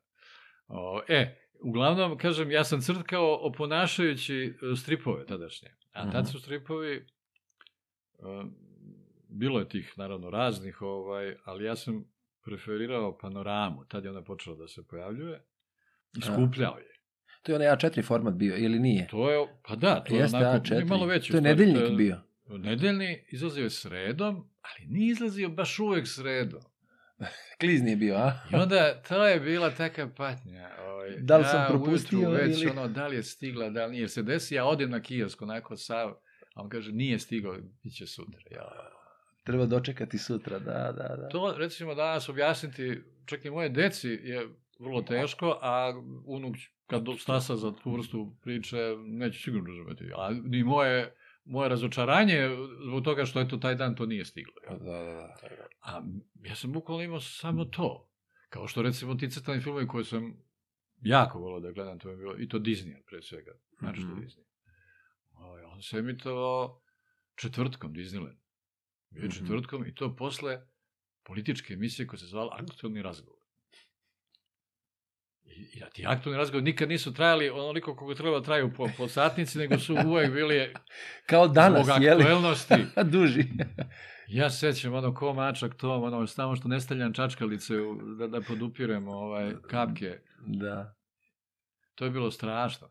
O, 0.68 1.02
e, 1.08 1.49
uglavnom, 1.60 2.18
kažem, 2.18 2.52
ja 2.52 2.64
sam 2.64 2.82
crtkao 2.82 3.40
oponašajući 3.42 4.36
e, 4.64 4.76
stripove 4.76 5.26
tadašnje. 5.26 5.70
A 5.92 6.04
Mhm. 6.04 6.12
tad 6.12 6.30
su 6.30 6.40
stripovi, 6.40 6.96
e, 6.96 7.04
bilo 9.30 9.60
je 9.60 9.70
tih, 9.70 9.94
naravno, 9.98 10.30
raznih, 10.30 10.82
ovaj, 10.82 11.36
ali 11.46 11.66
ja 11.66 11.76
sam 11.76 12.06
preferirao 12.42 13.18
panoramu, 13.18 13.86
tad 13.86 14.04
je 14.04 14.12
ona 14.12 14.24
počela 14.24 14.56
da 14.56 14.68
se 14.68 14.84
pojavljuje, 14.84 15.44
i 16.18 16.22
skupljao 16.22 16.78
je. 16.78 17.00
To 17.42 17.52
je 17.52 17.56
onaj 17.56 17.68
A4 17.68 18.04
format 18.04 18.34
bio, 18.34 18.58
ili 18.58 18.80
nije? 18.80 19.08
To 19.08 19.32
je, 19.32 19.48
pa 19.68 19.76
da, 19.76 20.04
to 20.04 20.16
je 20.16 20.20
Jeste 20.20 20.38
onako, 20.38 20.58
A4. 20.58 20.86
malo 20.86 21.06
veći. 21.06 21.32
To 21.32 21.38
je 21.38 21.42
nedeljnik 21.42 21.98
bio. 21.98 22.22
Nedeljni 22.48 23.26
izlazio 23.28 23.64
je 23.64 23.70
sredom, 23.70 24.36
ali 24.62 24.88
nije 24.88 25.12
izlazio 25.12 25.50
baš 25.50 25.80
uvek 25.80 26.08
sredom. 26.08 26.62
Klizni 27.60 27.90
je 27.90 27.98
bio, 27.98 28.16
a? 28.16 28.32
I 28.52 28.56
onda 28.56 29.02
to 29.02 29.28
je 29.28 29.40
bila 29.40 29.70
taka 29.72 30.10
patnja. 30.10 30.70
Ovaj, 30.82 31.10
Da 31.18 31.38
li 31.38 31.44
sam 31.46 31.62
ja 31.62 31.68
propustio 31.70 32.20
ujutru 32.20 32.36
već 32.38 32.62
ili- 32.62 32.72
ono, 32.72 32.88
da 32.88 33.08
li 33.08 33.16
je 33.16 33.24
stigla, 33.24 33.70
da 33.70 33.86
li 33.86 33.92
nije. 33.92 34.08
Se 34.08 34.24
desi, 34.24 34.56
ja 34.56 34.66
odem 34.66 34.90
na 34.90 35.02
kiosk, 35.02 35.42
onako 35.42 35.76
sav, 35.76 36.10
a 36.56 36.62
on 36.62 36.70
kaže, 36.70 36.92
nije 36.92 37.20
stigao, 37.20 37.56
bit 37.84 37.94
će 37.94 38.08
sutra. 38.08 38.40
Ja, 38.52 38.70
Treba 39.44 39.66
dočekati 39.66 40.18
sutra, 40.18 40.60
da, 40.60 40.74
da, 40.92 41.16
da. 41.16 41.30
to, 41.30 41.56
recimo, 41.58 41.96
danas 41.96 42.30
objasniti, 42.30 42.98
čak 43.26 43.46
i 43.46 43.50
moje 43.50 43.70
deci 43.70 44.10
je 44.10 44.48
vrlo 44.80 45.02
teško, 45.02 45.60
a 45.62 45.94
unuk, 46.26 46.56
kad 46.88 47.06
stasa 47.20 47.56
za 47.56 47.72
tu 47.74 47.92
vrstu 47.92 48.36
priče, 48.42 48.78
neće 48.98 49.40
sigurno 49.40 49.68
razumeti. 49.68 50.04
A 50.16 50.30
ni 50.44 50.64
moje, 50.64 51.14
moje 51.50 51.70
razočaranje 51.70 52.34
je 52.34 52.58
zbog 52.88 53.04
toga 53.04 53.26
što 53.26 53.42
eto 53.42 53.58
taj 53.58 53.76
dan 53.76 53.96
to 53.96 54.06
nije 54.06 54.26
stiglo. 54.26 54.54
Da, 54.68 54.74
jel? 54.74 54.80
da, 54.80 55.04
da. 55.14 55.36
A 55.82 56.02
ja 56.44 56.56
sam 56.56 56.72
bukvalno 56.72 57.04
imao 57.04 57.20
samo 57.20 57.66
to. 57.66 58.10
Kao 58.50 58.68
što 58.68 58.82
recimo 58.82 59.16
ti 59.16 59.30
crtani 59.32 59.62
filmovi 59.62 59.88
koje 59.88 60.04
sam 60.04 60.34
jako 61.02 61.40
volao 61.40 61.60
da 61.60 61.72
gledam, 61.72 62.00
to 62.00 62.10
je 62.10 62.18
bilo, 62.18 62.36
i 62.40 62.48
to 62.48 62.60
Disney, 62.60 63.02
pre 63.08 63.22
svega, 63.22 63.52
znači 63.80 64.00
mm 64.02 64.22
Disney. 64.22 64.44
Ovaj, 65.34 65.64
on 65.64 65.82
se 65.82 65.98
emitovao 65.98 66.82
četvrtkom 67.36 67.94
Disneyland. 67.94 68.38
Bio 69.10 69.22
je 69.22 69.28
Mhm. 69.28 69.38
četvrtkom 69.38 69.86
i 69.86 69.96
to 69.96 70.16
posle 70.16 70.62
političke 71.24 71.74
emisije 71.74 72.08
koja 72.08 72.18
se 72.20 72.26
zvala 72.26 72.58
Aktualni 72.60 73.02
razgovor. 73.02 73.39
I, 75.50 75.62
i 75.74 75.82
ti 75.94 76.06
aktualni 76.06 76.38
razgovor 76.38 76.64
nikad 76.64 76.90
nisu 76.90 77.14
trajali 77.14 77.50
onoliko 77.50 77.96
koliko 77.96 78.18
treba 78.18 78.40
da 78.40 78.46
traju 78.46 78.72
po, 78.74 78.90
po 78.98 79.08
satnici, 79.08 79.58
nego 79.58 79.78
su 79.78 79.96
uvek 80.06 80.32
bili 80.32 80.74
Kao 81.30 81.48
danas, 81.48 81.86
zbog 81.86 82.02
jeli? 82.02 82.22
aktuelnosti. 82.22 82.76
Duži. 83.12 83.44
Ja 84.28 84.50
se 84.50 84.74
sećam 84.74 84.94
ono 84.94 85.14
ko 85.14 85.34
mačak 85.34 85.76
tom, 85.76 86.04
ono 86.04 86.28
samo 86.28 86.56
što 86.56 86.68
ne 86.68 86.80
stavljam 86.80 87.14
čačkalice 87.14 87.78
u- 87.78 88.16
da, 88.16 88.28
da 88.28 88.42
podupirem 88.42 89.08
ovaj, 89.08 89.54
kapke. 89.64 90.20
da. 90.40 90.96
To 91.96 92.06
je 92.06 92.12
bilo 92.12 92.32
strašno. 92.32 92.90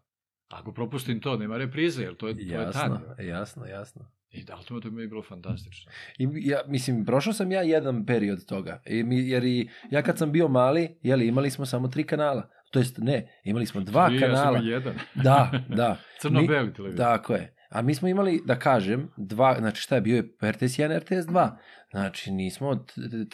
Ako 0.49 0.73
propustim 0.73 1.21
to, 1.21 1.37
nema 1.37 1.57
reprize, 1.57 2.03
jer 2.03 2.17
to 2.17 2.29
je, 2.29 2.35
to 2.35 2.41
je 2.41 2.49
Jasno, 2.53 3.01
tad. 3.09 3.19
jasno, 3.21 3.67
jasno. 3.67 4.11
I 4.31 4.45
da, 4.45 4.57
ali 4.71 4.83
to 4.83 4.91
mi 4.91 5.03
je 5.03 5.09
bilo 5.09 5.23
fantastično. 5.23 5.93
I 6.19 6.29
ja, 6.35 6.61
mislim, 6.67 7.05
prošao 7.05 7.33
sam 7.33 7.53
ja 7.53 7.63
jedan 7.63 8.07
period 8.07 8.47
toga. 8.47 8.83
I 8.87 9.03
mi, 9.03 9.29
jer 9.29 9.45
i 9.45 9.69
ja 9.91 10.03
kad 10.03 10.19
sam 10.19 10.33
bio 10.33 10.49
mali, 10.49 10.99
jeli, 11.03 11.27
imali 11.27 11.51
smo 11.51 11.67
samo 11.67 11.89
tri 11.89 12.05
kanala. 12.05 12.51
To 12.71 12.79
jest, 12.79 12.99
ne, 12.99 13.41
imali 13.45 13.67
smo 13.67 13.81
dva 13.81 14.09
Ti 14.09 14.15
i 14.15 14.17
Ja 14.17 14.21
sam 14.21 14.31
kanala. 14.31 14.59
imao 14.59 14.71
jedan. 14.71 14.95
Da, 15.15 15.51
da. 15.77 15.97
Crno-beli 16.21 16.73
televizor. 16.73 17.07
Tako 17.07 17.35
je. 17.35 17.55
A 17.71 17.83
mi 17.83 17.95
smo 17.95 18.09
imali, 18.09 18.41
da 18.45 18.59
kažem, 18.59 19.11
dva, 19.17 19.57
znači 19.59 19.83
šta 19.83 19.95
je, 19.95 20.01
bio 20.01 20.17
je 20.17 20.23
RTS 20.53 20.79
1, 20.79 20.99
RTS 20.99 21.27
2. 21.27 21.57
Znači, 21.91 22.31
nismo, 22.31 22.85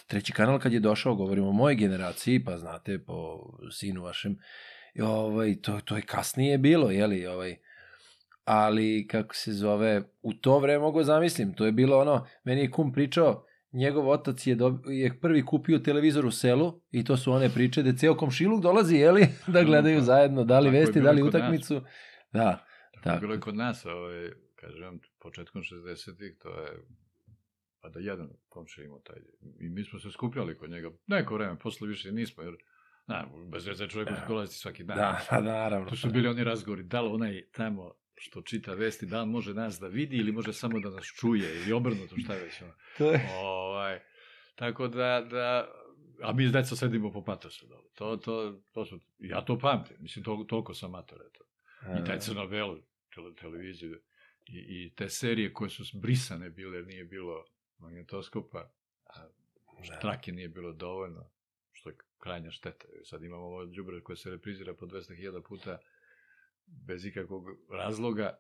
treći 0.07 0.33
kanal 0.33 0.59
kad 0.59 0.73
je 0.73 0.81
došao, 0.81 1.15
govorimo 1.15 1.49
o 1.49 1.53
mojoj 1.53 1.75
generaciji, 1.75 2.45
pa 2.45 2.59
znate, 2.59 2.99
po 2.99 3.39
sinu 3.71 4.03
vašem, 4.03 4.39
ovaj, 5.03 5.57
to, 5.63 5.81
to 5.85 5.97
je 5.97 6.03
kasnije 6.03 6.59
bilo, 6.59 6.91
jeli, 6.91 7.27
ovaj, 7.27 7.57
ali, 8.45 9.07
kako 9.07 9.35
se 9.35 9.53
zove, 9.53 10.03
u 10.23 10.35
to 10.35 10.59
vreme 10.59 10.79
mogu 10.79 11.03
zamislim, 11.03 11.55
to 11.55 11.67
je 11.67 11.73
bilo 11.73 11.99
ono, 11.99 12.27
meni 12.45 12.61
je 12.61 12.71
kum 12.71 12.93
pričao, 12.93 13.45
njegov 13.73 14.09
otac 14.09 14.47
je, 14.47 14.55
dob, 14.55 14.79
je 14.87 15.21
prvi 15.21 15.45
kupio 15.45 15.79
televizor 15.79 16.27
u 16.27 16.31
selu 16.31 16.81
i 16.91 17.05
to 17.05 17.17
su 17.17 17.33
one 17.33 17.49
priče 17.49 17.83
da 17.83 17.93
ceo 17.93 18.15
komšiluk 18.17 18.63
dolazi, 18.63 18.97
jeli, 18.97 19.27
da 19.47 19.63
gledaju 19.63 20.01
zajedno, 20.01 20.45
da 20.45 20.61
li 20.61 20.67
Tako 20.67 20.77
vesti, 20.79 21.01
da 21.01 21.11
li 21.11 21.23
kod 21.23 21.27
nas. 21.27 21.41
utakmicu. 21.41 21.75
Da, 22.33 22.65
Tako. 22.95 23.05
Tako. 23.05 23.21
Bilo 23.21 23.35
je 23.35 23.41
kod 23.41 23.57
nas, 23.57 23.87
ovaj, 23.87 24.31
kažem, 24.55 25.01
početkom 25.19 25.63
60-ih, 25.63 26.37
to 26.39 26.49
je, 26.51 26.71
pa 27.81 27.89
da 27.89 28.01
jedan 28.01 28.29
komšija 28.49 28.85
imao 28.85 28.99
taj, 28.99 29.17
i 29.61 29.69
mi 29.69 29.85
smo 29.85 29.99
se 29.99 30.11
skupljali 30.11 30.59
kod 30.59 30.71
njega, 30.71 30.91
neko 31.07 31.35
vreme, 31.35 31.59
posle 31.59 31.89
više 31.89 32.13
nismo, 32.13 32.43
jer, 32.43 32.55
na, 33.07 33.27
bez 33.53 33.67
veze 33.67 33.89
čovjek 33.89 34.09
Da. 34.11 34.25
dolazi 34.29 34.55
svaki 34.55 34.85
dan. 34.85 34.97
Da, 34.97 35.21
pa 35.31 35.41
naravno. 35.41 35.89
Tu 35.91 35.97
su 35.97 36.11
bili 36.11 36.29
oni 36.29 36.45
razgovori, 36.45 36.83
da 36.83 37.01
li 37.01 37.09
onaj 37.09 37.43
tamo 37.53 37.93
što 38.25 38.43
čita 38.43 38.75
vesti, 38.75 39.07
da 39.07 39.21
li 39.23 39.29
može 39.29 39.55
nas 39.55 39.81
da 39.81 39.89
vidi 39.89 40.17
ili 40.17 40.33
može 40.33 40.53
samo 40.53 40.81
da 40.81 40.91
nas 40.91 41.05
čuje 41.05 41.57
ili 41.63 41.73
obrnuto 41.73 42.17
šta 42.17 42.35
već. 42.35 42.63
Ono. 42.63 42.73
To 42.99 43.11
je... 43.11 43.29
Ovaj, 43.39 44.01
tako 44.55 44.89
da, 44.89 45.27
da, 45.31 45.69
a 46.23 46.33
mi 46.33 46.49
deca 46.49 46.77
sedimo 46.77 47.13
po 47.13 47.25
patosu. 47.25 47.67
dole. 47.67 47.89
To, 47.95 48.17
to, 48.17 48.61
to 48.73 48.85
su, 48.85 49.01
ja 49.19 49.45
to 49.45 49.59
pamtim, 49.59 49.97
mislim, 50.01 50.25
to, 50.25 50.45
toliko 50.49 50.75
sam 50.75 50.91
mator, 50.91 51.19
eto. 51.31 51.45
I 52.01 52.05
taj 52.05 52.19
crno-belo 52.21 52.79
tele, 53.15 53.35
televiziju 53.35 54.01
i, 54.47 54.59
i 54.69 54.93
te 54.97 55.09
serije 55.09 55.53
koje 55.53 55.71
su 55.71 55.99
brisane 55.99 56.51
bile, 56.51 56.83
nije 56.83 57.05
bilo 57.05 57.45
magnetoskopa, 57.79 58.71
a 59.05 59.27
Da. 59.89 59.99
trake 59.99 60.33
nije 60.33 60.49
bilo 60.49 60.73
dovoljno, 60.73 61.31
što 61.73 61.91
je 61.91 61.97
krajnja 62.23 62.51
šteta. 62.51 62.85
Sad 63.05 63.23
imamo 63.23 63.45
ovo 63.45 63.65
đubre 63.65 64.01
koje 64.01 64.17
se 64.17 64.31
reprizira 64.31 64.75
po 64.75 64.87
200.000 64.87 65.43
puta 65.49 65.79
bez 66.67 67.05
ikakvog 67.05 67.45
razloga. 67.71 68.39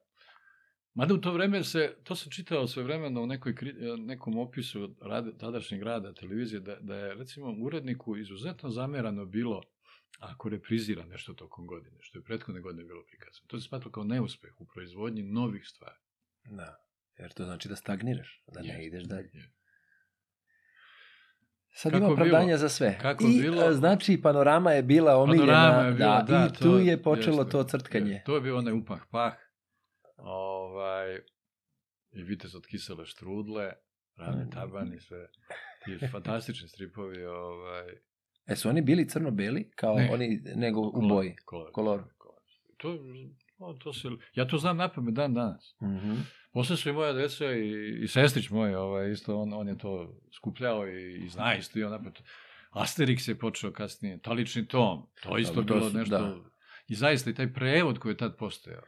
Mada 0.94 1.14
u 1.14 1.18
to 1.18 1.32
vreme 1.32 1.64
se, 1.64 1.96
to 2.04 2.16
sam 2.16 2.30
čitao 2.30 2.66
sve 2.66 2.82
vremeno 2.82 3.22
u 3.22 3.26
nekoj, 3.26 3.54
nekom 3.98 4.38
opisu 4.38 4.94
rade, 5.00 5.38
tadašnjeg 5.38 5.82
rada 5.82 6.14
televizije, 6.14 6.60
da, 6.60 6.76
da 6.80 6.96
je 6.96 7.14
recimo 7.14 7.56
uredniku 7.60 8.16
izuzetno 8.16 8.70
zamerano 8.70 9.24
bilo 9.24 9.62
ako 10.18 10.48
reprizira 10.48 11.04
nešto 11.04 11.34
tokom 11.34 11.66
godine, 11.66 11.96
što 12.00 12.18
je 12.18 12.22
prethodne 12.22 12.60
godine 12.60 12.84
bilo 12.84 13.04
prikazano. 13.10 13.46
To 13.46 13.60
se 13.60 13.68
smatralo 13.68 13.92
kao 13.92 14.04
neuspeh 14.04 14.60
u 14.60 14.66
proizvodnji 14.74 15.22
novih 15.22 15.62
stvari. 15.66 15.98
Da. 16.44 16.76
Jer 17.18 17.32
to 17.32 17.44
znači 17.44 17.68
da 17.68 17.76
stagniraš, 17.76 18.42
da 18.54 18.60
ne 18.60 18.68
Jeste. 18.68 18.84
ideš 18.84 19.04
dalje. 19.04 19.30
Je. 19.32 19.52
Sad 21.76 21.92
Kako 21.92 21.96
ima 21.98 22.06
bilo? 22.06 22.12
opravdanja 22.14 22.56
za 22.56 22.68
sve. 22.68 22.98
Kako 22.98 23.24
I, 23.24 23.40
bilo? 23.40 23.62
a, 23.62 23.72
znači, 23.72 24.20
panorama 24.22 24.72
je 24.72 24.82
bila 24.82 25.16
omiljena. 25.16 25.52
Panorama 25.52 25.82
je 25.82 25.92
bila, 25.92 26.22
da, 26.22 26.38
da, 26.38 26.46
I 26.46 26.54
tu 26.54 26.62
to 26.62 26.78
je 26.78 27.02
počelo 27.02 27.37
jeste. 27.38 27.50
to 27.50 27.64
crtkanje. 27.64 28.10
Je, 28.10 28.22
to 28.24 28.34
je 28.34 28.40
bio 28.40 28.58
onaj 28.58 28.72
upah 28.72 29.00
pah. 29.10 29.32
Ovaj, 30.18 31.14
I 32.12 32.22
vitez 32.22 32.54
od 32.54 32.66
kisele 32.66 33.06
štrudle, 33.06 33.72
rane 34.16 34.44
Mm. 34.44 34.50
taban 34.50 34.94
i 34.94 35.00
sve. 35.00 35.26
Ti 35.84 35.98
fantastični 36.12 36.68
stripovi. 36.68 37.24
Ovaj, 37.24 37.84
E, 38.46 38.56
su 38.56 38.68
oni 38.68 38.82
bili 38.82 39.08
crno-beli, 39.08 39.70
kao 39.70 39.94
Ne. 39.94 40.10
oni, 40.12 40.42
nego 40.46 40.80
u 40.80 41.00
boji? 41.02 41.37
Kolor. 41.44 41.72
Kolor. 41.72 42.02
kolor. 42.18 42.40
To, 42.76 42.98
o, 43.59 43.75
to 43.75 43.93
se, 43.93 44.09
ja 44.35 44.47
to 44.47 44.59
znam 44.59 44.77
napamet 44.77 45.14
dan 45.14 45.35
danas. 45.35 45.77
Mhm. 45.83 46.14
Posle 46.53 46.77
su 46.77 46.88
i 46.88 46.93
moja 46.93 47.12
deca 47.12 47.53
i, 47.53 47.99
i 48.03 48.09
sestrić 48.09 48.51
moj, 48.51 48.75
ovaj, 48.75 49.11
isto 49.11 49.40
on, 49.40 49.53
on 49.53 49.69
je 49.69 49.79
to 49.79 50.21
skupljao 50.37 50.88
i, 50.88 51.25
i 51.25 51.29
zna 51.29 51.55
isto 51.55 51.79
i 51.79 51.85
on 51.85 51.90
napet. 51.90 52.23
Asterix 52.73 53.29
je 53.29 53.38
počeo 53.38 53.73
kasnije, 53.73 54.21
talični 54.21 54.67
tom, 54.67 55.07
to 55.23 55.38
isto 55.38 55.55
to 55.55 55.62
bilo 55.62 55.90
nešto. 55.90 56.19
da. 56.19 56.37
I 56.88 56.95
zaista 56.95 57.31
i 57.31 57.35
taj 57.35 57.53
prevod 57.53 57.99
koji 57.99 58.12
je 58.12 58.17
tad 58.17 58.37
postojao, 58.37 58.83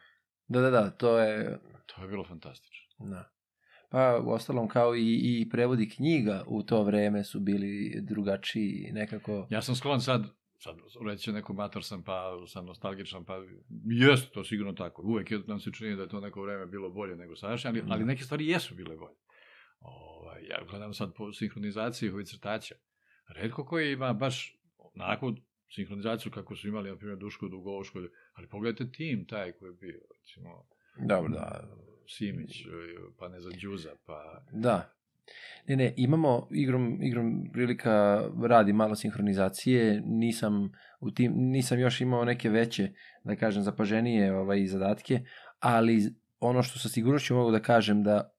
Da, 0.49 0.61
da, 0.61 0.71
da, 0.71 0.91
to 0.91 1.19
je... 1.19 1.61
to 1.87 2.03
je 2.03 2.09
bilo 2.09 2.25
fantastično. 2.25 2.87
Da. 2.99 3.33
Pa, 3.91 4.21
u 4.25 4.31
ostalom, 4.31 4.69
kao 4.69 4.97
i, 4.97 5.41
i 5.41 5.49
prevodi 5.51 5.89
knjiga 5.89 6.45
u 6.47 6.63
to 6.63 6.83
vreme 6.83 7.25
su 7.25 7.41
bili 7.41 8.01
drugačiji 8.03 8.91
nekako... 8.93 9.47
Ja 9.51 9.63
sam 9.63 9.75
sklon 9.75 10.01
sad, 10.01 10.27
sad 10.59 10.77
reći 11.07 11.33
neko 11.33 11.53
mator 11.53 11.85
sam, 11.85 12.03
pa 12.05 12.33
sam 12.47 12.67
nostalgičan, 12.67 13.25
pa 13.25 13.43
jest 13.85 14.31
to 14.31 14.45
sigurno 14.45 14.73
tako. 14.73 15.03
Uvek 15.03 15.31
je, 15.31 15.39
nam 15.47 15.61
se 15.61 15.73
čini 15.73 15.97
da 15.97 16.03
je 16.03 16.09
to 16.09 16.21
neko 16.21 16.43
vreme 16.43 16.67
bilo 16.67 16.91
bolje 16.91 17.17
nego 17.17 17.37
sadašnje, 17.37 17.69
ali, 17.69 17.83
ali 17.89 18.01
Da. 18.01 18.05
neke 18.07 18.25
stvari 18.25 18.49
jesu 18.49 18.75
bile 18.75 18.97
bolje. 18.97 19.17
Ovaj, 19.81 20.43
ja 20.45 20.59
gledam 20.71 20.95
sad 20.95 21.15
po 21.15 21.33
sinhronizaciji 21.33 22.11
ovih 22.11 22.27
crtača. 22.27 22.75
Redko 23.29 23.65
koji 23.65 23.93
ima 23.93 24.13
baš 24.13 24.57
onako 24.79 25.35
sinhronizaciju 25.75 26.33
kako 26.33 26.57
su 26.57 26.69
imali, 26.69 26.91
na 26.91 26.97
primjer, 26.97 27.19
Duško 27.19 27.49
Dugovoško, 27.49 27.99
ali 28.33 28.49
pogledajte 28.49 28.93
tim 28.93 29.27
taj 29.27 29.53
koji 29.53 29.69
je 29.69 29.77
bio, 29.81 30.01
recimo, 30.19 30.67
Dobro, 30.99 31.33
da. 31.33 31.69
Simić, 32.09 32.67
pa 33.19 33.29
ne 33.29 33.41
znam, 33.41 33.53
Đuza, 33.63 33.97
pa... 34.07 34.45
Da. 34.53 34.96
Ne, 35.69 35.77
ne, 35.77 35.95
imamo 35.97 36.49
igrom, 36.51 36.99
igrom 37.03 37.51
prilika 37.53 38.25
radi 38.43 38.73
malo 38.73 38.95
sinhronizacije, 38.95 40.03
nisam 40.05 40.73
u 41.01 41.11
tim, 41.11 41.33
nisam 41.37 41.79
još 41.79 42.01
imao 42.01 42.25
neke 42.25 42.51
veće, 42.51 42.93
da 43.25 43.37
kažem, 43.37 43.63
zapaženije 43.63 44.35
ovaj, 44.37 44.67
zadatke, 44.67 45.21
ali 45.61 46.15
ono 46.41 46.63
što 46.63 46.79
sa 46.79 46.89
sigurnošću 46.89 47.35
mogu 47.35 47.51
da 47.51 47.61
kažem 47.61 48.03
da 48.03 48.33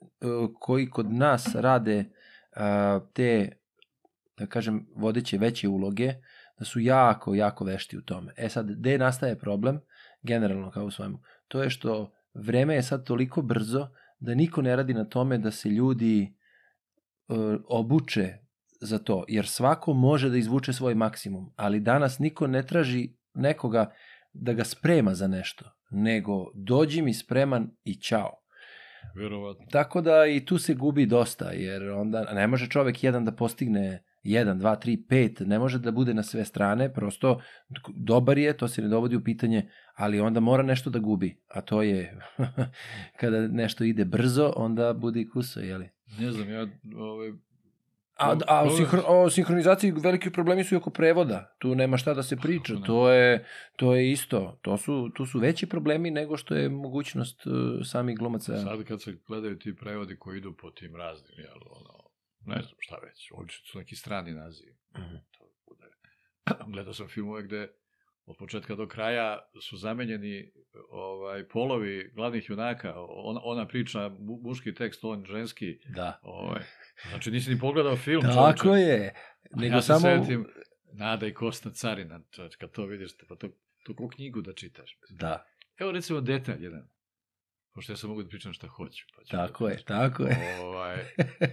e, 0.00 0.26
koji 0.60 0.90
kod 0.90 1.12
nas 1.12 1.54
rade 1.54 2.04
a, 2.56 3.00
te, 3.12 3.52
da 4.38 4.46
kažem, 4.46 4.86
vodeće 4.96 5.38
veće 5.38 5.68
uloge, 5.68 6.14
da 6.58 6.64
su 6.64 6.80
jako, 6.80 7.34
jako 7.34 7.64
vešti 7.64 7.98
u 7.98 8.02
tome. 8.02 8.32
E 8.36 8.48
sad, 8.48 8.70
gde 8.70 8.98
nastaje 8.98 9.38
problem, 9.38 9.80
generalno 10.22 10.70
kao 10.70 10.84
u 10.84 10.90
svojemu, 10.90 11.18
to 11.48 11.62
je 11.62 11.70
što 11.70 12.12
vreme 12.34 12.74
je 12.74 12.82
sad 12.82 13.06
toliko 13.06 13.42
brzo 13.42 13.88
da 14.22 14.34
niko 14.34 14.62
ne 14.62 14.76
radi 14.76 14.94
na 14.94 15.04
tome 15.04 15.38
da 15.38 15.50
se 15.50 15.68
ljudi 15.68 16.22
e, 16.22 16.32
obuče 17.68 18.28
za 18.80 18.98
to, 18.98 19.24
jer 19.28 19.46
svako 19.46 19.92
može 19.92 20.30
da 20.30 20.36
izvuče 20.36 20.72
svoj 20.72 20.94
maksimum, 20.94 21.52
ali 21.56 21.80
danas 21.80 22.18
niko 22.18 22.46
ne 22.46 22.66
traži 22.66 23.08
nekoga 23.34 23.92
da 24.32 24.52
ga 24.52 24.64
sprema 24.64 25.14
za 25.14 25.28
nešto, 25.28 25.64
nego 25.90 26.50
dođi 26.54 27.02
mi 27.02 27.14
spreman 27.14 27.70
i 27.84 27.94
ćao. 27.94 28.30
Verovatno. 29.16 29.66
Tako 29.70 30.00
da 30.00 30.26
i 30.26 30.44
tu 30.44 30.58
se 30.58 30.74
gubi 30.74 31.06
dosta, 31.06 31.50
jer 31.50 31.90
onda 31.90 32.32
ne 32.34 32.46
može 32.46 32.68
čovek 32.68 33.04
jedan 33.04 33.24
da 33.24 33.32
postigne 33.32 34.04
1, 34.24 34.58
2, 34.58 34.76
3, 34.84 35.06
5, 35.06 35.46
ne 35.46 35.58
može 35.58 35.78
da 35.78 35.90
bude 35.90 36.14
na 36.14 36.22
sve 36.22 36.44
strane, 36.44 36.92
prosto 36.92 37.40
dobar 37.94 38.38
je, 38.38 38.56
to 38.56 38.68
se 38.68 38.82
ne 38.82 38.88
dovodi 38.88 39.16
u 39.16 39.24
pitanje, 39.24 39.70
ali 39.94 40.20
onda 40.20 40.40
mora 40.40 40.62
nešto 40.62 40.90
da 40.90 40.98
gubi, 40.98 41.42
a 41.48 41.60
to 41.60 41.82
je 41.82 42.18
kada 43.20 43.48
nešto 43.48 43.84
ide 43.84 44.04
brzo, 44.04 44.52
onda 44.56 44.92
bude 44.92 45.20
i 45.20 45.28
kuso, 45.28 45.60
jeli? 45.60 45.88
Ne 46.18 46.32
znam, 46.32 46.50
ja 46.50 46.66
ovaj, 46.96 47.32
A, 48.22 48.36
a 48.46 48.62
o, 48.62 48.70
sinhro, 48.70 49.02
o 49.06 49.30
sinhronizaciji 49.30 49.92
veliki 49.92 50.30
problemi 50.30 50.64
su 50.64 50.74
i 50.74 50.78
oko 50.78 50.90
prevoda. 50.90 51.54
Tu 51.58 51.74
nema 51.74 51.96
šta 51.96 52.14
da 52.14 52.22
se 52.22 52.36
priča. 52.36 52.76
To 52.86 53.10
je, 53.10 53.44
to 53.76 53.94
je 53.94 54.10
isto. 54.10 54.58
To 54.62 54.76
su, 54.76 55.10
tu 55.14 55.26
su 55.26 55.38
veći 55.38 55.66
problemi 55.66 56.10
nego 56.10 56.36
što 56.36 56.54
je 56.54 56.68
mogućnost 56.68 57.46
uh, 57.46 57.52
samih 57.84 58.18
glumaca. 58.18 58.58
Sad 58.58 58.84
kad 58.84 59.02
se 59.02 59.16
gledaju 59.28 59.58
ti 59.58 59.76
prevodi 59.76 60.16
koji 60.16 60.38
idu 60.38 60.52
po 60.52 60.70
tim 60.70 60.96
raznim, 60.96 61.38
jel, 61.38 61.58
ono, 61.70 62.01
ne 62.46 62.62
znam 62.62 62.76
šta 62.78 62.96
već, 62.96 63.30
obično 63.32 63.66
su 63.66 63.78
neki 63.78 63.96
strani 63.96 64.32
nazivi. 64.32 64.72
Mm 64.72 65.00
-hmm. 65.00 65.20
to 65.38 65.44
bude. 65.68 65.84
Gledao 66.72 66.94
sam 66.94 67.08
filmove 67.08 67.42
gde 67.42 67.68
od 68.24 68.36
početka 68.36 68.74
do 68.74 68.88
kraja 68.88 69.38
su 69.62 69.76
zamenjeni 69.76 70.52
ovaj 70.90 71.48
polovi 71.48 72.10
glavnih 72.14 72.50
junaka. 72.50 72.94
Ona, 73.08 73.40
ona 73.44 73.68
priča 73.68 74.10
muški 74.42 74.74
tekst, 74.74 75.04
on 75.04 75.24
ženski. 75.24 75.78
Da. 75.94 76.20
Ovaj, 76.22 76.62
znači 77.10 77.30
nisi 77.30 77.50
ni 77.50 77.58
pogledao 77.60 77.96
film. 77.96 78.22
Tako 78.22 78.58
čovječe. 78.58 78.90
je. 78.90 79.14
Nego 79.50 79.74
ja 79.74 79.82
samo... 79.82 80.00
Setim, 80.00 80.46
Nada 80.94 81.26
i 81.26 81.34
Kosna 81.34 81.70
Carina, 81.70 82.20
čovječ, 82.30 82.56
kad 82.56 82.70
to 82.70 82.86
vidiš, 82.86 83.10
pa 83.28 83.36
to, 83.36 83.48
to 83.84 83.96
ko 83.96 84.08
knjigu 84.08 84.40
da 84.40 84.52
čitaš. 84.52 84.98
Da. 85.10 85.46
Evo 85.78 85.92
recimo 85.92 86.20
detalj 86.20 86.64
jedan. 86.64 86.88
Pošto 87.74 87.92
ja 87.92 87.96
sam 87.96 88.10
mogu 88.10 88.22
da 88.22 88.28
pričam 88.28 88.52
šta 88.52 88.66
hoću. 88.66 89.04
Pa 89.16 89.22
tako 89.24 89.64
da 89.64 89.70
je, 89.70 89.84
tako 89.84 90.22
je. 90.22 90.58
Ovaj, 90.60 90.96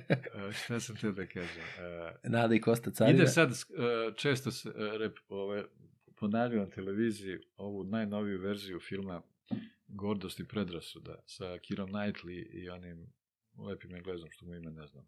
šta 0.64 0.80
sam 0.80 0.96
te 0.96 1.12
da 1.12 1.26
kažem? 1.26 1.64
Nada 2.24 2.56
i 2.56 2.62
Kosta 2.62 2.92
Carina. 2.92 3.18
Ide 3.18 3.28
sad 3.28 3.52
često 4.16 4.52
se, 4.52 4.72
rep, 4.76 5.18
ove, 5.30 5.66
ponavljaju 6.16 6.62
na 6.62 6.70
televiziji 6.70 7.40
ovu 7.58 7.84
najnoviju 7.84 8.40
verziju 8.40 8.80
filma 8.80 9.22
Gordost 9.88 10.40
i 10.40 10.48
predrasuda 10.48 11.24
sa 11.26 11.58
Kirom 11.62 11.90
Knightley 11.90 12.48
i 12.52 12.70
onim 12.70 13.14
lepim 13.58 13.96
englezom 13.96 14.30
što 14.32 14.46
mu 14.46 14.56
ime 14.56 14.72
ne 14.72 14.88
znam. 14.88 15.08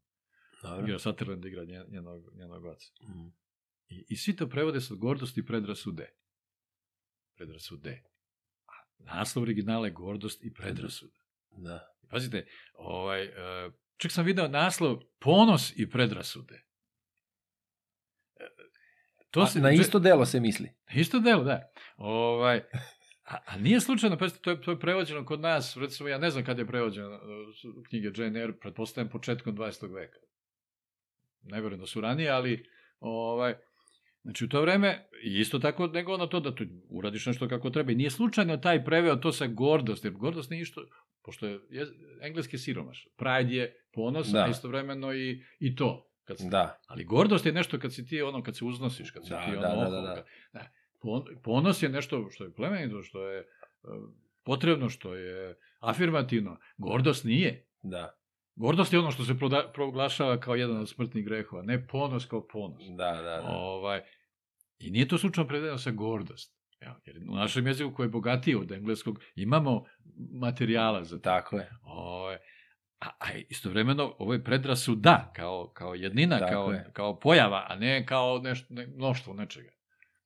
Dobro. 0.62 0.86
Igra 0.86 1.00
Sutherland 1.00 1.46
igra 1.46 1.64
njenog, 1.64 2.36
njenog 2.36 2.66
oca. 2.66 2.92
Mm. 3.04 3.32
I, 3.90 4.06
I 4.10 4.16
svi 4.16 4.36
to 4.36 4.50
prevode 4.50 4.82
sa 4.82 4.94
Gordost 4.96 5.38
i 5.38 5.46
predrasude. 5.46 6.10
Predrasude. 7.36 8.04
Naslov 9.06 9.44
originala 9.44 9.88
je 9.88 9.94
Gordost 9.94 10.44
i 10.44 10.54
predrasuda. 10.54 11.20
Da. 11.52 11.88
Pazite, 12.10 12.46
ovaj, 12.74 13.30
čak 13.98 14.12
sam 14.12 14.26
video 14.26 14.48
naslov 14.48 15.00
Ponos 15.20 15.74
i 15.76 15.90
predrasude. 15.90 16.64
To 19.32 19.46
se, 19.46 19.60
na 19.60 19.72
isto 19.72 20.00
delo 20.00 20.26
se 20.26 20.40
misli. 20.40 20.66
Na 20.66 21.02
isto 21.02 21.20
delo, 21.20 21.44
da. 21.44 21.72
Ovaj, 21.98 22.62
a, 23.24 23.38
a 23.46 23.58
nije 23.58 23.80
slučajno, 23.80 24.18
pa 24.18 24.30
to 24.30 24.50
je, 24.50 24.62
to 24.62 24.72
je 24.72 24.80
prevođeno 24.80 25.26
kod 25.26 25.40
nas, 25.40 25.78
recimo, 25.78 26.10
ja 26.10 26.18
ne 26.18 26.30
znam 26.30 26.46
kada 26.46 26.62
je 26.62 26.68
prevođeno 26.68 27.20
knjige 27.90 28.12
Jane 28.16 28.40
Eyre, 28.40 28.60
pretpostavljam 28.62 29.12
početkom 29.12 29.58
20. 29.58 29.94
veka. 29.94 30.18
Ne 31.42 31.62
verujem 31.62 31.80
da 31.80 31.88
su 31.88 32.02
ranije, 32.02 32.30
ali 32.30 32.70
ovaj, 33.00 33.56
Znači, 34.24 34.46
u 34.46 34.50
to 34.50 34.62
vreme, 34.62 35.08
isto 35.24 35.60
tako 35.60 35.88
nego 35.88 36.14
ono 36.14 36.28
to 36.28 36.40
da 36.40 36.56
tu 36.56 36.64
uradiš 36.90 37.26
nešto 37.26 37.48
kako 37.48 37.70
treba. 37.70 37.92
I 37.92 37.96
nije 37.96 38.10
slučajno 38.10 38.58
taj 38.58 38.86
preveo 38.86 39.16
to 39.16 39.32
sa 39.32 39.48
gordost, 39.48 40.06
jer 40.06 40.14
gordost 40.14 40.50
nije 40.50 40.62
išto, 40.62 40.82
pošto 41.24 41.48
je, 41.48 41.60
je 41.70 41.88
engleski 42.22 42.58
siromaš. 42.58 43.08
Pride 43.18 43.56
je 43.56 43.86
ponos, 43.94 44.28
da. 44.28 44.44
a 44.44 44.48
istovremeno 44.48 45.14
i, 45.14 45.44
i 45.60 45.76
to. 45.76 46.08
Kad 46.24 46.38
si, 46.38 46.50
da. 46.50 46.80
Ali 46.88 47.04
gordost 47.04 47.46
je 47.46 47.52
nešto 47.52 47.80
kad 47.80 47.94
si 47.94 48.06
ti 48.06 48.22
ono, 48.22 48.44
kad 48.44 48.58
se 48.58 48.66
uznosiš, 48.66 49.12
kad 49.12 49.24
si 49.24 49.30
da, 49.30 49.46
ti 49.46 49.52
ono 49.52 49.62
da, 49.62 49.90
da, 49.90 50.02
da, 50.02 50.02
da. 50.02 50.24
da. 50.54 50.72
Ponos 51.44 51.84
je 51.84 51.90
nešto 51.90 52.30
što 52.32 52.44
je 52.44 52.54
plemenito, 52.54 53.04
što 53.04 53.28
je 53.28 53.48
potrebno, 54.44 54.90
što 54.90 55.16
je 55.16 55.58
afirmativno. 55.80 56.58
Gordost 56.78 57.24
nije. 57.24 57.66
Da. 57.84 58.21
Gordost 58.56 58.94
je 58.94 59.00
ono 59.00 59.12
što 59.12 59.26
se 59.26 59.38
proda, 59.38 59.72
proglašava 59.74 60.40
kao 60.40 60.56
jedan 60.56 60.78
od 60.78 60.90
smrtnih 60.90 61.26
grehova, 61.26 61.64
ne 61.64 61.88
ponos 61.88 62.26
kao 62.26 62.48
ponos. 62.48 62.84
Da, 62.98 63.12
da, 63.12 63.22
da. 63.22 63.48
Ovaj, 63.48 64.02
I 64.80 64.92
nije 64.92 65.08
to 65.08 65.18
slučajno 65.18 65.48
prevedeno 65.48 65.78
sa 65.78 65.92
gordost. 65.92 66.62
Evo, 66.80 66.96
jer 67.06 67.18
u 67.30 67.36
našem 67.36 67.68
jeziku 67.68 67.94
koji 67.94 68.06
je 68.06 68.10
bogatiji 68.10 68.56
od 68.56 68.72
engleskog 68.72 69.20
imamo 69.36 69.86
materijala 70.34 71.04
za 71.04 71.16
to. 71.16 71.22
Tako 71.22 71.58
je. 71.58 71.70
Ovaj, 71.84 72.38
a, 73.00 73.10
a 73.20 73.26
istovremeno 73.50 74.16
ovo 74.20 74.34
je 74.34 74.44
predrasuda 74.44 75.32
kao, 75.36 75.72
kao 75.74 75.96
jednina, 75.96 76.40
Tako 76.40 76.52
kao, 76.52 76.72
je. 76.72 76.90
kao 76.94 77.20
pojava, 77.20 77.66
a 77.70 77.76
ne 77.76 78.06
kao 78.06 78.40
nešto, 78.44 78.74
ne, 78.74 78.88
mnoštvo 78.88 79.34
nečega. 79.34 79.70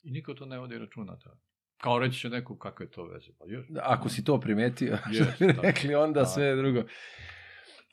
I 0.04 0.12
niko 0.12 0.34
to 0.34 0.46
ne 0.46 0.60
vodi 0.60 0.78
računa. 0.78 1.20
To. 1.20 1.38
Kao 1.78 2.00
reći 2.00 2.20
će 2.20 2.30
neko 2.30 2.58
kako 2.58 2.84
je 2.84 2.92
to 2.92 3.06
veze. 3.06 3.32
Pa 3.40 3.46
još. 3.48 3.66
Da, 3.70 3.82
ako 3.84 4.10
si 4.10 4.24
to 4.24 4.40
primetio, 4.40 4.98
što 5.14 5.46
bi 5.46 5.54
rekli, 5.64 5.96
onda 5.96 6.20
da. 6.20 6.26
sve 6.26 6.56
drugo. 6.56 6.84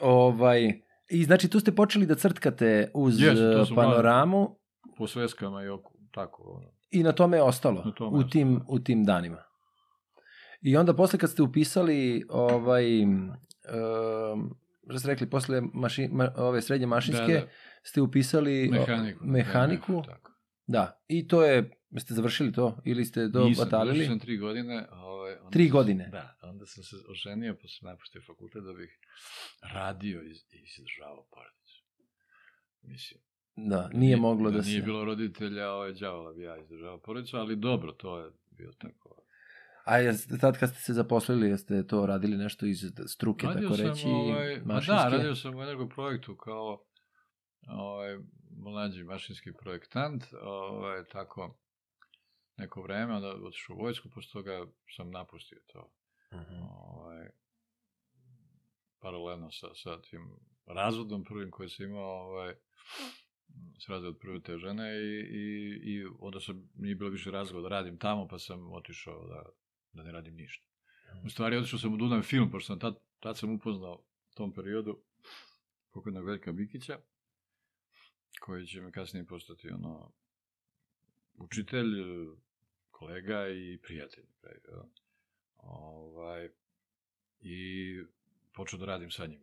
Ovaj, 0.00 0.82
I 1.12 1.24
znači 1.24 1.48
tu 1.48 1.60
ste 1.60 1.72
počeli 1.72 2.06
da 2.06 2.14
crtkate 2.14 2.90
uz 2.94 3.14
yes, 3.14 3.74
panoramu. 3.74 4.56
Po 4.96 5.06
sveskama 5.06 5.62
i 5.62 5.68
oko, 5.68 5.92
tako. 6.10 6.42
Ono. 6.42 6.72
I 6.90 7.02
na 7.02 7.12
tome 7.12 7.36
je 7.36 7.42
ostalo, 7.42 7.82
na 7.84 7.92
tome 7.92 8.18
u, 8.18 8.28
tim, 8.28 8.56
ostalo. 8.56 8.76
u 8.76 8.78
tim 8.78 9.04
danima. 9.04 9.42
I 10.62 10.76
onda 10.76 10.94
posle 10.94 11.18
kad 11.18 11.30
ste 11.30 11.42
upisali 11.42 12.24
ovaj, 12.28 13.04
um, 13.04 13.30
što 14.88 14.98
ste 14.98 15.08
rekli, 15.08 15.30
posle 15.30 15.62
maši, 15.74 16.08
ma, 16.12 16.28
ove 16.36 16.62
srednje 16.62 16.86
mašinske, 16.86 17.32
da, 17.32 17.40
da. 17.40 17.46
ste 17.82 18.00
upisali 18.00 18.68
mehaniku. 18.72 19.24
mehaniku. 19.24 19.92
Da, 19.92 20.02
tako. 20.02 20.32
da, 20.66 21.02
i 21.08 21.28
to 21.28 21.44
je, 21.44 21.70
ste 22.00 22.14
završili 22.14 22.52
to 22.52 22.78
ili 22.84 23.04
ste 23.04 23.28
do 23.28 23.44
Nisam, 23.44 23.64
batalili? 23.64 23.98
Nisam, 23.98 24.18
tri 24.18 24.36
godine. 24.36 24.86
Ovaj, 24.92 25.36
onda 25.36 25.50
tri 25.50 25.64
sam, 25.64 25.72
godine? 25.72 26.08
Da, 26.12 26.38
onda 26.42 26.66
sam 26.66 26.84
se 26.84 26.96
oženio, 27.08 27.56
pa 27.62 27.68
sam 27.68 27.88
napustio 27.88 28.22
fakultet 28.26 28.64
da 28.64 28.72
bih 28.72 28.98
radio 29.74 30.22
i, 30.22 30.30
i 30.30 30.64
izdržavao 30.68 31.26
porodicu. 31.30 31.84
Mislim, 32.82 33.20
Da, 33.56 33.76
da 33.76 33.98
nije 33.98 34.16
moglo 34.16 34.50
da, 34.50 34.56
da 34.56 34.62
se... 34.62 34.68
Nije 34.68 34.82
bilo 34.82 35.04
roditelja, 35.04 35.70
ovaj 35.70 35.92
đavola 35.92 36.32
bi 36.32 36.42
ja 36.42 36.58
izdržavao 36.58 36.98
porodicu, 36.98 37.36
ali 37.36 37.56
dobro, 37.56 37.92
to 37.92 38.18
je 38.18 38.30
bio 38.50 38.72
tako 38.78 39.22
A 39.84 39.98
jeste, 39.98 40.38
tad 40.38 40.58
kad 40.58 40.70
ste 40.70 40.80
se 40.80 40.92
zaposlili, 40.92 41.48
jeste 41.48 41.86
to 41.86 42.06
radili 42.06 42.36
nešto 42.36 42.66
iz 42.66 42.84
struke, 43.06 43.46
radio 43.46 43.68
tako 43.68 43.82
reći, 43.82 44.06
ovaj, 44.08 44.60
mašinske? 44.64 44.92
Da, 44.92 45.16
radio 45.16 45.34
sam 45.34 45.56
u 45.56 45.62
jednom 45.62 45.88
projektu 45.88 46.36
kao 46.36 46.84
ovaj, 47.68 48.18
mlađi 48.56 49.04
mašinski 49.04 49.52
projektant, 49.52 50.24
ovaj, 50.42 51.04
tako 51.12 51.58
neko 52.62 52.82
vreme, 52.82 53.14
onda 53.14 53.34
otišao 53.46 53.76
u 53.76 53.78
vojsku, 53.78 54.08
posle 54.14 54.32
toga 54.32 54.66
sam 54.96 55.10
napustio 55.10 55.58
to. 55.72 55.80
Uh 55.80 56.02
Mhm. 56.32 56.54
-huh. 56.54 56.68
ovaj, 56.70 57.28
paralelno 59.00 59.50
sa, 59.50 59.74
sa 59.74 60.00
tim 60.02 60.36
razvodom 60.66 61.24
prvim 61.24 61.50
koji 61.50 61.68
sam 61.68 61.86
imao, 61.86 62.30
ovaj, 62.30 62.54
se 63.78 63.92
razvod 63.92 64.14
od 64.14 64.18
prve 64.20 64.40
te 64.40 64.58
žene 64.58 64.96
i, 64.96 65.20
i, 65.20 65.80
i 65.92 66.06
onda 66.18 66.40
sam, 66.40 66.70
nije 66.74 66.94
bilo 66.94 67.10
više 67.10 67.30
razgovora 67.30 67.68
da 67.68 67.74
radim 67.76 67.98
tamo, 67.98 68.28
pa 68.28 68.38
sam 68.38 68.72
otišao 68.72 69.26
da, 69.26 69.42
da 69.92 70.02
ne 70.02 70.12
radim 70.12 70.34
ništa. 70.34 70.66
U 71.24 71.30
stvari, 71.30 71.56
otišao 71.56 71.78
sam 71.78 71.94
u 71.94 71.96
Dunav 71.96 72.22
film, 72.22 72.50
pošto 72.50 72.66
sam 72.66 72.78
tad, 72.78 72.98
tad 73.20 73.38
sam 73.38 73.54
upoznao 73.54 73.94
u 74.30 74.34
tom 74.34 74.52
periodu 74.54 75.02
pokojnog 75.90 76.26
Veljka 76.26 76.52
Bikića, 76.52 76.98
koji 78.40 78.66
će 78.66 78.80
me 78.80 78.92
kasnije 78.92 79.26
postati 79.26 79.70
ono 79.70 80.12
učitelj, 81.34 81.88
kolega 83.02 83.48
i 83.48 83.78
prijatelj. 83.78 84.24
na 84.24 84.32
kraju, 84.40 84.60
jel? 84.68 84.82
Ovaj, 85.56 86.48
I 87.40 87.96
počeo 88.54 88.78
da 88.78 88.86
radim 88.86 89.10
sa 89.10 89.26
njim. 89.26 89.40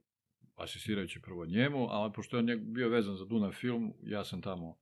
Asistirajući 0.55 1.21
prvo 1.21 1.45
njemu, 1.45 1.87
ali 1.89 2.13
pošto 2.13 2.37
je 2.37 2.53
on 2.53 2.73
bio 2.73 2.89
vezan 2.89 3.15
za 3.15 3.25
Dunav 3.25 3.51
film, 3.51 3.93
ja 4.03 4.23
sam 4.25 4.41
tamo 4.41 4.77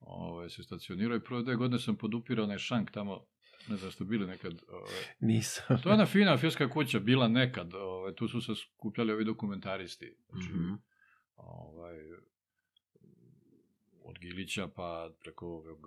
ovaj, 0.00 0.50
se 0.50 0.62
stacionirao 0.62 1.16
i 1.16 1.20
prve 1.20 1.42
dve 1.42 1.56
godine 1.56 1.78
sam 1.78 1.96
podupirao 1.96 2.44
onaj 2.44 2.58
šank 2.58 2.90
tamo, 2.90 3.26
ne 3.68 3.76
znam 3.76 3.90
ste 3.90 4.04
bili 4.04 4.26
nekad, 4.26 4.52
ovaj, 4.68 5.02
Nisam. 5.20 5.80
to 5.82 5.88
je 5.88 5.94
ona 5.94 6.06
fina 6.06 6.36
filmska 6.36 6.70
kuća, 6.70 6.98
bila 7.00 7.28
nekad, 7.28 7.74
ovaj, 7.74 8.14
tu 8.14 8.28
su 8.28 8.40
se 8.40 8.52
skupljali 8.54 9.12
ovi 9.12 9.24
dokumentaristi, 9.24 10.16
znači, 10.30 10.48
Mhm. 10.48 10.72
ovaj, 11.36 11.96
od 14.04 14.18
Gilića 14.18 14.68
pa 14.68 15.10
preko 15.20 15.46
ovog 15.48 15.86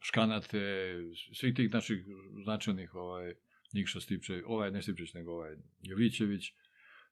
Škanate, 0.00 0.94
svih 1.34 1.54
tih 1.54 1.72
naših 1.72 2.04
značajnih, 2.44 2.94
ovaj, 2.94 3.34
Nikša 3.72 4.00
Stipčević, 4.00 4.44
ovaj 4.46 4.70
ne 4.70 4.82
Stipčević, 4.82 5.14
nego 5.14 5.32
ovaj 5.32 5.56
Jovićević, 5.82 6.52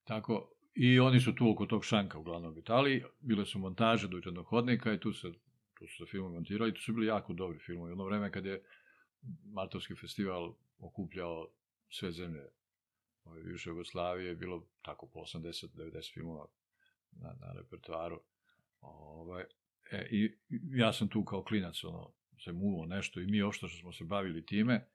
tako, 0.05 0.57
i 0.75 1.01
oni 1.01 1.21
su 1.21 1.35
tu 1.35 1.51
oko 1.51 1.67
tog 1.67 1.85
šanka 1.85 2.19
uglavnom 2.19 2.51
obitali, 2.51 3.05
bile 3.21 3.47
su 3.47 3.59
montaže 3.59 4.09
do 4.09 4.17
jednog 4.17 4.47
hodnika 4.47 4.93
i 4.93 5.01
tu 5.01 5.13
se, 5.13 5.33
tu 5.79 5.87
su 5.87 5.97
se 5.97 6.11
filmovi 6.11 6.35
montirali, 6.35 6.75
tu 6.75 6.81
su 6.81 6.93
bili 6.93 7.07
jako 7.07 7.33
dobri 7.33 7.59
filmovi. 7.59 7.93
Ono 7.93 8.05
vreme 8.05 8.31
kad 8.33 8.47
je 8.47 8.63
Martovski 9.45 9.95
festival 9.95 10.55
okupljao 10.79 11.49
sve 11.89 12.13
zemlje 12.13 12.43
ovaj, 13.25 13.43
bivše 13.43 13.71
Jugoslavije, 13.71 14.29
je 14.29 14.37
bilo 14.37 14.67
tako 14.83 15.07
po 15.07 15.21
80-90 15.21 16.15
filmova 16.15 16.47
na, 17.13 17.29
na 17.41 17.53
repertoaru. 17.53 18.21
Ovaj, 18.81 19.45
e, 19.91 20.09
I 20.11 20.39
ja 20.53 20.93
sam 20.93 21.09
tu 21.09 21.25
kao 21.25 21.43
klinac, 21.43 21.85
ono, 21.85 22.13
se 22.39 22.53
muo 22.53 22.87
nešto 22.87 23.21
i 23.21 23.27
mi 23.27 23.43
opšto 23.43 23.69
što 23.69 23.79
smo 23.79 23.93
se 23.93 24.05
bavili 24.05 24.47
time. 24.47 24.87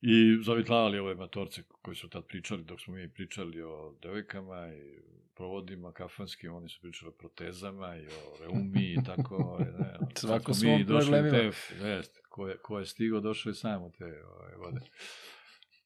I 0.00 0.42
zavitlavali 0.42 0.98
ove 0.98 1.14
matorce 1.14 1.62
koji 1.82 1.96
su 1.96 2.08
tad 2.08 2.26
pričali, 2.26 2.64
dok 2.64 2.80
smo 2.80 2.94
mi 2.94 3.12
pričali 3.12 3.62
o 3.62 3.94
devojkama 4.02 4.74
i 4.74 5.00
provodima 5.34 5.92
kafanskim, 5.92 6.54
oni 6.54 6.68
su 6.68 6.80
pričali 6.80 7.08
o 7.08 7.18
protezama 7.18 7.96
i 7.96 8.06
o 8.06 8.36
reumi 8.40 8.92
i 8.92 8.98
tako. 9.06 9.58
Ne, 9.78 9.98
Svako 10.14 10.54
smo 10.54 10.76
mi 10.76 10.84
došli 10.84 11.12
problemima. 11.12 11.52
Te, 11.78 11.86
jest, 11.86 12.20
ko, 12.28 12.48
je, 12.48 12.58
ko 12.58 12.78
je 12.78 12.86
stigao, 12.86 13.20
došao 13.20 13.50
je 13.50 13.54
sam 13.54 13.82
u 13.82 13.92
te 13.98 14.04
ovaj, 14.04 14.54
vode. 14.56 14.80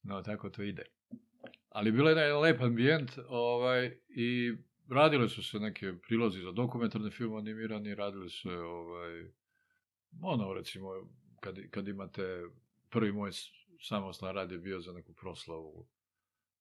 No, 0.03 0.21
tako 0.21 0.49
to 0.49 0.63
ide. 0.63 0.83
Ali 1.69 1.91
bilo 1.91 2.09
je 2.09 2.15
jedan 2.15 2.41
lep 2.41 2.61
ambijent 2.61 3.11
ovaj, 3.27 3.97
i 4.09 4.53
radile 4.91 5.29
su 5.29 5.43
se 5.43 5.59
neke 5.59 5.93
prilozi 6.07 6.41
za 6.41 6.51
dokumentarne 6.51 7.11
film 7.11 7.35
animirani, 7.35 7.95
radili 7.95 8.29
su 8.29 8.41
se, 8.49 8.55
ovaj, 8.55 9.31
ono, 10.21 10.53
recimo, 10.53 10.89
kad, 11.39 11.59
kad 11.71 11.87
imate 11.87 12.45
prvi 12.89 13.11
moj 13.11 13.31
s- 13.31 13.49
samostan 13.81 14.35
rad 14.35 14.51
je 14.51 14.57
bio 14.57 14.81
za 14.81 14.91
neku 14.93 15.13
proslavu 15.13 15.87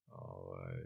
ovaj, 0.07 0.83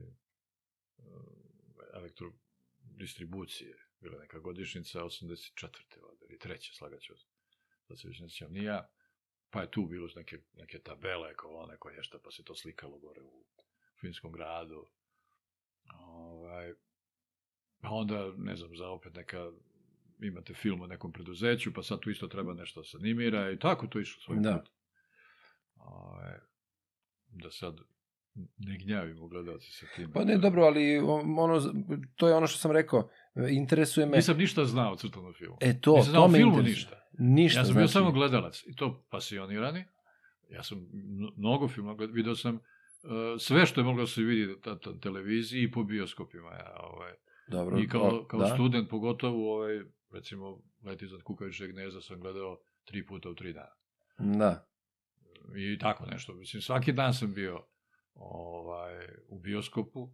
elektrodistribucije, 1.95 3.77
bila 4.01 4.19
neka 4.19 4.39
godišnjica 4.39 5.01
84. 5.05 5.69
valjda, 6.03 6.27
ili 6.29 6.39
treće, 6.39 6.75
slagaću. 6.75 7.13
Sad 7.89 8.01
se 8.01 8.09
više 8.09 8.23
ne 8.23 8.29
sjećam 8.29 8.53
ni 8.53 8.65
ja. 8.65 8.89
Pa 9.51 9.61
je 9.61 9.71
tu 9.71 9.87
bilo 9.87 10.09
neke, 10.17 10.39
neke 10.55 10.79
tabele, 10.79 11.35
kolone 11.37 11.77
koje 11.77 11.97
nešto, 11.97 12.19
pa 12.25 12.31
se 12.31 12.45
to 12.45 12.55
slikalo 12.55 12.99
gore 12.99 13.23
u 13.23 13.45
finskom 14.01 14.33
gradu. 14.33 14.87
Ovaj, 15.99 16.75
pa 17.83 17.89
onda, 17.91 18.33
ne 18.39 18.57
znam, 18.57 18.77
za 18.77 18.89
opet 18.89 19.15
neka, 19.15 19.51
imate 20.21 20.55
film 20.55 20.81
o 20.81 20.87
nekom 20.87 21.13
preduzeću, 21.13 21.73
pa 21.73 21.83
sad 21.83 22.01
tu 22.01 22.11
isto 22.11 22.27
treba 22.27 22.55
nešto 22.55 22.81
da 22.81 22.85
se 22.85 22.97
animira 22.97 23.51
i 23.51 23.59
tako 23.59 23.87
to 23.87 24.01
išlo 24.01 24.23
svoj 24.23 24.39
Da. 24.39 24.59
put. 24.59 24.71
Ovaj, 25.77 26.33
da 27.29 27.51
sad 27.51 27.77
ne 28.59 28.79
gnjavimo 28.79 29.29
gledalci 29.29 29.73
sa 29.73 29.87
tim. 29.97 30.11
Pa 30.13 30.25
ne, 30.25 30.39
dobro, 30.39 30.63
ali 30.63 30.99
ono, 31.39 31.61
to 32.17 32.29
je 32.29 32.35
ono 32.35 32.47
što 32.47 32.59
sam 32.59 32.73
rekao. 32.73 33.09
Interesuje 33.51 34.07
me... 34.07 34.17
Nisam 34.17 34.37
ništa 34.37 34.65
znao 34.65 34.93
o 34.93 34.97
crtanom 34.97 35.33
filmu. 35.35 35.57
E 35.61 35.81
to, 35.81 35.97
Nisam 35.97 36.11
znao 36.11 36.23
to 36.23 36.29
me 36.29 36.39
filmu 36.39 36.53
interesuje. 36.53 36.75
ništa. 36.75 37.03
Ništa, 37.19 37.61
Ja 37.61 37.65
sam 37.65 37.75
bio 37.75 37.81
znači, 37.81 37.93
samo 37.93 38.13
gledalac 38.13 38.63
i 38.67 38.77
to 38.77 39.05
pasionirani. 39.11 39.85
Ja 40.51 40.63
sam 40.63 40.79
mno- 40.93 41.33
mnogo 41.37 41.69
filmova 41.69 41.97
gledao, 41.97 42.15
video 42.15 42.37
sam 42.37 42.55
uh, 42.55 42.61
sve 43.39 43.67
što 43.67 43.81
je 43.81 43.85
moglo 43.85 44.03
da 44.03 44.07
se 44.07 44.21
na, 44.21 44.79
na 44.87 45.01
televiziji 45.01 45.63
i 45.63 45.71
po 45.71 45.83
bioskopima. 45.85 46.51
Ja, 46.51 46.77
ovaj. 46.83 47.13
Dobro, 47.49 47.79
I 47.79 47.89
kao, 47.89 48.03
o, 48.03 48.27
kao 48.27 48.41
da. 48.41 48.55
student 48.55 48.91
pogotovo, 48.91 49.55
ovaj, 49.55 49.81
recimo, 50.13 50.63
Let 50.85 51.03
iznad 51.03 51.23
kukavičeg 51.23 51.71
gnezda 51.71 52.01
sam 52.01 52.21
gledao 52.21 52.61
tri 52.85 53.07
puta 53.07 53.31
u 53.31 53.35
tri 53.35 53.53
dana. 53.53 53.75
Da. 54.19 54.69
I 55.57 55.79
tako 55.79 56.07
nešto. 56.07 56.35
Mislim, 56.35 56.63
svaki 56.63 56.93
dan 56.93 57.15
sam 57.15 57.35
bio 57.35 57.67
ovaj, 58.15 59.09
u 59.29 59.39
bioskopu. 59.39 60.13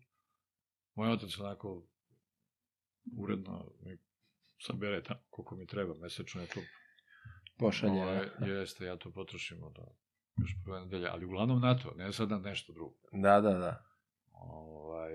Moj 0.95 1.13
otac 1.13 1.39
onako 1.39 1.87
uredno 3.17 3.73
mi 3.81 3.99
sabere 4.59 5.03
tamo 5.03 5.21
koliko 5.31 5.57
mi 5.57 5.67
treba 5.67 5.95
mesečno, 5.95 6.41
ja 6.41 6.47
to 6.47 6.61
Pošalje. 7.59 8.03
Ovaj, 8.03 8.29
jeste, 8.41 8.85
ja 8.85 8.97
to 8.97 9.11
potrošim 9.11 9.63
onda 9.63 9.83
još 10.37 10.57
prve 10.65 10.81
nedelje, 10.81 11.09
ali 11.09 11.25
uglavnom 11.25 11.61
na 11.61 11.79
to, 11.79 11.95
ne 11.97 12.13
sad 12.13 12.31
na 12.31 12.39
nešto 12.39 12.73
drugo. 12.73 12.95
Da, 13.13 13.41
da, 13.41 13.53
da. 13.53 13.85
Ovaj, 14.33 15.15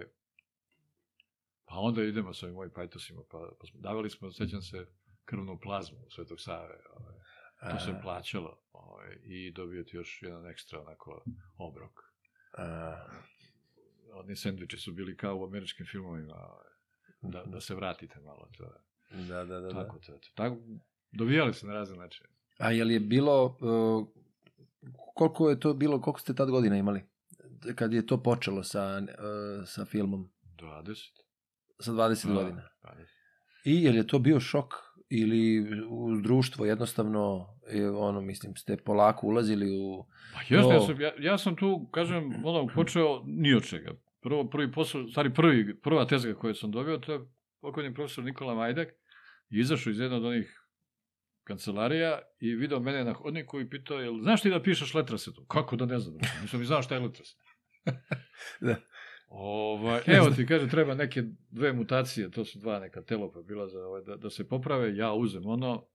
pa 1.65 1.75
onda 1.75 2.03
idemo 2.03 2.33
sa 2.33 2.45
ovim 2.45 2.55
mojim 2.55 2.71
pajtosima, 2.75 3.21
pa, 3.31 3.49
pa 3.59 3.67
smo, 3.67 3.79
davali 3.79 4.09
smo, 4.09 4.31
sećam 4.31 4.61
se, 4.61 4.85
krvnu 5.25 5.59
plazmu 5.61 5.97
u 6.07 6.09
Svetog 6.09 6.41
Save, 6.41 6.77
ovaj, 6.95 7.13
to 7.71 7.79
se 7.79 7.99
plaćalo 8.01 8.57
ovaj, 8.71 9.17
i 9.23 9.51
dobio 9.51 9.83
ti 9.83 9.97
još 9.97 10.19
jedan 10.21 10.47
ekstra 10.47 10.81
onako 10.81 11.23
obrok. 11.57 11.99
a, 12.57 12.95
Oni 14.13 14.35
sendviči 14.35 14.77
su 14.77 14.91
bili 14.91 15.17
kao 15.17 15.37
u 15.37 15.45
američkim 15.45 15.85
filmovima, 15.85 16.35
ovaj, 16.35 16.73
da, 17.21 17.43
da 17.45 17.61
se 17.61 17.75
vratite 17.75 18.19
malo. 18.19 18.49
To, 18.57 18.63
da, 19.27 19.43
da, 19.43 19.59
da. 19.59 19.59
da. 19.59 19.69
tako, 19.69 19.99
to, 19.99 20.19
tako, 20.35 20.57
dovijali 21.11 21.53
se 21.53 21.67
na 21.67 21.73
razne 21.73 21.97
načine. 21.97 22.29
A 22.57 22.71
je 22.71 22.83
li 22.83 22.93
je 22.93 22.99
bilo, 22.99 23.45
uh, 23.45 24.07
koliko 25.15 25.49
je 25.49 25.59
to 25.59 25.73
bilo, 25.73 26.01
koliko 26.01 26.19
ste 26.19 26.33
tad 26.33 26.49
godina 26.49 26.77
imali? 26.77 27.01
Kad 27.75 27.93
je 27.93 28.05
to 28.05 28.23
počelo 28.23 28.63
sa, 28.63 29.01
uh, 29.01 29.67
sa 29.67 29.85
filmom? 29.85 30.31
20. 30.57 31.22
Sa 31.83 31.91
20 31.91 32.27
Da, 32.27 32.33
godina. 32.33 32.69
20. 32.83 33.05
I 33.65 33.83
je 33.83 33.91
li 33.91 33.97
je 33.97 34.07
to 34.07 34.19
bio 34.19 34.39
šok 34.39 34.73
ili 35.09 35.67
u 35.89 36.21
društvo 36.21 36.65
jednostavno, 36.65 37.47
je, 37.71 37.91
ono, 37.91 38.21
mislim, 38.21 38.55
ste 38.55 38.77
polako 38.77 39.27
ulazili 39.27 39.77
u... 39.79 40.05
Pa 40.33 40.39
jeste, 40.39 40.73
ja 40.73 40.79
To- 40.79 40.85
sam, 40.85 41.01
ja, 41.01 41.11
ja 41.19 41.37
sam 41.37 41.55
tu, 41.55 41.89
kažem, 41.91 42.45
ono, 42.45 42.67
počeo 42.75 43.23
ni 43.25 43.53
od 43.53 43.65
čega. 43.65 43.91
Prvo, 44.21 44.49
prvi 44.49 44.71
posao, 44.71 45.07
stvari 45.07 45.33
prvi, 45.33 45.79
prva 45.81 46.05
tezga 46.05 46.33
koju 46.33 46.55
sam 46.55 46.71
dobio, 46.71 46.97
to 46.97 47.13
je 47.13 47.19
pokojni 47.61 47.93
profesor 47.93 48.23
Nikola 48.23 48.55
Majdak, 48.55 48.87
je 49.49 49.61
izašao 49.61 49.91
iz 49.91 49.99
jedne 49.99 50.17
od 50.17 50.25
onih 50.25 50.59
kancelarija 51.43 52.19
i 52.39 52.55
video 52.55 52.79
mene 52.79 53.03
na 53.03 53.13
hodniku 53.13 53.59
i 53.59 53.69
pitao, 53.69 53.99
jel 53.99 54.21
znaš 54.21 54.41
ti 54.41 54.49
da 54.49 54.61
pišeš 54.63 54.93
letrasetu? 54.93 55.45
Kako 55.45 55.75
da 55.75 55.85
ne 55.85 55.99
znam? 55.99 56.17
Nisam 56.41 56.59
ni 56.59 56.65
znao 56.65 56.81
šta 56.81 56.95
je 56.95 57.01
letraset. 57.01 57.37
Da. 58.61 58.75
Ovaj, 59.35 60.01
evo 60.05 60.29
ti, 60.29 60.45
kaže, 60.45 60.67
treba 60.69 60.95
neke 60.95 61.23
dve 61.51 61.73
mutacije, 61.73 62.31
to 62.31 62.45
su 62.45 62.59
dva 62.59 62.79
neka 62.79 63.01
telopa 63.01 63.41
bila 63.41 63.67
za, 63.67 63.79
ovaj, 63.79 64.01
da, 64.01 64.15
da 64.15 64.29
se 64.29 64.47
poprave, 64.47 64.97
ja 64.97 65.13
uzem 65.13 65.45
ono 65.45 65.85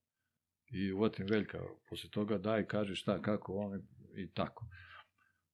i 0.71 0.93
uvatim 0.93 1.27
Veljka, 1.31 1.59
posle 1.91 2.11
toga 2.11 2.39
daj, 2.39 2.67
kaži 2.67 2.95
šta, 2.95 3.23
kako, 3.23 3.55
on 3.55 3.83
i 4.17 4.31
tako. 4.31 4.67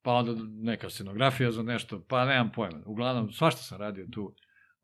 Pa 0.03 0.12
onda 0.12 0.33
neka 0.47 0.90
scenografija 0.90 1.51
za 1.51 1.62
nešto, 1.62 2.05
pa 2.09 2.25
nemam 2.25 2.53
pojma. 2.53 2.83
Uglavnom, 2.87 3.33
svašta 3.33 3.62
sam 3.62 3.79
radio 3.79 4.07
tu. 4.12 4.35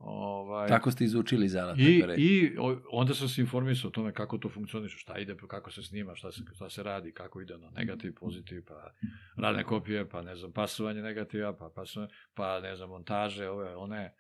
Ovaj, 0.01 0.69
Tako 0.69 0.91
ste 0.91 1.05
izučili 1.05 1.49
zanat. 1.49 1.79
I. 1.79 2.03
I 2.17 2.57
onda 2.93 3.15
sam 3.15 3.29
se 3.29 3.41
informisao 3.41 3.89
o 3.89 3.91
tome 3.91 4.13
kako 4.13 4.39
to 4.39 4.49
funkcioniše, 4.49 4.99
šta 4.99 5.19
ide, 5.19 5.37
kako 5.49 5.71
se 5.71 5.83
snima, 5.83 6.15
šta 6.15 6.33
se, 6.33 6.41
šta 6.55 6.71
se 6.71 6.83
radi, 6.83 7.13
kako 7.13 7.41
ide 7.41 7.55
ono, 7.55 7.71
negativ, 7.71 8.15
pozitiv, 8.15 8.65
pa 8.69 8.91
radne 9.37 9.65
kopije, 9.65 10.09
pa 10.09 10.23
ne 10.23 10.37
znam, 10.37 10.53
pasovanje 10.53 11.03
negativa, 11.03 11.57
pa 11.57 11.71
pasovanje, 11.75 12.13
pa 12.35 12.61
ne 12.61 12.77
znam, 12.77 12.89
montaže, 12.89 13.49
ove, 13.49 13.77
one, 13.77 14.15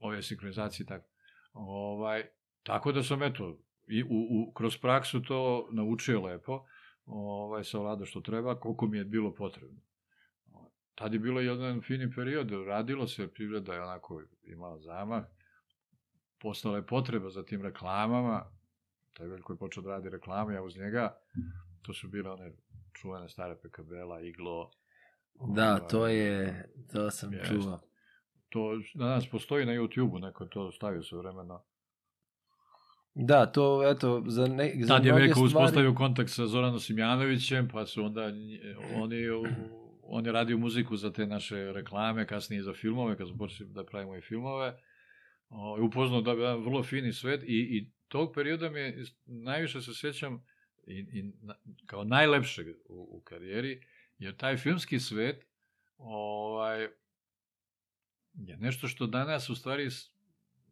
ove 0.00 0.22
sinkronizacije, 0.22 0.86
tako. 0.86 1.06
Ovaj, 1.52 2.24
tako 2.62 2.92
da 2.92 3.02
sam, 3.02 3.22
eto, 3.22 3.58
i 3.86 4.02
u, 4.02 4.06
u, 4.10 4.52
kroz 4.52 4.76
praksu 4.76 5.22
to 5.22 5.68
naučio 5.72 6.20
lepo, 6.20 6.64
ovaj, 7.06 7.64
savladao 7.64 8.06
što 8.06 8.20
treba, 8.20 8.60
koliko 8.60 8.86
mi 8.86 8.98
je 8.98 9.04
bilo 9.04 9.34
potrebno. 9.34 9.80
Tad 10.94 11.12
je 11.12 11.18
bilo 11.18 11.40
jedan 11.40 11.80
fini 11.82 12.10
period, 12.14 12.50
radilo 12.66 13.06
se, 13.06 13.28
privreda 13.28 13.74
je 13.74 13.82
onako 13.82 14.22
imala 14.42 14.78
zamah, 14.80 15.24
postala 16.40 16.76
je 16.76 16.86
potreba 16.86 17.30
za 17.30 17.44
tim 17.44 17.62
reklamama, 17.62 18.44
taj 19.12 19.26
veliko 19.26 19.52
je 19.52 19.58
počeo 19.58 19.82
da 19.82 19.90
radi 19.90 20.08
reklame, 20.08 20.54
ja 20.54 20.62
uz 20.62 20.76
njega, 20.76 21.16
to 21.82 21.94
su 21.94 22.08
bile 22.08 22.30
one 22.30 22.52
čuvene 22.92 23.28
stare 23.28 23.56
PKB-la, 23.56 24.20
Iglo. 24.20 24.70
Da, 25.54 25.74
ovaj, 25.74 25.88
to 25.88 26.06
je, 26.06 26.64
to 26.92 27.10
sam 27.10 27.32
Jeste. 27.32 27.48
čuo. 27.54 27.80
To 28.48 28.70
danas 28.94 29.30
postoji 29.30 29.66
na 29.66 29.72
YouTube-u, 29.72 30.18
neko 30.18 30.44
to 30.44 30.72
stavio 30.72 31.02
sve 31.02 31.18
vremena. 31.18 31.60
Da, 33.14 33.46
to, 33.46 33.90
eto, 33.90 34.22
za, 34.26 34.46
ne, 34.46 34.72
za 34.80 34.94
Tad 34.94 35.04
je 35.04 35.12
Veko 35.12 35.32
stvari... 35.34 35.46
uspostavio 35.46 35.94
kontakt 35.94 36.30
sa 36.30 36.46
Zoranom 36.46 36.80
Simjanovićem, 36.80 37.68
pa 37.72 37.86
su 37.86 38.04
onda 38.04 38.20
nj- 38.20 38.76
oni, 39.02 39.28
on 40.06 40.26
je 40.26 40.32
radio 40.32 40.58
muziku 40.58 40.96
za 40.96 41.12
te 41.12 41.26
naše 41.26 41.72
reklame, 41.72 42.26
kasnije 42.26 42.62
za 42.62 42.72
filmove, 42.72 43.16
kad 43.16 43.28
smo 43.28 43.38
počeli 43.38 43.70
da 43.70 43.84
pravimo 43.84 44.16
i 44.16 44.20
filmove. 44.20 44.78
I 45.78 45.80
upoznao 45.80 46.20
da 46.20 46.30
je 46.30 46.38
jedan 46.38 46.64
vrlo 46.64 46.82
fini 46.82 47.12
svet 47.12 47.42
i, 47.42 47.46
i 47.46 47.90
tog 48.08 48.34
perioda 48.34 48.70
mi 48.70 48.80
je, 48.80 49.04
najviše 49.26 49.80
se 49.80 49.94
sjećam 49.94 50.44
i, 50.86 50.98
i 50.98 51.32
na, 51.42 51.54
kao 51.86 52.04
najlepšeg 52.04 52.68
u, 52.68 53.18
u 53.18 53.20
karijeri, 53.24 53.86
jer 54.18 54.36
taj 54.36 54.56
filmski 54.56 55.00
svet 55.00 55.44
ovaj, 55.96 56.88
je 58.34 58.56
nešto 58.56 58.88
što 58.88 59.06
danas 59.06 59.50
u 59.50 59.54
stvari 59.54 59.88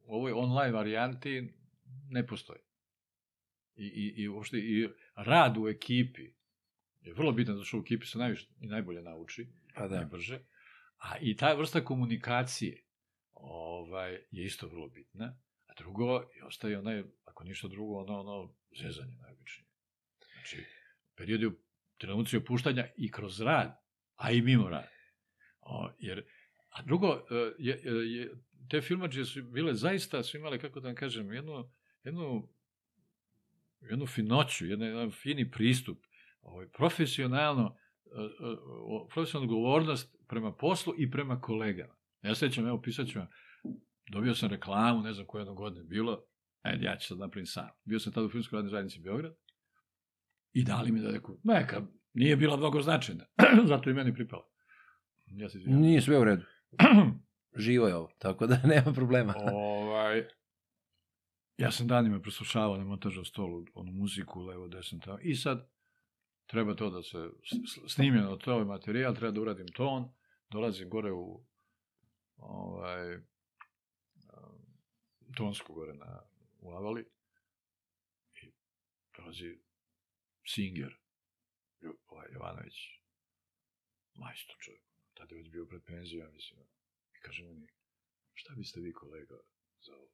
u 0.05 0.14
ovoj 0.14 0.33
online 0.33 0.72
varijanti 0.72 1.53
ne 2.09 2.26
postoji. 2.26 2.61
I, 3.76 3.87
i, 3.87 4.22
i 4.22 4.28
uopšte 4.28 4.59
i 4.59 4.89
rad 5.14 5.57
u 5.59 5.68
ekipi 5.68 6.30
je 7.05 7.14
vrlo 7.14 7.32
bitan, 7.32 7.55
zato 7.55 7.64
što 7.64 7.78
u 7.78 7.80
ekipi 7.80 8.07
se 8.07 8.18
najviše 8.18 8.46
i 8.61 8.66
najbolje 8.66 9.03
nauči, 9.03 9.46
Pa 9.74 9.88
da. 9.88 9.96
najbrže. 9.96 10.40
A 10.98 11.18
i 11.20 11.36
ta 11.36 11.55
vrsta 11.55 11.84
komunikacije 11.84 12.84
ovaj, 13.34 14.12
je 14.30 14.44
isto 14.44 14.68
vrlo 14.68 14.88
bitna. 14.88 15.36
A 15.66 15.72
drugo, 15.78 16.24
ostaje 16.46 16.78
onaj, 16.78 17.05
ako 17.24 17.44
ništa 17.44 17.68
drugo, 17.68 17.98
ono, 17.98 18.20
ono 18.20 18.55
zezanje 18.82 19.16
najobičnije. 19.16 19.68
Znači, 20.32 20.64
periodi, 21.16 21.50
trenuci 21.98 22.36
opuštanja 22.36 22.86
i 22.96 23.11
kroz 23.11 23.40
rad, 23.40 23.80
a 24.16 24.30
i 24.30 24.42
mimo 24.42 24.68
rada. 24.68 24.88
O, 25.61 25.90
jer, 25.98 26.24
a 26.70 26.82
drugo, 26.82 27.26
e, 27.30 27.34
je, 27.59 27.80
je, 27.84 28.16
je, 28.16 28.30
te 28.70 28.80
filmađe 28.80 29.24
su 29.24 29.42
bile 29.42 29.74
zaista, 29.74 30.22
su 30.22 30.36
imale, 30.36 30.59
kako 30.59 30.80
da 30.80 30.88
vam 30.88 30.94
kažem, 30.94 31.32
jednu, 31.32 31.70
jednu, 32.05 32.48
jednu 33.80 34.07
finoću, 34.07 34.66
jedan, 34.66 34.88
jedan 34.88 35.11
fini 35.11 35.50
pristup, 35.50 35.98
ovaj, 36.43 36.66
profesionalno, 36.68 37.76
e, 38.07 38.20
e, 38.20 38.57
profesionalnu 39.11 39.53
odgovornost 39.53 40.16
prema 40.28 40.53
poslu 40.53 40.95
i 40.99 41.11
prema 41.11 41.40
kolegama. 41.40 41.95
Ja 42.22 42.34
sećam, 42.34 42.66
evo, 42.66 42.80
pisat 42.80 43.09
ću 43.09 43.18
vam, 43.18 43.28
dobio 44.12 44.34
sam 44.34 44.51
reklamu, 44.51 45.03
ne 45.03 45.12
znam 45.12 45.26
koje 45.26 45.40
jedno 45.40 45.55
godine 45.55 45.84
bilo, 45.84 46.24
ajde, 46.62 46.86
ja 46.86 46.97
ću 46.97 47.09
sad 47.09 47.18
napravim 47.18 47.47
sam. 47.47 47.68
Bio 47.84 47.99
sam 47.99 48.12
tada 48.12 48.26
u 48.26 48.30
Filmskoj 48.30 48.57
radnoj 48.57 48.70
zajednici 48.70 49.01
Beograd 49.01 49.34
i 50.53 50.64
dali 50.64 50.93
mi 50.93 51.01
da 51.01 51.11
neku, 51.11 51.38
neka, 51.45 51.82
nije 52.12 52.36
bila 52.36 52.57
mnogo 52.57 52.82
značajna, 52.82 53.24
zato 53.70 53.90
i 53.90 53.95
meni 53.95 54.14
pripala. 54.14 54.49
Ja 55.26 55.49
se 55.49 55.59
izvinjam. 55.59 55.80
Nije 55.80 56.01
sve 56.01 56.18
u 56.18 56.24
redu. 56.24 56.43
Živo 57.57 57.88
je 57.88 57.95
ovo, 57.95 58.11
tako 58.18 58.47
da 58.47 58.61
nema 58.74 58.93
problema. 58.93 59.34
ovaj, 59.53 60.24
ja 61.57 61.70
sam 61.70 61.86
danima 61.86 62.20
preslušavao 62.20 62.76
na 62.76 62.84
montažnom 62.84 63.24
stolu 63.24 63.64
onu 63.74 63.93
muziku, 63.93 64.40
levo, 64.40 64.68
desno, 64.68 64.99
tamo. 64.99 65.18
I 65.22 65.34
sad 65.34 65.72
treba 66.53 66.74
to 66.74 66.90
da 66.90 67.03
se 67.03 67.30
snimljeno 67.88 68.36
to 68.36 68.53
ovaj 68.53 68.64
materijal, 68.64 69.14
treba 69.14 69.32
da 69.32 69.40
uradim 69.40 69.68
ton, 69.68 70.12
dolazim 70.50 70.90
gore 70.90 71.12
u 71.12 71.44
ovaj, 72.36 73.16
um, 73.16 73.22
tonsku 75.36 75.74
gore 75.74 75.94
na, 75.94 76.22
u 76.61 76.72
Avali 76.72 77.07
i 78.42 78.53
dolazi 79.16 79.59
Singer, 80.46 80.96
ovaj 82.07 82.26
Jovanović, 82.32 82.74
majstor 84.14 84.57
čovjek, 84.59 84.82
tada 85.14 85.34
je 85.34 85.42
već 85.42 85.50
bio 85.50 85.66
pred 85.66 85.82
penzijom, 85.84 86.32
mislim, 86.32 86.61
i 87.14 87.20
kaže 87.20 87.44
meni, 87.44 87.66
šta 88.34 88.55
biste 88.57 88.80
vi 88.80 88.92
kolega 88.92 89.36
za 89.80 89.96
ovo? 89.96 90.11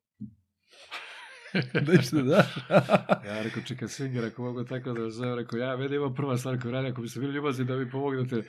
Nešto 1.93 2.23
da. 2.23 2.47
Ja 3.27 3.43
rekao, 3.43 3.63
čekaj, 3.63 3.89
Singer, 3.89 4.25
ako 4.25 4.43
mogu 4.43 4.65
tako 4.65 4.93
da 4.93 5.11
zovem, 5.11 5.39
rekao, 5.39 5.59
ja, 5.59 5.77
meni 5.77 5.97
ima 5.97 6.15
prva 6.15 6.37
stvar 6.39 6.61
koju 6.63 6.73
radim, 6.73 6.93
ako 6.93 7.03
biste 7.03 7.21
bili 7.21 7.33
ljubazni 7.35 7.65
da 7.65 7.77
mi 7.77 7.91
pomognete. 7.91 8.43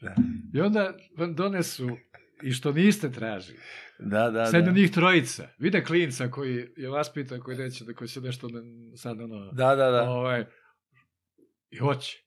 Da. 0.00 0.14
I 0.54 0.60
onda 0.60 0.94
vam 1.16 1.34
donesu, 1.34 1.90
i 2.42 2.52
što 2.52 2.72
niste 2.72 3.12
tražili, 3.12 3.58
da, 3.98 4.30
da, 4.30 4.46
sednu 4.46 4.72
da. 4.72 4.78
njih 4.78 4.90
trojica, 4.90 5.48
vide 5.58 5.84
klinca 5.84 6.30
koji 6.30 6.66
je 6.76 6.88
vaspitan, 6.88 7.40
koji 7.40 7.56
neće, 7.58 7.84
da 7.84 7.94
koji 7.94 8.08
će 8.08 8.20
nešto 8.20 8.48
ne- 8.48 8.96
sad 8.96 9.20
ono, 9.20 9.52
Da, 9.52 9.74
da, 9.76 9.90
da. 9.90 10.10
ovaj, 10.10 10.44
i 11.70 11.76
hoće. 11.76 12.18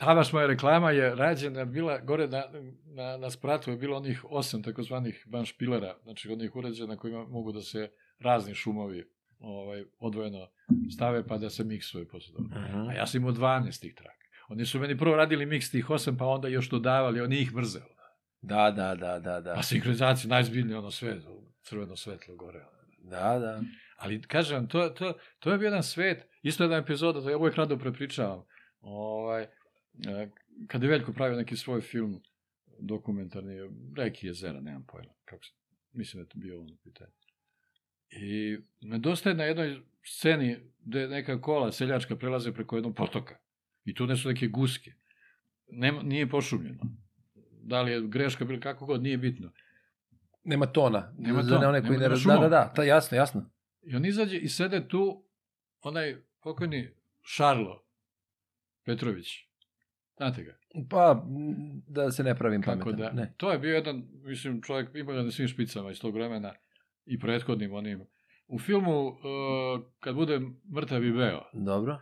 O, 0.00 0.04
Ta 0.04 0.14
baš 0.14 0.32
moja 0.32 0.46
reklama 0.46 0.90
je 0.90 1.14
rađena, 1.14 1.64
bila 1.64 1.98
gore 1.98 2.26
na, 2.28 2.42
na, 2.84 3.16
na 3.16 3.30
spratu 3.30 3.70
je 3.70 3.76
bilo 3.76 3.96
onih 3.96 4.24
osam 4.24 4.62
takozvanih 4.62 5.24
banšpilera, 5.26 5.96
znači 6.02 6.32
onih 6.32 6.56
uređaja 6.56 6.86
na 6.86 6.96
kojima 6.96 7.26
mogu 7.26 7.52
da 7.52 7.60
se 7.60 7.90
razni 8.18 8.54
šumovi 8.54 9.10
ovaj, 9.38 9.84
odvojeno 9.98 10.48
stave 10.94 11.26
pa 11.26 11.38
da 11.38 11.50
se 11.50 11.64
miksuje 11.64 12.08
posle 12.08 12.34
toga. 12.34 12.48
A 12.88 12.92
ja 12.92 13.06
sam 13.06 13.20
imao 13.20 13.32
12 13.32 13.80
tih 13.80 13.94
traka. 13.94 14.26
Oni 14.48 14.66
su 14.66 14.80
meni 14.80 14.98
prvo 14.98 15.16
radili 15.16 15.46
miks 15.46 15.70
tih 15.70 15.90
osam, 15.90 16.16
pa 16.16 16.26
onda 16.26 16.48
još 16.48 16.70
dodavali, 16.70 17.20
oni 17.20 17.40
ih 17.40 17.54
mrzeo. 17.54 17.86
Da, 18.42 18.70
da, 18.70 18.94
da, 18.94 19.18
da, 19.18 19.40
da. 19.40 19.52
A 19.52 19.62
sinhronizacija, 19.62 20.28
najzbiljnije 20.28 20.78
ono 20.78 20.90
sve, 20.90 21.16
crveno 21.62 21.96
svetlo 21.96 22.36
gore. 22.36 22.64
Da, 22.98 23.38
da. 23.38 23.60
Ali 23.96 24.22
kažem, 24.22 24.68
to, 24.68 24.88
to, 24.88 25.12
to 25.38 25.52
je 25.52 25.58
bio 25.58 25.66
jedan 25.66 25.82
svet, 25.82 26.28
isto 26.42 26.64
jedna 26.64 26.76
epizoda, 26.76 27.22
to 27.22 27.30
ja 27.30 27.38
uvijek 27.38 27.56
rado 27.56 27.78
prepričavam. 27.78 28.44
Ovaj, 28.80 29.46
e, 30.08 30.28
kad 30.66 30.82
je 30.82 30.88
Veljko 30.88 31.12
pravio 31.12 31.36
neki 31.36 31.56
svoj 31.56 31.80
film 31.80 32.22
dokumentarni, 32.78 33.56
Reki 33.96 34.26
jezera, 34.26 34.60
nemam 34.60 34.84
pojma, 34.86 35.12
kako 35.24 35.44
se, 35.44 35.52
mislim 35.92 36.18
da 36.18 36.24
je 36.24 36.28
to 36.28 36.38
bio 36.38 36.60
ono 36.60 36.76
pitanje. 36.82 37.12
I 38.10 38.58
nedostaje 38.80 39.34
na 39.34 39.44
jednoj 39.44 39.80
sceni 40.02 40.56
gde 40.84 41.08
neka 41.08 41.40
kola 41.40 41.72
seljačka 41.72 42.16
prelaze 42.16 42.52
preko 42.52 42.76
jednog 42.76 42.96
potoka. 42.96 43.36
I 43.84 43.94
tu 43.94 44.06
ne 44.06 44.16
su 44.16 44.28
neke 44.28 44.46
guske. 44.46 44.92
Nema, 45.68 46.02
nije 46.02 46.28
pošumljeno. 46.28 46.80
Da 47.62 47.82
li 47.82 47.92
je 47.92 48.08
greška 48.08 48.44
bila 48.44 48.60
kako 48.60 48.86
god, 48.86 49.02
nije 49.02 49.18
bitno. 49.18 49.52
Nema 50.44 50.66
tona. 50.66 51.14
Nema 51.18 51.42
tona, 51.42 51.68
one 51.68 51.80
koji 51.80 51.98
nema- 51.98 52.14
ne 52.14 52.20
nema. 52.26 52.34
Da, 52.34 52.40
da, 52.40 52.48
da, 52.48 52.72
ta, 52.72 52.84
jasno, 52.84 53.16
jasno. 53.16 53.50
I 53.82 53.96
on 53.96 54.04
izađe 54.04 54.36
i 54.36 54.48
sede 54.48 54.88
tu, 54.88 55.24
onaj 55.82 56.16
pokojni 56.42 56.90
Šarlo 57.22 57.84
Petrović. 58.84 59.49
Znate 60.20 60.42
ga? 60.42 60.52
Pa, 60.90 61.24
da 61.88 62.10
se 62.10 62.24
ne 62.24 62.34
pravim 62.34 62.62
Kako 62.62 62.78
pametan. 62.80 63.00
da? 63.06 63.12
Ne. 63.12 63.34
To 63.36 63.52
je 63.52 63.58
bio 63.58 63.74
jedan, 63.74 64.02
mislim, 64.14 64.62
čovjek, 64.62 64.88
ima 64.94 65.12
ga 65.12 65.22
na 65.22 65.30
svim 65.30 65.48
špicama 65.48 65.90
iz 65.90 66.00
tog 66.00 66.14
vremena 66.14 66.54
i 67.06 67.18
prethodnim 67.18 67.72
onim. 67.74 68.04
U 68.48 68.58
filmu, 68.58 69.06
uh, 69.06 69.14
kad 70.00 70.14
bude 70.14 70.40
mrtav 70.74 71.04
i 71.04 71.12
beo, 71.12 71.40
Dobro. 71.54 71.98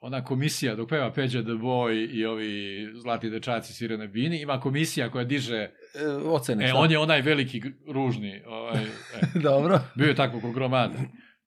ona 0.00 0.24
komisija, 0.24 0.74
dok 0.74 0.88
peva 0.88 1.12
Peđa 1.12 1.42
the 1.42 1.50
Boy 1.50 2.10
i 2.12 2.24
ovi 2.26 2.52
zlati 2.94 3.30
dečaci 3.30 3.72
Sirene 3.72 4.08
Bini, 4.08 4.42
ima 4.42 4.60
komisija 4.60 5.10
koja 5.10 5.24
diže, 5.24 5.70
E, 5.94 6.06
ocene. 6.24 6.64
e, 6.64 6.68
šta? 6.68 6.78
on 6.78 6.90
je 6.90 6.98
onaj 6.98 7.20
veliki 7.22 7.62
ružni, 7.88 8.42
ovaj, 8.46 8.82
e, 8.82 8.88
Dobro. 9.42 9.80
bio 9.96 10.08
je 10.08 10.14
takvog 10.14 10.42
kog 10.42 10.54
gromada. 10.54 10.94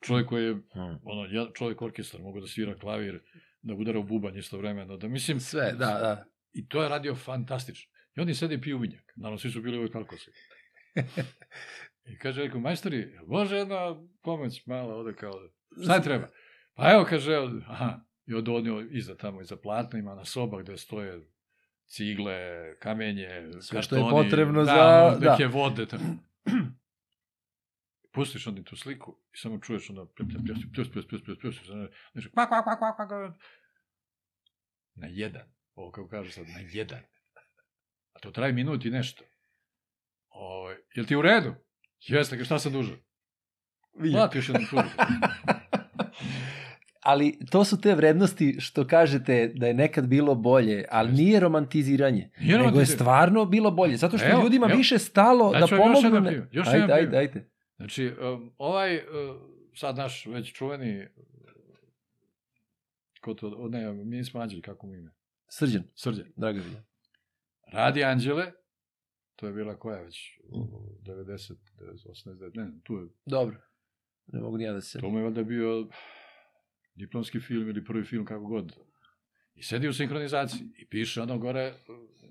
Čovjek 0.01 0.27
koji 0.27 0.45
je 0.45 0.53
Hmm. 0.73 0.99
ono, 1.03 1.27
čovjek 1.53 1.81
orkestar, 1.81 2.21
mogu 2.21 2.39
da 2.39 2.47
svira 2.47 2.75
klavir, 2.75 3.19
da 3.65 3.73
udara 3.73 3.99
u 3.99 4.03
bubanj 4.03 4.37
istovremeno, 4.37 4.97
da 4.97 5.07
mislim, 5.07 5.39
Sve, 5.39 5.71
da, 5.71 5.85
da. 5.85 6.25
i 6.53 6.67
to 6.67 6.83
je 6.83 6.89
radio 6.89 7.15
fantastično. 7.15 7.91
I 8.15 8.21
oni 8.21 8.33
sede 8.33 8.55
i 8.55 8.61
piju 8.61 8.77
vinjak, 8.77 9.13
naravno 9.15 9.37
svi 9.37 9.51
su 9.51 9.61
bili 9.61 9.77
uvijek 9.77 9.95
alkosi. 9.95 10.31
I 12.11 12.17
kaže, 12.17 12.41
rekao, 12.43 12.59
majstori, 12.59 13.13
može 13.27 13.55
jedna 13.55 13.77
pomoć 14.21 14.65
mala 14.65 14.95
ovde 14.95 15.13
kao, 15.13 15.33
šta 15.83 15.95
je 15.95 16.01
treba? 16.03 16.29
Pa 16.73 16.91
evo, 16.91 17.05
kaže, 17.09 17.35
aha, 17.67 17.99
i 18.25 18.33
odonio 18.33 18.87
iza 18.91 19.15
tamo, 19.15 19.41
iza 19.41 19.55
platna, 19.55 19.99
ima 19.99 20.15
na 20.15 20.25
soba 20.25 20.61
gde 20.61 20.77
stoje 20.77 21.21
cigle, 21.85 22.39
kamenje, 22.79 23.27
Sve 23.61 23.81
što 23.81 23.95
je 23.95 24.01
kartoni, 24.01 24.23
potrebno 24.23 24.59
da, 24.59 24.65
za- 24.65 25.05
ono, 25.05 25.19
da. 25.19 25.31
neke 25.31 25.47
vode. 25.47 25.85
Tamo. 25.85 26.17
pustiš 28.15 28.47
onda 28.47 28.63
tu 28.63 28.75
sliku 28.75 29.17
i 29.33 29.37
samo 29.37 29.59
čuješ 29.59 29.89
onda 29.89 30.05
pljus, 30.15 30.29
pljus, 30.45 30.91
pljus, 30.91 31.07
pljus, 31.07 31.07
pljus, 31.07 31.39
pljus, 31.39 31.55
znači, 32.11 32.31
pljus, 32.31 32.57
pljus, 32.57 32.67
pljus, 32.67 32.79
pljus, 32.81 32.99
pljus, 32.99 33.35
na 34.95 35.07
jedan, 35.07 35.53
ovo 35.75 35.91
kako 35.91 36.07
kažu 36.07 36.31
sad, 36.31 36.47
na 36.47 36.59
jedan. 36.71 36.99
A 38.13 38.19
to 38.19 38.31
traje 38.31 38.53
minut 38.53 38.85
i 38.85 38.89
nešto. 38.89 39.23
O, 40.29 40.69
je 40.69 41.01
li 41.01 41.07
ti 41.07 41.15
u 41.15 41.21
redu? 41.21 41.55
Jeste, 41.99 42.45
šta 42.45 42.59
sam 42.59 42.73
dužan? 42.73 42.97
Plati 44.11 44.37
još 44.37 44.49
jednu 44.49 44.67
turu. 44.69 44.87
ali 47.11 47.39
to 47.51 47.63
su 47.63 47.81
te 47.81 47.95
vrednosti 47.95 48.55
što 48.59 48.87
kažete 48.87 49.51
da 49.55 49.67
je 49.67 49.73
nekad 49.73 50.07
bilo 50.07 50.35
bolje, 50.35 50.85
ali 50.91 51.11
nije 51.11 51.39
romantiziranje, 51.39 52.17
nije 52.17 52.31
romantiziranje. 52.31 52.67
nego 52.67 52.79
je 52.79 52.85
stvarno 52.85 53.45
bilo 53.45 53.71
bolje, 53.71 53.97
zato 53.97 54.17
što 54.17 54.27
evo, 54.27 54.43
ljudima 54.43 54.67
evo. 54.69 54.77
više 54.77 54.99
stalo 54.99 55.51
da, 55.51 55.59
da 55.59 55.67
pomognu... 55.67 55.93
Još 55.93 56.03
jedan 56.03 56.23
primjer. 56.23 56.47
Još 56.51 56.67
ajde, 56.67 56.93
ajde, 56.93 57.17
ajde. 57.17 57.49
Znači, 57.77 58.11
ovaj, 58.57 58.97
uh, 58.97 59.03
sad 59.75 59.97
naš 59.97 60.25
već 60.25 60.53
čuveni, 60.53 61.07
ko 63.21 63.33
to, 63.33 63.67
ne, 63.69 63.93
mi 63.93 64.05
nismo 64.05 64.39
anđeli, 64.39 64.61
kako 64.61 64.87
mu 64.87 64.93
ime? 64.93 65.11
Srđan, 65.47 65.83
Srđan. 65.95 66.31
draga 66.35 66.59
mi. 66.59 66.75
Radi 67.73 68.03
anđele, 68.03 68.51
to 69.35 69.47
je 69.47 69.53
bila 69.53 69.79
koja 69.79 70.01
već, 70.01 70.39
90, 70.49 71.55
89, 71.79 72.51
ne, 72.55 72.71
tu 72.83 72.93
je, 72.93 73.07
Dobro. 73.25 73.57
Ne 74.27 74.39
mogu 74.39 74.59
ja 74.59 74.73
da 74.73 74.81
se... 74.81 74.99
to 74.99 75.09
mu 75.09 75.17
je 75.17 75.23
valjda 75.23 75.43
bio 75.43 75.87
diplomski 76.95 77.39
film 77.39 77.69
ili 77.69 77.85
prvi 77.85 78.05
film, 78.05 78.25
kako 78.25 78.45
god. 78.45 78.73
I 79.55 79.63
sedi 79.63 79.87
u 79.87 79.93
sinhronizaciji 79.93 80.61
i 80.77 80.87
piše 80.87 81.21
ono 81.21 81.37
gore, 81.37 81.73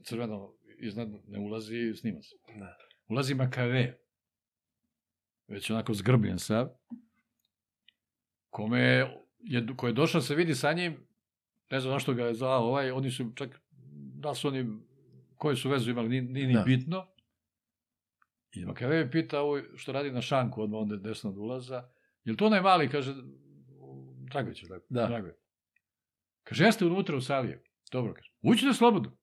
crveno, 0.03 0.55
iznad 0.79 1.09
ne 1.29 1.39
ulazi 1.39 1.95
snimac. 1.95 2.25
Da. 2.59 2.77
Ulazi 3.09 3.35
Makave, 3.35 3.99
već 5.49 5.71
onako 5.71 5.95
zgrbljen 5.95 6.39
sav, 6.39 6.69
kome 8.51 8.81
je, 9.41 9.67
ko 9.77 9.87
je 9.87 9.93
došao 9.93 10.21
da 10.21 10.27
se 10.27 10.35
vidi 10.35 10.55
sa 10.55 10.73
njim, 10.73 11.07
ne 11.71 11.81
znam 11.81 11.93
zašto 11.93 12.15
ga 12.15 12.25
je 12.25 12.35
zvao 12.35 12.63
ovaj, 12.63 12.91
oni 12.91 13.11
su 13.11 13.33
čak, 13.35 13.61
da 14.15 14.35
su 14.35 14.49
oni, 14.49 14.79
koje 15.37 15.57
su 15.57 15.69
vezu 15.69 15.91
imali, 15.91 16.09
nije, 16.09 16.23
nije 16.23 16.47
ni 16.47 16.55
Da. 16.55 16.63
bitno. 16.63 17.07
I 18.53 18.65
Makave 18.65 18.97
je 18.97 19.11
pita 19.11 19.41
ovo 19.41 19.61
što 19.77 19.93
radi 19.93 20.11
na 20.11 20.23
šanku, 20.23 20.63
odmah 20.63 20.81
onda 20.81 20.97
desno 20.97 21.31
od 21.31 21.37
ulaza, 21.37 21.89
je 22.25 22.33
li 22.33 22.37
to 22.37 22.47
onaj 22.47 22.61
mali, 22.61 22.89
kaže, 22.89 23.15
Dragović 24.31 24.63
je 24.63 24.69
tako, 24.69 24.85
Da. 24.89 25.07
Dragović. 25.07 25.37
Kaže, 26.43 26.65
jeste 26.65 26.85
unutra 26.87 27.17
u 27.17 27.21
sali. 27.21 27.49
je. 27.49 27.63
Dobro, 27.93 28.15
kaže, 28.15 28.31
uđite 28.43 28.73
slobodno. 28.73 29.17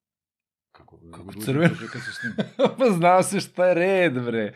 Kako, 0.71 0.99
Kako 1.11 1.33
crveno. 1.33 1.75
kad 1.91 2.01
se 2.01 2.11
snima. 2.11 2.35
pa 2.77 2.85
znao 2.89 3.23
se 3.23 3.39
šta 3.39 3.65
je 3.67 3.73
red, 3.73 4.23
bre. 4.23 4.53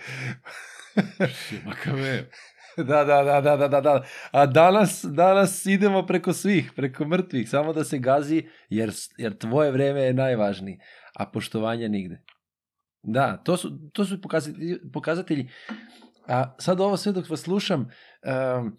Makave, 1.65 2.29
da, 2.77 3.03
da, 3.03 3.23
da, 3.23 3.41
da, 3.41 3.57
da, 3.57 3.67
da, 3.67 3.81
da. 3.81 4.03
A 4.31 4.45
danas, 4.45 5.05
danas 5.09 5.65
idemo 5.65 6.05
preko 6.05 6.33
svih, 6.33 6.71
preko 6.75 7.05
mrtvih, 7.05 7.49
samo 7.49 7.73
da 7.73 7.83
se 7.83 7.99
gazi, 7.99 8.43
jer, 8.69 8.91
jer 9.17 9.37
tvoje 9.37 9.71
vreme 9.71 10.01
je 10.01 10.13
najvažnije, 10.13 10.79
a 11.15 11.25
poštovanja 11.25 11.87
nigde. 11.87 12.21
Da, 13.03 13.37
to 13.37 13.57
su, 13.57 13.89
to 13.93 14.05
su 14.05 14.21
pokazatelji, 14.21 14.77
pokazatelji. 14.93 15.49
A 16.27 16.55
sad 16.59 16.79
ovo 16.79 16.97
sve 16.97 17.11
dok 17.11 17.29
vas 17.29 17.41
slušam, 17.41 17.81
um, 17.81 18.77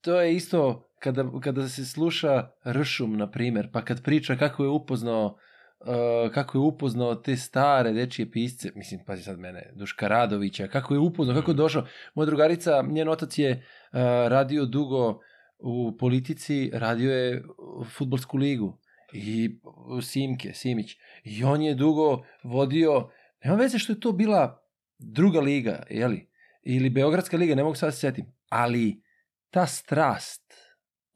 to 0.00 0.20
je 0.20 0.34
isto 0.34 0.90
kada, 1.02 1.24
kada 1.42 1.68
se 1.68 1.84
sluša 1.84 2.48
Ršum, 2.66 3.16
na 3.16 3.30
primer, 3.30 3.70
pa 3.72 3.84
kad 3.84 4.02
priča 4.02 4.36
kako 4.36 4.64
je 4.64 4.68
upoznao 4.68 5.38
uh, 5.86 6.32
kako 6.32 6.58
je 6.58 6.62
upoznao 6.62 7.14
te 7.14 7.36
stare 7.36 7.92
dečije 7.92 8.30
pisce, 8.30 8.72
mislim, 8.74 9.00
pazi 9.06 9.22
sad 9.22 9.38
mene, 9.38 9.72
Duška 9.74 10.08
Radovića, 10.08 10.66
kako 10.66 10.94
je 10.94 11.00
upoznao, 11.00 11.36
kako 11.36 11.50
je 11.50 11.54
došao. 11.54 11.86
Moja 12.14 12.26
drugarica, 12.26 12.82
njen 12.88 13.08
otac 13.08 13.38
je 13.38 13.50
uh, 13.52 13.98
radio 14.28 14.64
dugo 14.64 15.20
u 15.58 15.96
politici, 15.98 16.70
radio 16.74 17.12
je 17.12 17.44
futbolsku 17.96 18.36
ligu 18.36 18.78
i 19.12 19.58
Simke, 20.02 20.52
Simić. 20.54 20.96
I 21.24 21.44
on 21.44 21.62
je 21.62 21.74
dugo 21.74 22.24
vodio, 22.42 23.10
nema 23.44 23.56
veze 23.56 23.78
što 23.78 23.92
je 23.92 24.00
to 24.00 24.12
bila 24.12 24.62
druga 24.98 25.40
liga, 25.40 25.82
jeli? 25.90 26.28
Ili 26.62 26.90
Beogradska 26.90 27.36
liga, 27.36 27.54
ne 27.54 27.62
mogu 27.62 27.74
sad 27.74 27.86
da 27.86 27.92
se 27.92 27.98
setim. 27.98 28.26
Ali 28.48 29.02
ta 29.50 29.66
strast, 29.66 30.45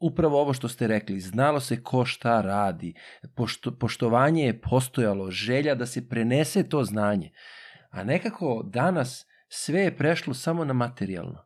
upravo 0.01 0.41
ovo 0.41 0.53
što 0.53 0.67
ste 0.67 0.87
rekli, 0.87 1.19
znalo 1.19 1.59
se 1.59 1.83
ko 1.83 2.05
šta 2.05 2.41
radi, 2.41 2.93
pošto, 3.35 3.71
poštovanje 3.77 4.45
je 4.45 4.61
postojalo, 4.61 5.31
želja 5.31 5.75
da 5.75 5.85
se 5.85 6.09
prenese 6.09 6.69
to 6.69 6.83
znanje. 6.83 7.31
A 7.89 8.03
nekako 8.03 8.63
danas 8.65 9.25
sve 9.47 9.79
je 9.79 9.97
prešlo 9.97 10.33
samo 10.33 10.65
na 10.65 10.73
materijalno. 10.73 11.45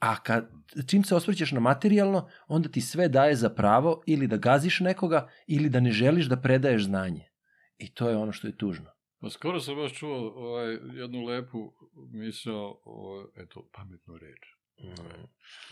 A 0.00 0.16
kad, 0.16 0.48
čim 0.86 1.04
se 1.04 1.14
osvrćeš 1.14 1.52
na 1.52 1.60
materijalno, 1.60 2.28
onda 2.48 2.68
ti 2.68 2.80
sve 2.80 3.08
daje 3.08 3.34
za 3.34 3.50
pravo 3.50 4.02
ili 4.06 4.26
da 4.26 4.36
gaziš 4.36 4.80
nekoga 4.80 5.28
ili 5.46 5.68
da 5.68 5.80
ne 5.80 5.92
želiš 5.92 6.26
da 6.26 6.40
predaješ 6.40 6.84
znanje. 6.84 7.30
I 7.78 7.94
to 7.94 8.08
je 8.08 8.16
ono 8.16 8.32
što 8.32 8.46
je 8.46 8.56
tužno. 8.56 8.90
Pa 9.20 9.30
skoro 9.30 9.60
sam 9.60 9.76
baš 9.76 9.92
čuo 9.92 10.16
ovaj, 10.16 10.78
jednu 10.94 11.24
lepu 11.24 11.72
misao, 12.12 12.80
o, 12.84 13.26
eto, 13.36 13.68
pametnu 13.72 14.16
reč. 14.16 14.55
Mm. 14.82 15.26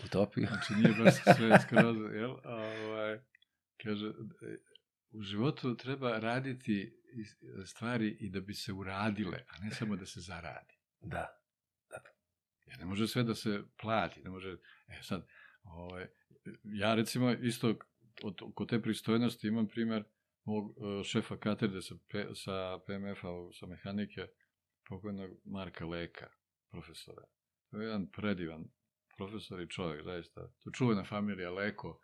Utopija. 0.04 0.48
Znači 0.48 0.72
nije 0.74 1.04
baš 1.04 1.14
sve 1.36 1.60
skroz, 1.60 1.96
jel? 2.14 2.36
A, 2.44 2.54
ovaj, 2.86 3.18
kaže, 3.82 4.12
u 5.10 5.22
životu 5.22 5.76
treba 5.76 6.18
raditi 6.18 7.00
stvari 7.66 8.16
i 8.20 8.30
da 8.30 8.40
bi 8.40 8.54
se 8.54 8.72
uradile, 8.72 9.44
a 9.48 9.64
ne 9.64 9.70
samo 9.70 9.96
da 9.96 10.06
se 10.06 10.20
zaradi. 10.20 10.74
Da. 11.00 11.40
Jer 12.66 12.78
ne 12.78 12.84
može 12.84 13.08
sve 13.08 13.22
da 13.22 13.34
se 13.34 13.62
plati, 13.80 14.22
ne 14.22 14.30
može, 14.30 14.56
e 14.88 15.02
sad, 15.02 15.26
ovaj, 15.62 16.06
ja 16.62 16.94
recimo 16.94 17.32
isto 17.32 17.78
od, 18.22 18.38
kod 18.54 18.68
te 18.68 18.82
pristojnosti 18.82 19.46
imam 19.46 19.68
primer 19.68 20.04
mog 20.44 20.70
e, 20.70 21.04
šefa 21.04 21.36
katedre 21.36 21.82
sa, 21.82 21.94
sa 22.34 22.78
PMF-a, 22.86 23.28
sa 23.60 23.66
mehanike, 23.66 24.26
pokojnog 24.88 25.30
Marka 25.44 25.86
Leka, 25.86 26.28
profesora. 26.70 27.24
To 27.70 27.80
je 27.80 27.86
jedan 27.86 28.10
predivan 28.10 28.64
profesor 29.16 29.60
i 29.60 29.68
čovjek, 29.68 30.04
zaista. 30.04 30.48
To 30.64 30.70
čuvena 30.70 31.04
familija 31.04 31.50
Leko, 31.50 32.00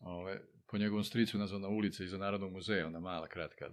ovaj, 0.00 0.38
po 0.70 0.78
njegovom 0.78 1.04
stricu 1.04 1.38
nazvana 1.38 1.68
ulica 1.68 2.04
iza 2.04 2.18
Narodnog 2.18 2.52
muzeja, 2.52 2.86
ona 2.86 3.00
mala, 3.00 3.28
kratka. 3.28 3.70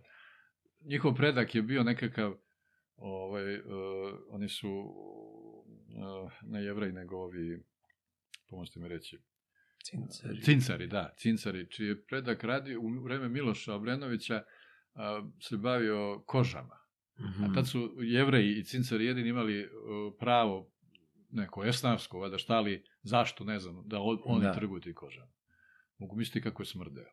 Njihov 0.82 1.14
predak 1.16 1.56
je 1.56 1.62
bio 1.62 1.84
nekakav, 1.84 2.36
ovaj, 2.96 3.56
uh, 3.56 3.64
oni 4.30 4.50
su 4.50 4.70
uh, 4.70 6.32
ne 6.42 6.64
jevrej, 6.64 6.92
nego 6.92 7.18
ovi, 7.18 7.64
pomožete 8.50 8.80
mi 8.80 8.88
reći, 8.88 9.20
Cincari. 9.84 10.42
Cincari, 10.42 10.88
da, 10.88 11.14
Cincari, 11.18 11.70
čiji 11.70 11.88
je 11.88 12.06
predak 12.06 12.44
radi 12.44 12.76
u 12.76 13.04
vreme 13.04 13.30
Miloša 13.30 13.74
Obrenovića 13.74 14.44
a, 14.94 15.30
se 15.42 15.58
bavio 15.58 16.24
kožama. 16.26 16.80
Mhm. 17.20 17.44
A 17.44 17.54
tad 17.54 17.68
su 17.68 17.98
jevreji 18.02 18.60
i 18.60 18.64
Cincari 18.64 19.06
jedini 19.06 19.30
imali 19.30 19.66
uh, 19.66 19.70
pravo 20.20 20.72
neko 21.30 21.66
esnavsko, 21.66 22.20
vada 22.20 22.38
štali, 22.38 22.84
zašto, 23.02 23.44
ne 23.44 23.60
znam, 23.60 23.84
da 23.86 24.00
oni 24.26 24.46
Da. 24.46 24.54
trguju 24.54 24.82
ti 24.82 24.94
kožama. 24.94 25.32
Mogu 25.98 26.16
misliti 26.16 26.42
kako 26.42 26.62
je 26.62 26.66
smrdeo. 26.66 27.06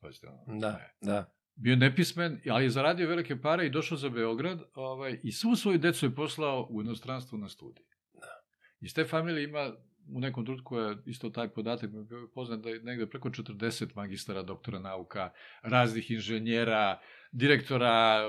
Pazite, 0.00 0.26
ono, 0.28 0.58
Da, 0.58 0.72
ne. 0.72 0.94
da. 1.00 1.32
Bio 1.54 1.76
nepismen, 1.76 2.40
ali 2.50 2.64
je 2.64 2.70
zaradio 2.70 3.08
velike 3.08 3.40
pare 3.40 3.66
i 3.66 3.70
došao 3.70 3.98
za 3.98 4.08
Beograd 4.08 4.62
ovaj, 4.74 5.20
i 5.22 5.32
svu 5.32 5.56
svoju 5.56 5.78
decu 5.78 6.06
je 6.06 6.14
poslao 6.14 6.66
u 6.70 6.80
inostranstvo 6.82 7.38
na 7.38 7.48
studij. 7.48 7.84
Da. 8.12 8.40
Iz 8.80 8.94
te 8.94 9.04
familije 9.04 9.44
ima 9.44 9.72
u 10.12 10.20
nekom 10.20 10.44
trenutku 10.44 10.76
je 10.76 10.96
isto 11.06 11.30
taj 11.30 11.48
podatak 11.48 11.90
mi 11.92 11.98
je 11.98 12.04
bio 12.04 12.30
poznat 12.34 12.60
da 12.60 12.68
je 12.70 12.82
negde 12.82 13.06
preko 13.06 13.28
40 13.28 13.96
magistara, 13.96 14.42
doktora 14.42 14.78
nauka, 14.78 15.32
raznih 15.62 16.10
inženjera, 16.10 17.00
direktora, 17.32 18.20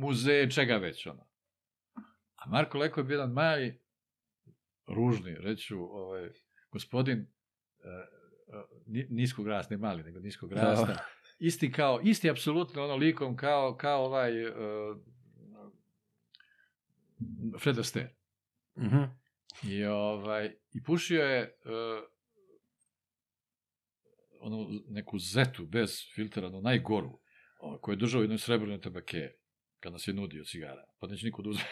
muzeje, 0.00 0.50
čega 0.50 0.76
već 0.76 1.06
ono. 1.06 1.26
A 2.34 2.48
Marko 2.48 2.78
Leko 2.78 3.00
je 3.00 3.04
bio 3.04 3.14
jedan 3.14 3.32
mali, 3.32 3.80
ružni, 4.94 5.34
reću, 5.34 5.78
ovaj, 5.80 6.28
gospodin, 6.70 7.18
eh, 7.18 8.06
ni- 8.86 9.06
niskog 9.10 9.48
rasta, 9.48 9.74
ne 9.74 9.78
mali, 9.78 10.02
nego 10.02 10.20
niskog 10.20 10.52
rasta, 10.52 10.86
Da. 10.86 11.04
isti 11.38 11.72
kao, 11.72 12.00
isti 12.04 12.30
apsolutno 12.30 12.84
ono 12.84 12.96
likom 12.96 13.36
kao, 13.36 13.76
kao 13.76 14.04
ovaj 14.04 14.46
uh, 14.46 14.54
Fred 17.60 17.78
Astaire. 17.78 18.14
Mhm. 18.78 19.02
I, 19.62 19.84
ovaj, 19.84 20.56
I 20.72 20.82
pušio 20.82 21.22
je 21.24 21.56
uh, 21.64 22.04
onu 24.40 24.68
neku 24.88 25.18
zetu 25.18 25.66
bez 25.66 26.00
filtera, 26.14 26.46
ono 26.46 26.60
najgoru, 26.60 27.20
koju 27.80 27.92
je 27.92 27.96
držao 27.96 28.18
u 28.18 28.24
jednoj 28.24 28.38
srebrnoj 28.38 28.80
tabakeri 28.80 29.39
kad 29.80 29.92
nas 29.92 30.08
je 30.08 30.14
nudio 30.14 30.44
cigara. 30.44 30.84
Pa 30.98 31.06
neće 31.06 31.26
niko 31.26 31.42
da 31.42 31.50
uzme. 31.50 31.62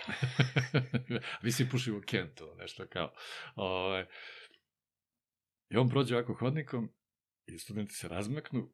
Vi 1.42 1.52
si 1.52 1.68
pušimo 1.70 2.00
Kento, 2.00 2.54
nešto 2.54 2.86
kao. 2.86 3.12
Ovaj. 3.54 4.06
I 5.68 5.76
on 5.76 5.88
prođe 5.88 6.16
ovako 6.16 6.34
hodnikom 6.34 6.92
i 7.46 7.58
studenti 7.58 7.94
se 7.94 8.08
razmeknu 8.08 8.72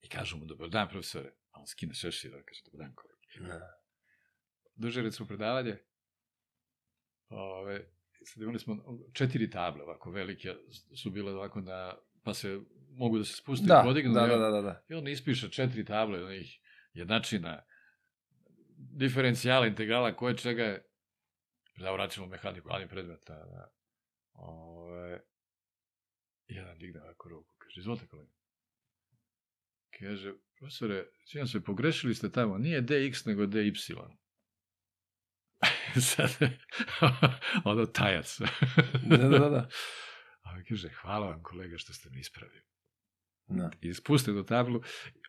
i 0.00 0.08
kažu 0.08 0.36
mu, 0.36 0.44
dobar 0.44 0.68
dan, 0.68 0.88
profesore. 0.88 1.28
A 1.50 1.60
on 1.60 1.66
skine 1.66 1.94
šešir, 1.94 2.34
on 2.34 2.42
kaže, 2.46 2.60
dobar 2.64 2.86
dan, 2.86 2.94
kolega 2.94 3.58
Da. 3.58 3.70
drže 4.74 5.02
recimo 5.02 5.28
predavanje. 5.28 5.76
Ove, 7.28 7.90
sad 8.24 8.42
imali 8.42 8.58
smo 8.58 8.76
četiri 9.12 9.50
table 9.50 9.82
ovako 9.82 10.10
velike 10.10 10.54
su 11.02 11.10
bile 11.10 11.32
ovako 11.32 11.60
na 11.60 11.94
pa 12.22 12.34
se 12.34 12.60
mogu 12.90 13.18
da 13.18 13.24
se 13.24 13.36
spuste 13.36 13.66
Da, 13.66 13.80
i 13.84 13.88
podignu. 13.88 14.14
da, 14.14 14.26
da, 14.26 14.36
da, 14.36 14.50
da, 14.50 14.62
da. 14.62 14.84
I 14.88 14.94
on 14.94 15.08
ispiše 15.08 15.48
četiri 15.50 15.84
table, 15.84 16.24
onih 16.24 16.60
jednačina, 16.92 17.64
diferencijala, 18.78 19.66
integrala, 19.66 20.16
koje 20.16 20.36
čega 20.36 20.62
je 20.62 20.84
predavao 21.74 21.96
računalnu 21.96 22.30
mehaniku, 22.30 22.68
ali 22.70 22.88
predmeta. 22.88 23.34
Da. 23.34 23.72
Ove, 24.32 25.20
jedan 26.46 26.78
digne 26.78 27.02
ovako 27.02 27.28
ruku, 27.28 27.54
kaže, 27.58 27.80
izvolite 27.80 28.06
kolega. 28.06 28.32
Kaže, 29.98 30.32
profesore, 30.58 31.06
sviđam 31.24 31.46
se, 31.46 31.64
pogrešili 31.64 32.14
ste 32.14 32.32
tamo, 32.32 32.58
nije 32.58 32.82
DX 32.82 33.26
nego 33.26 33.46
DY. 33.46 33.72
Sad, 36.16 36.36
ono 37.70 37.86
tajac. 37.86 38.40
Da, 39.02 39.16
da, 39.16 39.28
da, 39.28 39.48
da. 39.48 39.68
A 40.44 40.50
on 40.50 40.64
kaže, 40.68 40.88
hvala 40.88 41.26
vam 41.26 41.42
kolega 41.42 41.78
što 41.78 41.92
ste 41.92 42.10
me 42.10 42.20
ispravili. 42.20 42.62
Da. 43.46 43.70
I 43.80 43.94
spuste 43.94 44.32
do 44.32 44.42
tablu, 44.42 44.82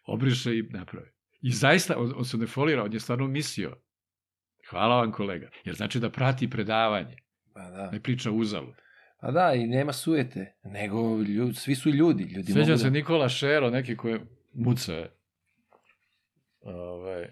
obriše 0.06 0.58
i 0.58 0.64
naprave. 0.64 1.12
I 1.42 1.52
zaista, 1.52 1.98
on, 1.98 2.14
on 2.18 2.26
se 2.26 2.38
ne 2.38 2.48
folira, 2.48 2.84
on 2.84 2.94
je 2.94 3.00
stvarno 3.00 3.28
mislio. 3.28 3.78
Hvala 4.70 4.96
vam 4.96 5.12
kolega. 5.12 5.50
Jer 5.66 5.76
znači 5.76 6.00
da 6.00 6.10
prati 6.10 6.50
predavanje, 6.50 7.16
Pa 7.54 7.70
da. 7.70 7.92
ne 7.92 8.00
priča 8.00 8.32
uzalud. 8.32 8.76
Pa 9.22 9.32
da, 9.32 9.54
i 9.54 9.68
nema 9.68 9.94
sujete, 9.94 10.56
nego 10.64 11.18
ljud, 11.22 11.58
svi 11.58 11.76
su 11.76 11.90
ljudi. 11.90 12.24
ljudi 12.24 12.52
Sveđa 12.52 12.68
mogu 12.70 12.78
se 12.78 12.84
da... 12.84 12.90
Nikola 12.90 13.30
Šero, 13.30 13.70
neki 13.70 13.98
koji 13.98 14.12
je 14.12 14.26
muca 14.54 14.94
je. 14.94 15.12
Ovaj, 16.62 17.28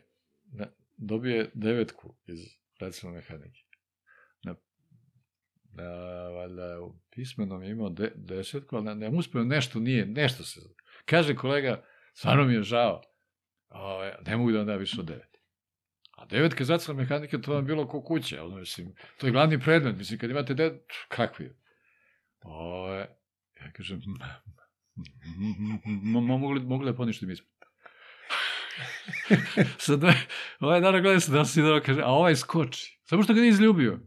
na, 0.51 0.67
dobije 0.97 1.51
devetku 1.53 2.15
iz 2.25 2.39
racionalne 2.79 3.21
mehanike. 3.21 3.59
Na, 4.43 4.55
na, 5.73 5.89
valjda, 6.29 6.81
u 6.81 6.95
pismenom 7.09 7.63
je 7.63 7.71
imao 7.71 7.89
de, 7.89 8.11
desetku, 8.15 8.75
ali 8.75 8.85
ne, 8.85 8.95
ne 8.95 9.09
uspeo 9.09 9.43
nešto, 9.43 9.79
nije, 9.79 10.05
nešto 10.05 10.43
se... 10.43 10.61
Kaže 11.05 11.35
kolega, 11.35 11.83
stvarno 12.13 12.43
mi 12.43 12.53
je 12.53 12.63
žao, 12.63 13.01
ovaj, 13.77 14.11
ne 14.25 14.37
mogu 14.37 14.51
da 14.51 14.57
vam 14.57 14.67
da 14.67 14.75
više 14.75 14.99
od 14.99 15.05
devet. 15.05 15.37
A 16.17 16.25
devetka 16.25 16.63
iz 16.63 16.69
racionalne 16.69 17.03
mehanike, 17.03 17.41
to 17.41 17.51
vam 17.51 17.63
je 17.63 17.67
bilo 17.67 17.87
ko 17.87 18.01
kuće, 18.01 18.39
ali, 18.39 18.55
mislim, 18.55 18.95
to 19.17 19.27
je 19.27 19.31
glavni 19.31 19.59
predmet, 19.59 19.97
mislim, 19.97 20.19
kad 20.19 20.29
imate 20.29 20.53
devet, 20.53 20.81
kakvi? 21.07 21.55
Ovaj, 22.41 23.05
ja 23.61 23.71
kažem, 23.73 24.01
mogli, 26.11 26.59
mogli 26.59 26.91
da 26.91 26.97
poništim 26.97 27.31
ispit. 27.31 27.57
Sad, 29.77 30.01
ovaj 30.59 30.81
naravno 30.81 31.01
gleda 31.01 31.19
se 31.19 31.31
da 31.31 31.45
si 31.45 31.61
dobro 31.61 31.81
kaže, 31.85 32.01
a 32.01 32.11
ovaj 32.11 32.35
skoči. 32.35 32.99
Samo 33.03 33.23
što 33.23 33.33
ga 33.33 33.39
nije 33.39 33.49
izljubio. 33.49 33.99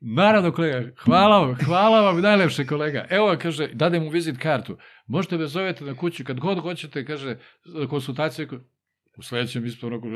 Naravno, 0.00 0.52
kolega, 0.52 0.90
hvala 0.98 1.38
vam, 1.38 1.56
hvala 1.64 2.00
vam, 2.00 2.20
najlepše 2.20 2.66
kolega. 2.66 3.06
Evo, 3.10 3.36
kaže, 3.42 3.68
dade 3.72 4.00
mu 4.00 4.08
vizit 4.08 4.38
kartu. 4.38 4.78
Možete 5.06 5.36
me 5.36 5.46
zovete 5.46 5.84
na 5.84 5.94
kuću, 5.94 6.24
kad 6.24 6.40
god 6.40 6.58
hoćete, 6.58 7.04
kaže, 7.04 7.36
konsultacije, 7.90 8.48
u 9.16 9.22
sledećem 9.22 9.66
ispod 9.66 9.90
roku 9.90 10.06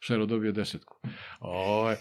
Šero 0.00 0.26
dobije 0.26 0.52
desetku. 0.52 0.96
Ovo, 1.40 1.90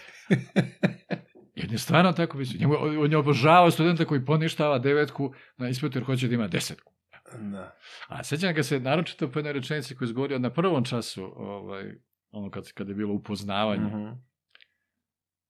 Jer 1.55 1.71
je 1.71 1.77
stvarno 1.77 2.11
tako 2.11 2.37
misli. 2.37 2.59
Njemu, 2.59 2.73
on 2.79 3.11
je 3.11 3.17
obožavao 3.17 3.71
studenta 3.71 4.05
koji 4.05 4.25
poništava 4.25 4.79
devetku 4.79 5.33
na 5.57 5.69
ispitu 5.69 5.97
jer 5.97 6.05
hoće 6.05 6.27
da 6.27 6.33
ima 6.33 6.47
desetku. 6.47 6.93
Da. 7.39 7.77
A 8.07 8.23
sećam 8.23 8.53
ga 8.53 8.63
se 8.63 8.79
naročito 8.79 9.31
po 9.31 9.39
jednoj 9.39 9.53
rečenici 9.53 9.95
koju 9.95 10.05
je 10.05 10.09
izgovorio 10.09 10.39
na 10.39 10.49
prvom 10.49 10.85
času, 10.85 11.23
ovaj, 11.35 11.93
ono 12.31 12.49
kad, 12.49 12.71
kad 12.71 12.89
je 12.89 12.95
bilo 12.95 13.13
upoznavanje, 13.13 13.83
mm 13.83 13.97
Mhm. 13.97 14.13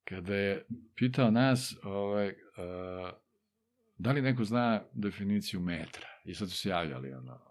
kada 0.03 0.35
je 0.35 0.65
pitao 0.95 1.31
nas 1.31 1.75
ovaj, 1.83 2.27
uh, 2.27 2.33
da 3.97 4.11
li 4.11 4.21
neko 4.21 4.43
zna 4.43 4.81
definiciju 4.93 5.59
metra. 5.59 6.07
I 6.25 6.33
sad 6.33 6.49
su 6.49 6.57
se 6.57 6.69
javljali 6.69 7.13
ono, 7.13 7.46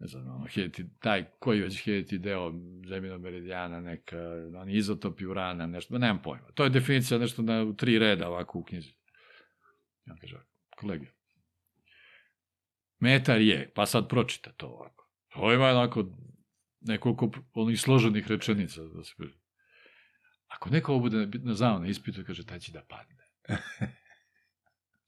ne 0.00 0.06
znam, 0.06 0.34
ono, 0.34 0.46
heti, 0.46 0.86
taj 0.98 1.24
koji 1.38 1.60
već 1.60 1.84
heti 1.84 2.18
deo 2.18 2.52
zemljenog 2.88 3.20
meridijana, 3.20 3.80
neka, 3.80 4.18
oni 4.56 4.72
izotopi 4.72 5.26
urana, 5.26 5.66
nešto, 5.66 5.98
nemam 5.98 6.22
pojma. 6.22 6.46
To 6.54 6.64
je 6.64 6.70
definicija 6.70 7.18
nešto 7.18 7.42
na 7.42 7.62
u 7.62 7.74
tri 7.74 7.98
reda 7.98 8.28
ovako 8.28 8.58
u 8.58 8.64
knjizi. 8.64 8.92
Ja 10.06 10.14
kaže, 10.20 10.36
kolege, 10.76 11.06
metar 12.98 13.40
je, 13.40 13.72
pa 13.74 13.86
sad 13.86 14.08
pročita 14.08 14.52
to 14.52 14.66
ovako. 14.66 15.10
To 15.28 15.52
ima 15.52 15.68
onako 15.68 16.04
nekoliko 16.80 17.30
onih 17.54 17.80
složenih 17.80 18.28
rečenica 18.28 18.82
da 18.82 19.04
se 19.04 19.14
kaže. 19.18 19.34
Ako 20.46 20.70
neko 20.70 20.92
ovo 20.92 21.00
bude 21.00 21.26
na 21.26 21.78
na 21.78 21.86
ispitu, 21.86 22.24
kaže, 22.26 22.46
taj 22.46 22.58
će 22.58 22.72
da 22.72 22.82
padne. 22.88 23.24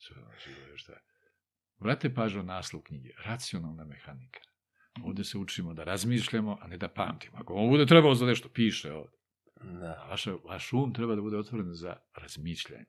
Živo, 0.07 0.77
šta. 0.77 0.93
Vrate 1.79 2.15
pažnju 2.15 2.43
na 2.43 2.55
naslov 2.55 2.83
knjige. 2.83 3.11
Racionalna 3.25 3.85
mehanika. 3.85 4.52
Ovde 5.05 5.25
se 5.25 5.39
učimo 5.39 5.75
da 5.75 5.85
razmišljamo, 5.85 6.59
a 6.61 6.67
ne 6.67 6.77
da 6.77 6.89
pamtimo. 6.89 7.39
Ako 7.39 7.55
ovo 7.55 7.69
bude 7.69 7.87
trebalo 7.87 8.15
za 8.15 8.27
nešto, 8.27 8.49
piše 8.49 8.93
ovde. 8.93 9.17
Da. 9.63 10.03
A 10.05 10.09
vaša, 10.09 10.35
vaš 10.49 10.73
um 10.73 10.95
treba 10.95 11.15
da 11.15 11.23
bude 11.23 11.37
otvoren 11.37 11.75
za 11.75 11.97
razmišljanje. 12.23 12.85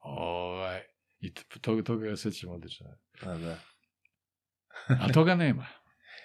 Ovaj, 0.00 0.80
I 1.20 1.34
toga, 1.34 1.82
toga 1.82 2.08
ga 2.08 2.16
sećam 2.16 2.50
odlično. 2.50 2.86
Da, 3.24 3.38
da. 3.38 3.58
A 4.88 5.12
toga 5.12 5.34
nema. 5.34 5.66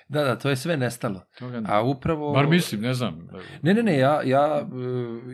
Da, 0.08 0.24
da, 0.24 0.40
to 0.40 0.50
je 0.50 0.56
sve 0.56 0.78
nestalo. 0.78 1.22
Toga 1.40 1.54
nema. 1.54 1.68
A 1.74 1.82
upravo... 1.82 2.34
Bar 2.34 2.48
mislim, 2.48 2.82
ne 2.82 2.94
znam. 2.94 3.28
Ne, 3.62 3.74
ne, 3.74 3.84
ne, 3.84 3.98
ja, 3.98 4.22
ja 4.26 4.60
e, 4.60 4.66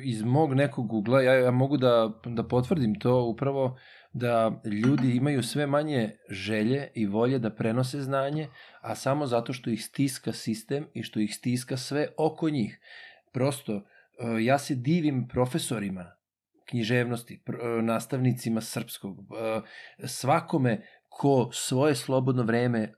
iz 0.04 0.24
mog 0.24 0.54
nekog 0.54 0.94
ugla, 0.94 1.22
ja, 1.22 1.34
ja 1.34 1.52
mogu 1.52 1.78
da, 1.78 2.12
da 2.26 2.48
potvrdim 2.48 3.00
to 3.00 3.24
upravo 3.24 3.78
da 4.14 4.62
ljudi 4.66 5.16
imaju 5.16 5.44
sve 5.44 5.68
manje 5.68 6.18
želje 6.30 6.88
i 6.96 7.06
volje 7.06 7.40
da 7.40 7.56
prenose 7.56 8.02
znanje, 8.02 8.48
a 8.82 8.96
samo 8.96 9.28
zato 9.28 9.54
što 9.54 9.70
ih 9.70 9.86
stiska 9.86 10.34
sistem 10.34 10.88
i 10.94 11.04
što 11.04 11.20
ih 11.20 11.36
stiska 11.36 11.78
sve 11.78 12.08
oko 12.18 12.50
njih. 12.50 12.80
Prosto, 13.34 13.76
e, 13.76 13.84
ja 14.44 14.58
se 14.58 14.76
divim 14.76 15.28
profesorima 15.28 16.12
književnosti, 16.70 17.44
e, 17.48 17.82
nastavnicima 17.82 18.62
srpskog, 18.62 19.20
e, 19.20 19.62
svakome 20.08 20.82
ko 21.10 21.50
svoje 21.54 21.96
slobodno 21.96 22.44
vreme 22.44 22.94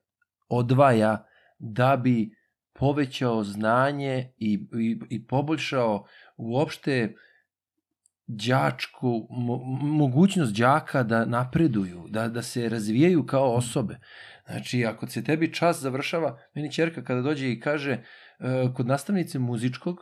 odvaja 0.47 1.25
da 1.59 1.97
bi 1.97 2.35
povećao 2.73 3.43
znanje 3.43 4.33
i, 4.37 4.67
i, 4.79 4.99
i 5.09 5.27
poboljšao 5.27 6.05
uopšte 6.37 7.15
đačku, 8.35 9.27
mo, 9.29 9.57
mogućnost 9.81 10.55
đaka 10.55 11.03
da 11.03 11.25
napreduju, 11.25 12.07
da, 12.09 12.27
da 12.27 12.41
se 12.41 12.69
razvijaju 12.69 13.25
kao 13.25 13.53
osobe. 13.53 13.99
Znači, 14.45 14.85
ako 14.85 15.07
se 15.07 15.23
tebi 15.23 15.53
čas 15.53 15.81
završava, 15.81 16.39
meni 16.55 16.71
čerka 16.71 17.03
kada 17.03 17.21
dođe 17.21 17.51
i 17.51 17.59
kaže, 17.59 17.91
e, 17.91 18.03
kod 18.75 18.87
nastavnice 18.87 19.39
muzičkog, 19.39 19.97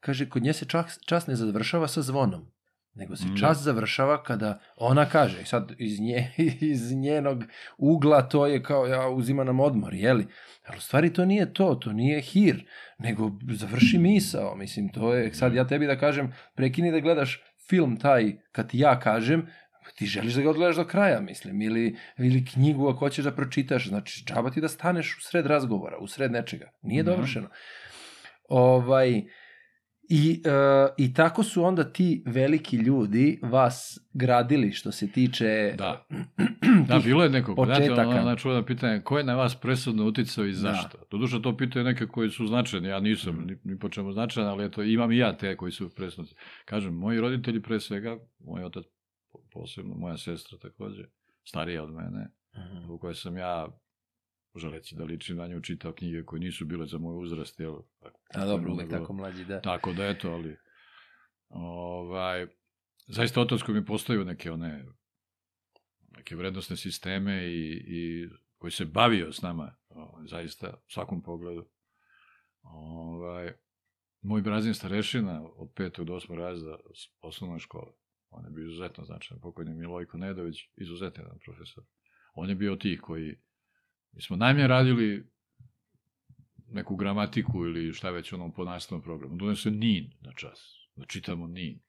kaže, 0.00 0.28
kod 0.28 0.42
nje 0.42 0.52
se 0.52 0.64
čas, 0.64 0.98
čas 1.06 1.26
ne 1.26 1.36
završava 1.36 1.88
sa 1.88 2.02
zvonom, 2.02 2.52
nego 2.94 3.16
se 3.16 3.24
Da. 3.28 3.36
čas 3.36 3.58
završava 3.58 4.22
kada 4.22 4.58
ona 4.76 5.06
kaže, 5.06 5.44
sad 5.44 5.72
iz, 5.78 6.00
nje, 6.00 6.30
iz 6.72 6.92
njenog 6.92 7.44
ugla 7.78 8.22
to 8.22 8.46
je 8.46 8.62
kao 8.62 8.86
ja 8.86 9.08
uzima 9.08 9.44
nam 9.44 9.60
odmor, 9.60 9.94
jeli? 9.94 10.26
Ali 10.66 10.76
u 10.76 10.80
stvari 10.80 11.12
to 11.12 11.24
nije 11.24 11.52
to, 11.52 11.74
to 11.74 11.92
nije 11.92 12.20
hir, 12.20 12.64
nego 12.98 13.30
završi 13.50 13.98
misao, 13.98 14.56
mislim, 14.56 14.88
to 14.88 15.14
je, 15.14 15.34
sad 15.34 15.54
ja 15.54 15.66
tebi 15.66 15.86
da 15.86 15.98
kažem, 15.98 16.32
prekini 16.54 16.92
da 16.92 17.00
gledaš 17.00 17.42
film 17.68 17.96
taj, 17.96 18.32
kad 18.52 18.70
ti 18.70 18.78
ja 18.78 19.00
kažem, 19.00 19.46
ti 19.94 20.06
želiš 20.06 20.34
da 20.34 20.42
ga 20.42 20.50
odgledaš 20.50 20.76
do 20.76 20.84
kraja, 20.84 21.20
mislim, 21.20 21.62
ili, 21.62 21.96
ili 22.18 22.44
knjigu 22.44 22.88
ako 22.88 22.98
hoćeš 22.98 23.24
da 23.24 23.32
pročitaš, 23.32 23.88
znači, 23.88 24.24
džaba 24.24 24.50
ti 24.50 24.60
da 24.60 24.68
staneš 24.68 25.18
u 25.18 25.20
sred 25.20 25.46
razgovora, 25.46 25.98
u 25.98 26.06
sred 26.06 26.32
nečega, 26.32 26.70
nije 26.82 27.02
Mhm. 27.02 27.10
dovršeno. 27.10 27.48
Ovaj, 28.48 29.22
I, 30.10 30.42
e, 30.44 30.50
I 30.98 31.14
tako 31.14 31.42
su 31.42 31.64
onda 31.64 31.84
ti 31.84 32.22
veliki 32.26 32.76
ljudi 32.76 33.40
vas 33.42 33.98
gradili 34.12 34.72
što 34.72 34.92
se 34.92 35.08
tiče 35.08 35.74
Da. 35.78 36.06
Da, 36.88 36.98
bilo 36.98 37.22
je 37.24 37.30
nekog, 37.30 37.54
znate, 37.56 37.80
početaka. 37.80 38.08
ono, 38.08 38.20
ono 38.20 38.36
čuveno 38.36 38.64
pitanje, 38.64 39.00
ko 39.00 39.18
je 39.18 39.24
na 39.24 39.34
vas 39.34 39.54
presudno 39.54 40.04
uticao 40.04 40.44
i 40.44 40.50
Da. 40.50 40.56
zašto? 40.56 40.98
Da. 40.98 41.04
Doduše 41.10 41.42
to 41.42 41.56
pitaju 41.56 41.84
neke 41.84 42.06
koji 42.06 42.30
su 42.30 42.46
značajni, 42.46 42.88
ja 42.88 43.00
nisam 43.00 43.44
ni, 43.46 43.56
ni 43.64 43.78
po 43.78 43.88
čemu 43.88 44.12
značajan, 44.12 44.48
ali 44.48 44.64
eto, 44.64 44.82
imam 44.82 45.12
i 45.12 45.18
ja 45.18 45.36
te 45.36 45.56
koji 45.56 45.72
su 45.72 45.90
presudni. 45.90 46.30
Kažem, 46.64 46.94
moji 46.94 47.20
roditelji 47.20 47.62
pre 47.62 47.80
svega, 47.80 48.16
moj 48.40 48.64
otac 48.64 48.84
po- 49.32 49.40
posebno, 49.52 49.94
moja 49.94 50.16
sestra 50.16 50.58
takođe, 50.58 51.02
starija 51.44 51.82
od 51.82 51.92
mene, 51.92 52.30
Mhm. 52.56 52.90
u 52.90 52.98
kojoj 52.98 53.14
sam 53.14 53.36
ja, 53.36 53.68
želeći 54.54 54.94
da 54.94 55.04
ličim 55.04 55.36
na 55.36 55.46
nju, 55.46 55.60
čitao 55.60 55.92
knjige 55.92 56.24
koje 56.24 56.40
nisu 56.40 56.64
bile 56.64 56.86
za 56.86 56.98
moj 56.98 57.22
uzrast, 57.22 57.60
jel? 57.60 57.76
A 58.34 58.46
dobro, 58.46 58.72
uvek 58.72 58.90
tako 58.90 59.12
mlađi, 59.12 59.44
da. 59.44 59.60
Tako 59.60 59.92
da 59.92 60.06
eto, 60.06 60.30
ali 60.30 60.56
ovaj, 61.48 62.46
zaista 63.06 63.46
koji 63.66 63.80
mi 63.80 63.86
postavio 63.86 64.24
neke 64.24 64.52
one 64.52 64.84
neke 66.16 66.36
vrednostne 66.36 66.76
sisteme 66.76 67.46
i, 67.46 67.84
i 67.86 68.28
koji 68.58 68.70
se 68.70 68.84
bavio 68.84 69.32
s 69.32 69.42
nama, 69.42 69.76
ovaj, 69.88 70.26
zaista, 70.26 70.68
u 70.86 70.90
svakom 70.90 71.22
pogledu. 71.22 71.66
Ovaj, 72.62 73.52
moj 74.22 74.42
brazin 74.42 74.74
starešina 74.74 75.42
od 75.56 75.72
petog 75.74 76.06
do 76.06 76.14
osmog 76.14 76.38
razda 76.38 76.76
osnovne 77.20 77.58
škole, 77.58 77.92
on 78.30 78.44
je 78.44 78.50
bio 78.50 78.66
izuzetno 78.66 79.04
značajan, 79.04 79.40
pokojni 79.40 79.74
Milojko 79.74 80.18
Nedović, 80.18 80.56
izuzetan 80.76 81.24
profesor. 81.44 81.84
On 82.34 82.48
je 82.48 82.54
bio 82.54 82.76
tih 82.76 83.00
koji, 83.00 83.36
mi 84.20 84.24
smo 84.24 84.36
najmje 84.36 84.66
radili 84.66 85.30
neku 86.68 86.96
gramatiku 86.96 87.66
ili 87.66 87.92
šta 87.92 88.10
već 88.10 88.32
onom 88.32 88.52
po 88.52 88.64
nastavnom 88.64 89.02
programu. 89.02 89.36
Donese 89.36 89.70
NIN 89.70 90.10
na 90.20 90.32
čas, 90.32 90.88
da 90.96 91.04
čitamo 91.06 91.46
NIN. 91.46 91.80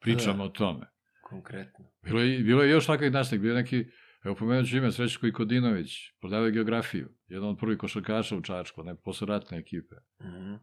Pričamo 0.00 0.36
Da. 0.36 0.44
o 0.44 0.48
tome. 0.48 0.86
Konkretno. 1.22 1.84
Bilo 2.02 2.20
je, 2.20 2.38
bilo 2.38 2.62
je 2.62 2.70
još 2.70 2.86
takvih 2.86 3.12
nastavnik, 3.12 3.42
bio 3.42 3.50
je 3.54 3.62
neki, 3.62 3.86
evo 4.24 4.34
pomenut 4.34 4.68
ću 4.68 4.76
ime, 4.76 4.92
Srećko 4.92 5.26
Kodinović, 5.34 5.90
prodavao 6.20 6.46
je 6.46 6.52
geografiju, 6.52 7.08
jedan 7.26 7.48
od 7.48 7.58
prvih 7.58 7.78
košarkaša 7.78 8.36
u 8.36 8.42
Čačku, 8.42 8.82
ne, 8.82 8.96
posle 8.96 9.26
ratne 9.26 9.58
ekipe, 9.58 9.94
Mhm. 10.20 10.54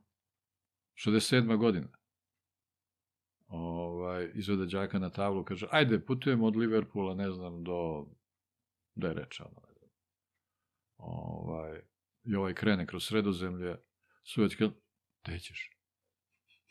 67. 0.95 1.57
godina. 1.57 1.87
Ovaj, 3.47 4.31
izvede 4.35 4.65
đaka 4.65 4.99
na 4.99 5.09
tablu, 5.09 5.43
kaže, 5.43 5.67
ajde, 5.71 6.05
putujemo 6.05 6.45
od 6.47 6.55
Liverpoola, 6.55 7.15
ne 7.15 7.31
znam, 7.31 7.63
do, 7.63 8.05
da 8.95 9.07
je 9.07 9.13
reč, 9.13 9.39
ono. 9.39 9.68
Ovaj, 10.99 11.81
I 12.23 12.35
ovaj 12.35 12.53
krene 12.53 12.85
kroz 12.85 13.05
sredozemlje, 13.07 13.75
Suetski, 14.23 14.69
gde 15.23 15.39
ćeš? 15.39 15.71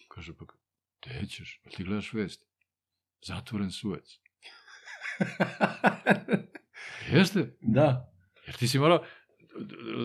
Kaže, 0.08 0.32
pa, 0.38 0.44
Gde 1.02 1.26
ćeš? 1.26 1.60
Pa 1.64 1.70
ti 1.70 1.84
gledaš 1.84 2.12
vest. 2.12 2.44
Zatvoren 3.26 3.70
suec. 3.70 4.20
Jeste? 7.12 7.56
da. 7.60 8.12
Jer 8.46 8.56
ti 8.56 8.68
si 8.68 8.78
morao, 8.78 9.04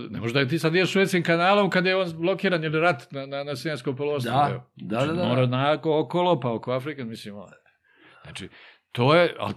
ne 0.09 0.19
možda 0.19 0.39
je 0.39 0.47
ti 0.47 0.59
sad 0.59 0.75
ideš 0.75 0.91
švedskim 0.91 1.23
kanalom 1.23 1.69
kad 1.69 1.85
je 1.85 1.95
on 1.95 2.17
blokiran 2.17 2.63
ili 2.63 2.79
rat 2.79 3.11
na, 3.11 3.25
na, 3.25 3.43
na 3.43 3.55
Sijanskom 3.55 3.95
polostrvu. 3.95 4.33
Da, 4.35 4.69
da, 4.75 5.05
da, 5.05 5.13
da. 5.13 5.27
Mora 5.27 5.41
onako 5.41 5.99
okolo, 5.99 6.39
pa 6.39 6.51
oko 6.51 6.71
Afrike, 6.71 7.03
mislim. 7.03 7.35
Znači, 8.23 8.49
to 8.91 9.15
je, 9.15 9.35
ali, 9.39 9.53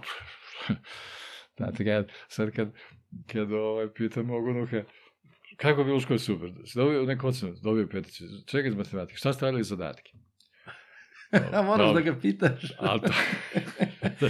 znate, 1.57 1.85
kad, 1.85 2.11
sad 2.27 2.51
kad, 2.51 2.73
kad 3.31 3.51
ovaj, 3.51 3.87
pitam 3.93 4.25
mog 4.25 4.45
unuka, 4.45 4.83
kako 5.57 5.81
je 5.81 5.85
bilo 5.85 5.97
u 5.97 5.99
školi 5.99 6.19
super, 6.19 6.49
si 6.65 6.77
dobio 6.77 7.05
neku 7.05 7.27
ocenu, 7.27 7.53
dobio 7.63 7.87
peticu, 7.87 8.23
čekaj 8.45 8.67
iz 8.67 8.75
matematike, 8.75 9.17
šta 9.17 9.33
ste 9.33 9.45
radili 9.45 9.63
zadatke? 9.63 10.11
A 11.53 11.61
moraš 11.61 11.93
da 11.93 12.01
ga 12.01 12.15
pitaš. 12.21 12.61
Ali 12.79 13.01
to, 13.01 13.07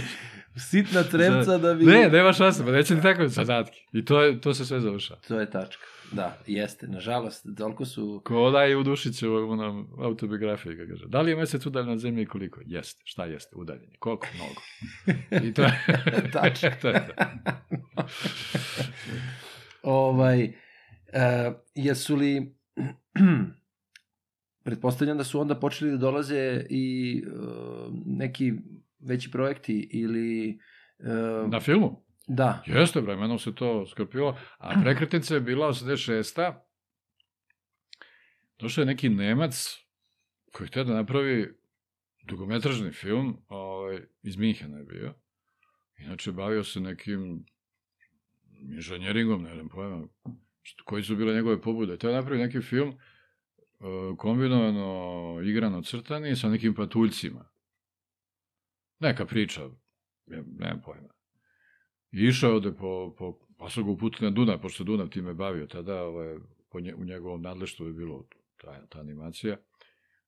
Sitna 0.70 1.02
trepca 1.02 1.58
da 1.58 1.74
bi... 1.74 1.84
ne, 1.84 2.08
nema 2.08 2.32
šanse, 2.32 2.64
pa 2.64 2.70
neće 2.70 2.94
ni 2.94 3.02
tako 3.02 3.28
zadatke. 3.28 3.78
I 3.92 4.04
to, 4.04 4.22
je, 4.22 4.40
to 4.40 4.54
se 4.54 4.66
sve 4.66 4.80
završava. 4.80 5.20
To 5.28 5.40
je 5.40 5.50
tačka. 5.50 5.84
Da, 6.12 6.38
jeste. 6.46 6.86
Nažalost, 6.88 7.46
toliko 7.56 7.84
su... 7.84 8.22
Ko 8.24 8.50
da 8.50 8.62
je 8.62 8.76
u 8.76 8.82
Dušićevoj 8.82 9.42
onom 9.42 9.88
autobiografiji, 9.98 10.76
kako 10.76 10.90
kaže. 10.90 11.06
Da 11.06 11.20
li 11.20 11.30
je 11.30 11.36
mesec 11.36 11.66
udaljen 11.66 11.90
od 11.90 11.98
zemlje 11.98 12.22
i 12.22 12.26
koliko? 12.26 12.60
Jeste. 12.66 13.02
Šta 13.04 13.24
jeste? 13.24 13.56
Udaljen 13.56 13.90
je. 13.90 13.96
Koliko? 13.98 14.26
Mnogo. 14.34 14.60
I 15.48 15.54
to 15.54 15.62
je... 15.62 15.84
Tačno. 16.32 16.70
to 16.82 16.88
je 16.88 17.06
to. 17.06 17.24
ovaj, 19.82 20.44
uh, 20.44 21.54
jesu 21.74 22.16
li... 22.16 22.54
Pretpostavljam 24.64 25.18
da 25.18 25.24
su 25.24 25.40
onda 25.40 25.54
počeli 25.54 25.90
da 25.90 25.96
dolaze 25.96 26.66
i 26.70 27.22
uh, 27.26 27.92
neki 28.06 28.52
veći 29.00 29.30
projekti 29.30 29.88
ili... 29.92 30.58
Uh, 30.98 31.50
Na 31.50 31.60
filmu? 31.60 32.07
Da. 32.28 32.62
Jeste, 32.66 33.00
vremenom 33.00 33.38
se 33.38 33.54
to 33.54 33.86
skrpilo. 33.86 34.38
A 34.58 34.74
prekretnica 34.82 35.34
je 35.34 35.40
bila 35.40 35.68
86. 35.68 36.54
Došao 38.58 38.82
je 38.82 38.86
neki 38.86 39.08
Nemac 39.08 39.76
koji 40.52 40.68
htio 40.68 40.84
da 40.84 40.94
napravi 40.94 41.58
dugometražni 42.22 42.92
film, 42.92 43.36
ovaj, 43.48 44.00
iz 44.22 44.36
Minhena 44.36 44.78
je 44.78 44.84
bio. 44.84 45.14
Inače, 45.98 46.32
bavio 46.32 46.64
se 46.64 46.80
nekim 46.80 47.46
inženjeringom, 48.76 49.42
ne 49.42 49.54
znam 49.54 49.68
pojma, 49.68 50.06
koji 50.84 51.02
su 51.02 51.16
bile 51.16 51.34
njegove 51.34 51.60
pobude. 51.60 51.96
Htio 51.96 52.10
da 52.10 52.16
napravi 52.16 52.42
neki 52.42 52.60
film 52.60 52.88
e, 52.88 52.94
kombinovano 54.18 55.40
igrano 55.42 55.82
crtani 55.82 56.36
sa 56.36 56.48
nekim 56.48 56.74
patuljcima. 56.74 57.48
Neka 58.98 59.26
priča, 59.26 59.68
nemam 60.26 60.82
pojma. 60.84 61.17
I 62.12 62.24
išao 62.24 62.54
ovde 62.54 62.72
po, 62.72 63.14
po, 63.18 63.38
pa 63.58 63.70
su 63.70 63.84
ga 63.84 63.90
uputili 63.90 64.30
na 64.30 64.34
Dunav, 64.34 64.60
pošto 64.60 64.84
Dunav 64.84 65.08
time 65.08 65.34
bavio 65.34 65.66
tada, 65.66 66.02
ovaj, 66.02 66.36
po 66.70 66.80
nje, 66.80 66.94
u 66.94 67.04
njegovom 67.04 67.42
nadleštvu 67.42 67.86
je 67.86 67.92
bilo 67.92 68.26
ta, 68.60 68.86
ta 68.88 69.00
animacija. 69.00 69.56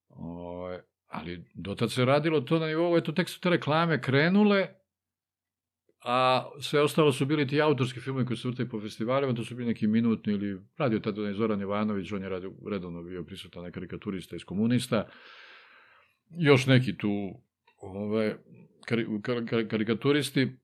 Ovaj, 0.08 0.78
ali 1.06 1.44
dotad 1.54 1.92
se 1.92 2.04
radilo 2.04 2.40
to 2.40 2.58
na 2.58 2.66
nivou, 2.66 2.96
eto 2.96 3.12
tek 3.12 3.28
su 3.28 3.40
te 3.40 3.50
reklame 3.50 4.02
krenule, 4.02 4.68
a 6.04 6.48
sve 6.60 6.82
ostalo 6.82 7.12
su 7.12 7.26
bili 7.26 7.46
ti 7.46 7.60
autorski 7.60 8.00
filmovi 8.00 8.26
koji 8.26 8.36
su 8.36 8.48
vrtali 8.48 8.68
po 8.68 8.80
festivalima, 8.80 9.34
to 9.34 9.44
su 9.44 9.54
bili 9.54 9.68
neki 9.68 9.86
minutni 9.86 10.32
ili 10.32 10.60
radio 10.76 10.98
tada 11.00 11.20
onaj 11.20 11.32
Zoran 11.32 11.60
Jovanović, 11.60 12.12
on 12.12 12.22
je 12.22 12.28
radio, 12.28 12.52
redovno 12.70 13.02
bio 13.02 13.24
prisutan 13.24 13.62
na 13.62 13.70
karikaturista 13.70 14.36
iz 14.36 14.44
komunista, 14.44 15.08
još 16.38 16.66
neki 16.66 16.96
tu 16.96 17.42
ove, 17.82 18.38
kari, 18.86 19.06
kar, 19.22 19.46
kar, 19.48 19.68
karikaturisti 19.68 20.59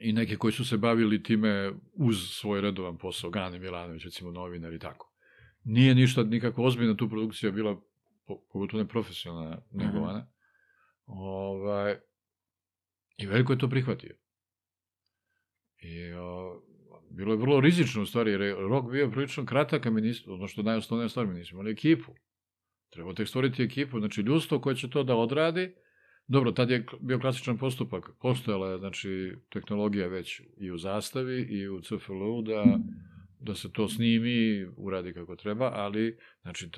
i 0.00 0.12
neki 0.12 0.36
koji 0.36 0.52
su 0.52 0.64
se 0.64 0.76
bavili 0.76 1.22
time 1.22 1.72
uz 1.92 2.16
svoj 2.28 2.60
redovan 2.60 2.98
posao, 2.98 3.30
Gane 3.30 3.58
Milanović, 3.58 4.04
recimo 4.04 4.30
novinar 4.30 4.72
i 4.72 4.78
tako. 4.78 5.12
Nije 5.64 5.94
ništa, 5.94 6.22
nikako 6.22 6.62
ozbiljna 6.62 6.96
tu 6.96 7.08
produkcija 7.08 7.52
bila, 7.52 7.80
po- 8.26 8.42
pogotovo 8.52 8.82
ne 8.82 8.88
profesionalna, 8.88 9.62
negovana. 9.70 10.26
Ovaj, 11.06 11.96
I 13.16 13.26
veliko 13.26 13.52
je 13.52 13.58
to 13.58 13.68
prihvatio. 13.68 14.16
I 15.78 16.12
o, 16.12 16.62
bilo 17.10 17.32
je 17.32 17.38
vrlo 17.38 17.60
rizično 17.60 18.02
u 18.02 18.06
stvari, 18.06 18.30
jer 18.30 18.40
je 18.40 18.54
rok 18.54 18.90
bio 18.90 19.10
prilično 19.10 19.46
kratak, 19.46 19.86
a 19.86 19.90
mi 19.90 20.00
nismo, 20.00 20.34
ono 20.34 20.48
što 20.48 20.62
najosnovnija 20.62 21.08
stvar, 21.08 21.26
mi 21.26 21.34
nismo 21.34 21.56
imali 21.56 21.72
ekipu. 21.72 22.12
Treba 22.90 23.14
tek 23.14 23.28
stvoriti 23.28 23.62
ekipu, 23.62 23.98
znači 23.98 24.20
ljudstvo 24.20 24.60
koje 24.60 24.76
će 24.76 24.90
to 24.90 25.02
da 25.02 25.16
odradi. 25.16 25.74
Dobro, 26.30 26.52
tad 26.52 26.70
je 26.70 26.86
bio 27.00 27.18
klasičan 27.18 27.58
postupak, 27.58 28.10
postojala 28.20 28.70
je 28.70 28.78
znači, 28.78 29.36
tehnologija 29.52 30.08
već 30.08 30.40
i 30.56 30.70
u 30.70 30.78
zastavi 30.78 31.42
i 31.42 31.68
u 31.68 31.80
CFLU 31.80 32.42
da, 32.42 32.78
da 33.40 33.54
se 33.54 33.72
to 33.72 33.88
snimi, 33.88 34.66
uradi 34.76 35.12
kako 35.12 35.36
treba, 35.36 35.72
ali 35.74 36.18
znači, 36.42 36.70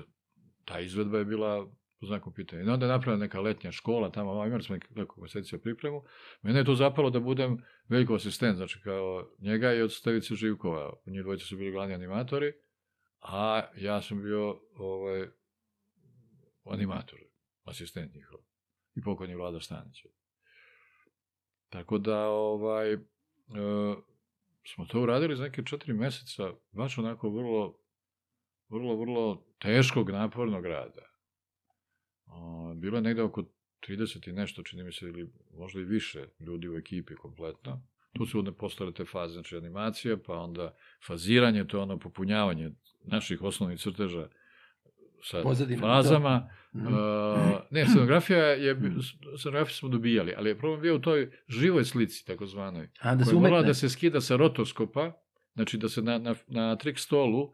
ta 0.65 0.81
izvedba 0.81 1.19
je 1.19 1.25
bila 1.25 1.67
po 2.01 2.07
znaku 2.07 2.33
pitanja. 2.33 2.63
I 2.63 2.69
onda 2.69 2.87
je 2.87 2.93
napravljena 2.93 3.25
neka 3.25 3.41
letnja 3.41 3.73
škola, 3.73 4.11
tamo 4.11 4.47
imali 4.47 4.63
smo 4.63 4.77
nekoliko 4.77 5.21
meseci 5.21 5.59
pripremu. 5.59 6.03
Mene 6.43 6.59
je 6.59 6.65
to 6.65 6.75
zapalo 6.75 7.11
da 7.11 7.21
budem 7.21 7.59
veliko 7.89 8.15
asistent, 8.15 8.57
znači 8.57 8.81
kao 8.81 9.31
njega 9.39 9.75
i 9.75 9.83
od 9.83 9.93
Stevice 9.93 10.35
Živkova. 10.35 10.93
Njih 11.07 11.23
dvojice 11.23 11.45
su 11.45 11.57
bili 11.57 11.73
glavni 11.73 11.95
animatori, 11.95 12.53
a 13.21 13.63
ja 13.77 14.03
sam 14.03 14.23
bio 14.23 14.61
ovaj, 14.75 15.29
animator, 16.65 17.19
asistent 17.65 18.15
njihov. 18.15 18.52
I 18.95 19.03
pokojni 19.03 19.35
Vlada 19.35 19.61
Stanić. 19.61 20.05
Tako 21.69 21.99
da, 21.99 22.29
ovaj, 22.29 22.93
e, 22.93 22.99
smo 24.67 24.85
to 24.85 25.01
uradili 25.01 25.37
za 25.37 25.43
neke 25.43 25.63
četiri 25.65 25.93
meseca, 25.93 26.53
baš 26.73 26.99
onako 26.99 27.31
vrlo, 27.31 27.79
vrlo, 28.69 28.97
vrlo 28.97 29.45
teškog, 29.59 30.11
napornog 30.11 30.67
rada. 30.67 31.03
O, 32.27 32.75
bilo 32.75 32.99
je 32.99 33.03
negde 33.03 33.23
oko 33.23 33.45
30 33.89 34.29
i 34.29 34.33
nešto, 34.33 34.63
čini 34.63 34.85
mi 34.85 34.93
se, 34.93 35.07
ili 35.07 35.33
možda 35.55 35.81
i 35.81 35.85
više 35.85 36.29
ljudi 36.41 36.69
u 36.69 36.77
ekipi 36.77 37.15
kompletno. 37.15 37.83
Tu 38.13 38.27
su 38.27 38.39
onda 38.39 38.53
postale 38.53 38.93
te 38.93 39.05
faze, 39.05 39.33
znači 39.33 39.57
animacija, 39.57 40.17
pa 40.27 40.39
onda 40.39 40.77
faziranje, 41.07 41.67
to 41.67 41.77
je 41.77 41.83
ono 41.83 41.99
popunjavanje 41.99 42.71
naših 43.05 43.43
osnovnih 43.43 43.81
crteža 43.81 44.29
sa 45.23 45.43
Pozadine, 45.43 45.81
fazama. 45.81 46.51
Mhm. 46.75 46.87
Uh, 46.87 46.93
ne, 47.71 47.87
scenografija 47.87 48.39
je, 48.39 48.77
scenografiju 49.39 49.75
smo 49.75 49.89
dobijali, 49.89 50.35
ali 50.37 50.51
je 50.51 50.59
problem 50.59 50.81
bio 50.81 50.97
u 50.97 50.99
toj 50.99 51.31
živoj 51.49 51.85
slici, 51.85 52.27
takozvanoj, 52.27 52.89
A, 53.01 53.15
da 53.15 53.25
se 53.25 53.37
umetne. 53.37 53.63
da 53.63 53.75
se 53.75 53.89
skida 53.89 54.21
sa 54.21 54.37
rotoskopa, 54.37 55.13
znači 55.55 55.79
da 55.79 55.89
se 55.89 56.03
na, 56.03 56.19
na, 56.19 56.35
na 56.47 56.77
trik 56.77 56.99
stolu, 56.99 57.53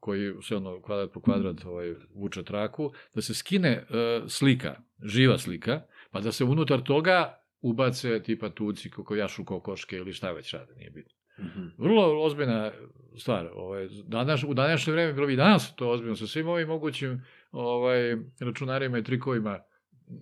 koji 0.00 0.34
se 0.42 0.56
ono 0.56 0.82
kvadrat 0.82 1.12
po 1.12 1.20
kvadrat 1.20 1.64
ovaj, 1.64 1.94
vuče 2.14 2.44
traku, 2.44 2.92
da 3.14 3.22
se 3.22 3.34
skine 3.34 3.84
uh, 3.90 4.28
slika, 4.28 4.80
živa 5.04 5.38
slika, 5.38 5.82
pa 6.10 6.20
da 6.20 6.32
se 6.32 6.44
unutar 6.44 6.82
toga 6.82 7.38
ubace 7.60 8.22
tipa 8.22 8.50
tuci, 8.50 8.90
kokojašu 8.90 9.44
kokoške 9.44 9.96
ili 9.96 10.12
šta 10.12 10.32
već 10.32 10.52
rade, 10.52 10.74
nije 10.76 10.90
bitno. 10.90 11.14
Mhm. 11.38 11.66
Vrlo 11.78 12.24
ozbiljna 12.24 12.72
stvar. 13.18 13.48
Ovaj, 13.54 13.88
danas, 14.06 14.44
u 14.44 14.54
današnje 14.54 14.92
vreme, 14.92 15.12
bilo 15.12 15.26
bi 15.26 15.36
danas 15.36 15.74
to 15.76 15.90
ozbiljno 15.90 16.16
sa 16.16 16.26
svim 16.26 16.48
ovim 16.48 16.68
mogućim 16.68 17.22
ovaj, 17.50 18.16
računarima 18.40 18.98
i 18.98 19.02
trikovima, 19.02 19.60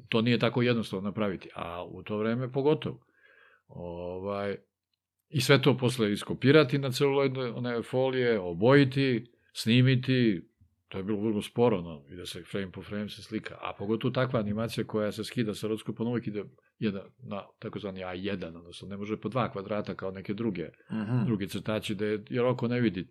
to 0.08 0.22
nije 0.22 0.38
tako 0.38 0.62
jednostavno 0.62 1.08
napraviti, 1.08 1.48
a 1.54 1.84
u 1.84 2.02
to 2.02 2.18
vreme 2.18 2.52
pogotovo. 2.52 3.06
Ovaj, 3.68 4.56
I 5.28 5.40
sve 5.40 5.62
to 5.62 5.76
posle 5.76 6.12
iskopirati 6.12 6.78
na 6.78 6.90
celuloidne 6.90 7.50
one 7.50 7.82
folije, 7.82 8.40
obojiti, 8.40 9.26
snimiti, 9.52 10.48
to 10.88 10.98
je 10.98 11.04
bilo 11.04 11.20
vrlo 11.20 11.42
sporo, 11.42 11.80
no, 11.80 12.04
i 12.08 12.16
da 12.16 12.26
se 12.26 12.42
frame 12.42 12.70
po 12.70 12.82
frame 12.82 13.08
se 13.08 13.22
slika. 13.22 13.54
A 13.56 13.72
pogotovo 13.72 14.12
takva 14.12 14.40
animacija 14.40 14.84
koja 14.84 15.12
se 15.12 15.24
skida 15.24 15.54
sa 15.54 15.66
rodskopom 15.66 16.08
uvijek 16.08 16.26
ide 16.26 16.44
jedan, 16.78 17.02
na 17.20 17.42
takozvani 17.58 18.00
A1, 18.00 18.46
odnosno 18.48 18.88
ne 18.88 18.96
može 18.96 19.16
po 19.16 19.28
dva 19.28 19.48
kvadrata 19.48 19.94
kao 19.94 20.10
neke 20.10 20.34
druge, 20.34 20.68
Mhm. 20.92 21.24
drugi 21.26 21.48
crtači, 21.48 21.94
da 21.94 22.06
je, 22.06 22.24
jer 22.30 22.44
oko 22.44 22.68
ne 22.68 22.80
vidi 22.80 23.08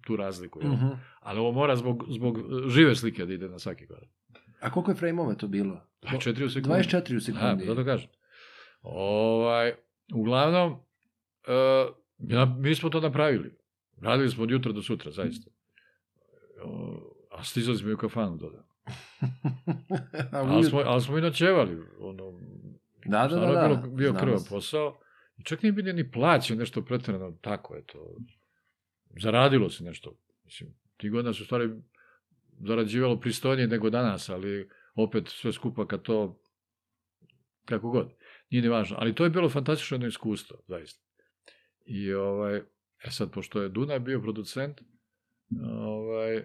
tu 0.00 0.16
razliku. 0.16 0.60
jel? 0.62 0.72
Mhm. 0.72 0.86
Ali 1.20 1.40
ovo 1.40 1.52
mora 1.52 1.76
zbog, 1.76 2.04
zbog 2.08 2.38
žive 2.68 2.94
slike 2.94 3.26
da 3.26 3.32
ide 3.32 3.48
na 3.48 3.58
svaki 3.58 3.86
kvadrat. 3.86 4.10
A 4.60 4.70
koliko 4.70 4.90
je 4.90 4.96
frame-ova 4.96 5.34
to 5.34 5.48
bilo? 5.48 5.80
24 6.02 6.44
u 6.44 6.50
sekundi. 6.50 6.68
24 6.70 7.10
u 7.10 7.14
Da, 7.14 7.20
sekundi. 7.20 7.64
zato 7.66 7.84
kažem. 7.84 8.08
Ovaj, 8.82 9.72
uglavnom, 10.12 10.72
uh, 10.72 10.78
ja, 12.20 12.56
mi 12.58 12.74
smo 12.74 12.90
to 12.90 13.00
napravili. 13.00 13.54
Radili 13.98 14.30
smo 14.30 14.42
od 14.42 14.50
jutra 14.50 14.72
do 14.72 14.82
sutra, 14.82 15.10
zaista. 15.12 15.50
A 17.38 17.44
stizali 17.44 17.78
smo 17.78 17.90
i 17.90 17.92
u 17.92 17.96
kafanu 17.96 18.36
dodam. 18.36 18.64
Ali 20.32 20.64
smo, 20.64 20.82
ali 20.84 21.00
smo 21.00 21.18
i 21.18 21.20
noćevali. 21.20 21.82
Ono, 22.00 22.40
Da, 23.04 23.28
da, 23.28 23.40
da, 23.40 23.46
da. 23.46 23.68
bilo, 23.68 24.12
bio 24.12 24.38
se. 24.38 24.48
posao. 24.48 25.00
I 25.38 25.44
čak 25.44 25.62
nije 25.62 25.72
bilo 25.72 25.92
ni 25.92 26.10
plaćen 26.10 26.58
nešto 26.58 26.84
pretjerano 26.84 27.32
tako, 27.40 27.76
eto. 27.76 28.16
Zaradilo 29.22 29.70
se 29.70 29.84
nešto. 29.84 30.18
Mislim, 30.44 30.74
ti 30.96 31.10
godina 31.10 31.32
su 31.32 31.44
stvari 31.44 31.70
zarađivalo 32.60 33.20
pristojnije 33.20 33.68
nego 33.68 33.90
danas, 33.90 34.28
ali 34.28 34.68
opet 34.94 35.28
sve 35.28 35.52
skupa 35.52 35.86
kad 35.86 36.02
to, 36.02 36.40
kako 37.64 37.90
god, 37.90 38.12
nije 38.50 38.62
ni 38.62 38.68
važno. 38.68 38.96
Ali 39.00 39.14
to 39.14 39.24
je 39.24 39.30
bilo 39.30 39.48
fantastično 39.48 39.94
jedno 39.94 40.08
iskustvo, 40.08 40.58
zaista. 40.68 41.04
I 41.84 42.12
ovaj, 42.12 42.56
e 43.04 43.10
sad, 43.10 43.30
pošto 43.30 43.62
je 43.62 43.68
Duna 43.68 43.98
bio 43.98 44.20
producent, 44.20 44.80
ovaj, 45.72 46.44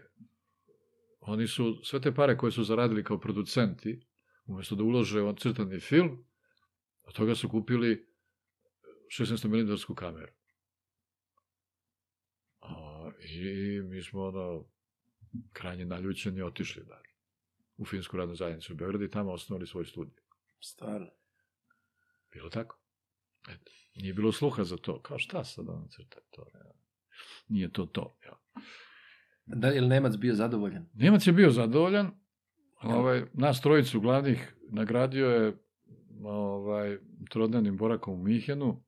oni 1.25 1.47
su 1.47 1.79
sve 1.83 2.01
te 2.01 2.13
pare 2.13 2.37
koje 2.37 2.51
su 2.51 2.63
zaradili 2.63 3.03
kao 3.03 3.19
producenti, 3.19 4.05
umesto 4.45 4.75
da 4.75 4.83
ulože 4.83 5.21
u 5.21 5.35
crtani 5.35 5.79
film, 5.79 6.25
od 7.03 7.13
toga 7.13 7.35
su 7.35 7.49
kupili 7.49 8.07
16 9.19 9.47
mm 9.47 9.93
kameru. 9.93 10.31
A, 12.61 13.11
I 13.19 13.81
mi 13.81 14.01
smo 14.01 14.23
ono, 14.23 14.65
krajnje 15.53 15.85
naljućeni 15.85 16.41
otišli 16.41 16.83
dalje 16.83 17.13
u 17.77 17.85
Finsku 17.85 18.17
radnu 18.17 18.35
zajednicu 18.35 18.73
u 18.73 18.75
Beogradu 18.75 19.03
i 19.03 19.09
tamo 19.09 19.31
osnovali 19.31 19.67
svoj 19.67 19.85
studij. 19.85 20.23
Stvarno. 20.59 21.09
Bilo 22.31 22.49
tako. 22.49 22.79
Nije 23.95 24.13
bilo 24.13 24.31
sluha 24.31 24.63
za 24.63 24.77
to. 24.77 25.01
Kao 25.01 25.19
šta 25.19 25.43
sad 25.43 25.69
ono 25.69 25.87
crta 25.87 26.19
to? 26.31 26.45
Ne? 26.53 26.59
Nije 27.47 27.71
to 27.71 27.85
to. 27.85 28.17
Ja. 28.25 28.39
Da 29.45 29.67
je 29.67 29.81
li 29.81 29.87
Nemac 29.87 30.15
bio 30.15 30.35
zadovoljan? 30.35 30.85
Nemac 30.93 31.27
je 31.27 31.33
bio 31.33 31.51
zadovoljan. 31.51 32.11
Ovaj, 32.81 33.23
nas 33.33 33.61
trojicu 33.61 33.99
glavnih 33.99 34.55
nagradio 34.63 35.27
je 35.27 35.57
ovaj, 36.23 36.97
trodnevnim 37.29 37.77
borakom 37.77 38.13
u 38.13 38.23
Mihenu. 38.23 38.83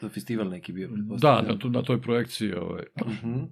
To 0.00 0.06
je 0.06 0.10
festival 0.10 0.48
neki 0.48 0.72
bio, 0.72 0.88
Da, 1.20 1.42
na, 1.42 1.58
tu, 1.58 1.70
na 1.70 1.82
toj 1.82 2.02
projekciji 2.02 2.52
ovaj, 2.54 2.84
Mhm. 3.06 3.42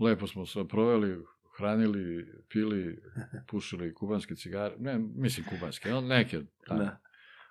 lepo 0.00 0.26
smo 0.26 0.46
se 0.46 0.64
proveli, 0.64 1.24
hranili, 1.56 2.26
pili, 2.48 3.02
pušili 3.46 3.94
kubanske 3.94 4.34
cigare, 4.34 4.74
ne, 4.78 4.98
mislim 4.98 5.46
kubanske, 5.46 5.90
no, 5.90 6.00
neke, 6.00 6.40
tamo, 6.66 6.80
Da. 6.80 7.00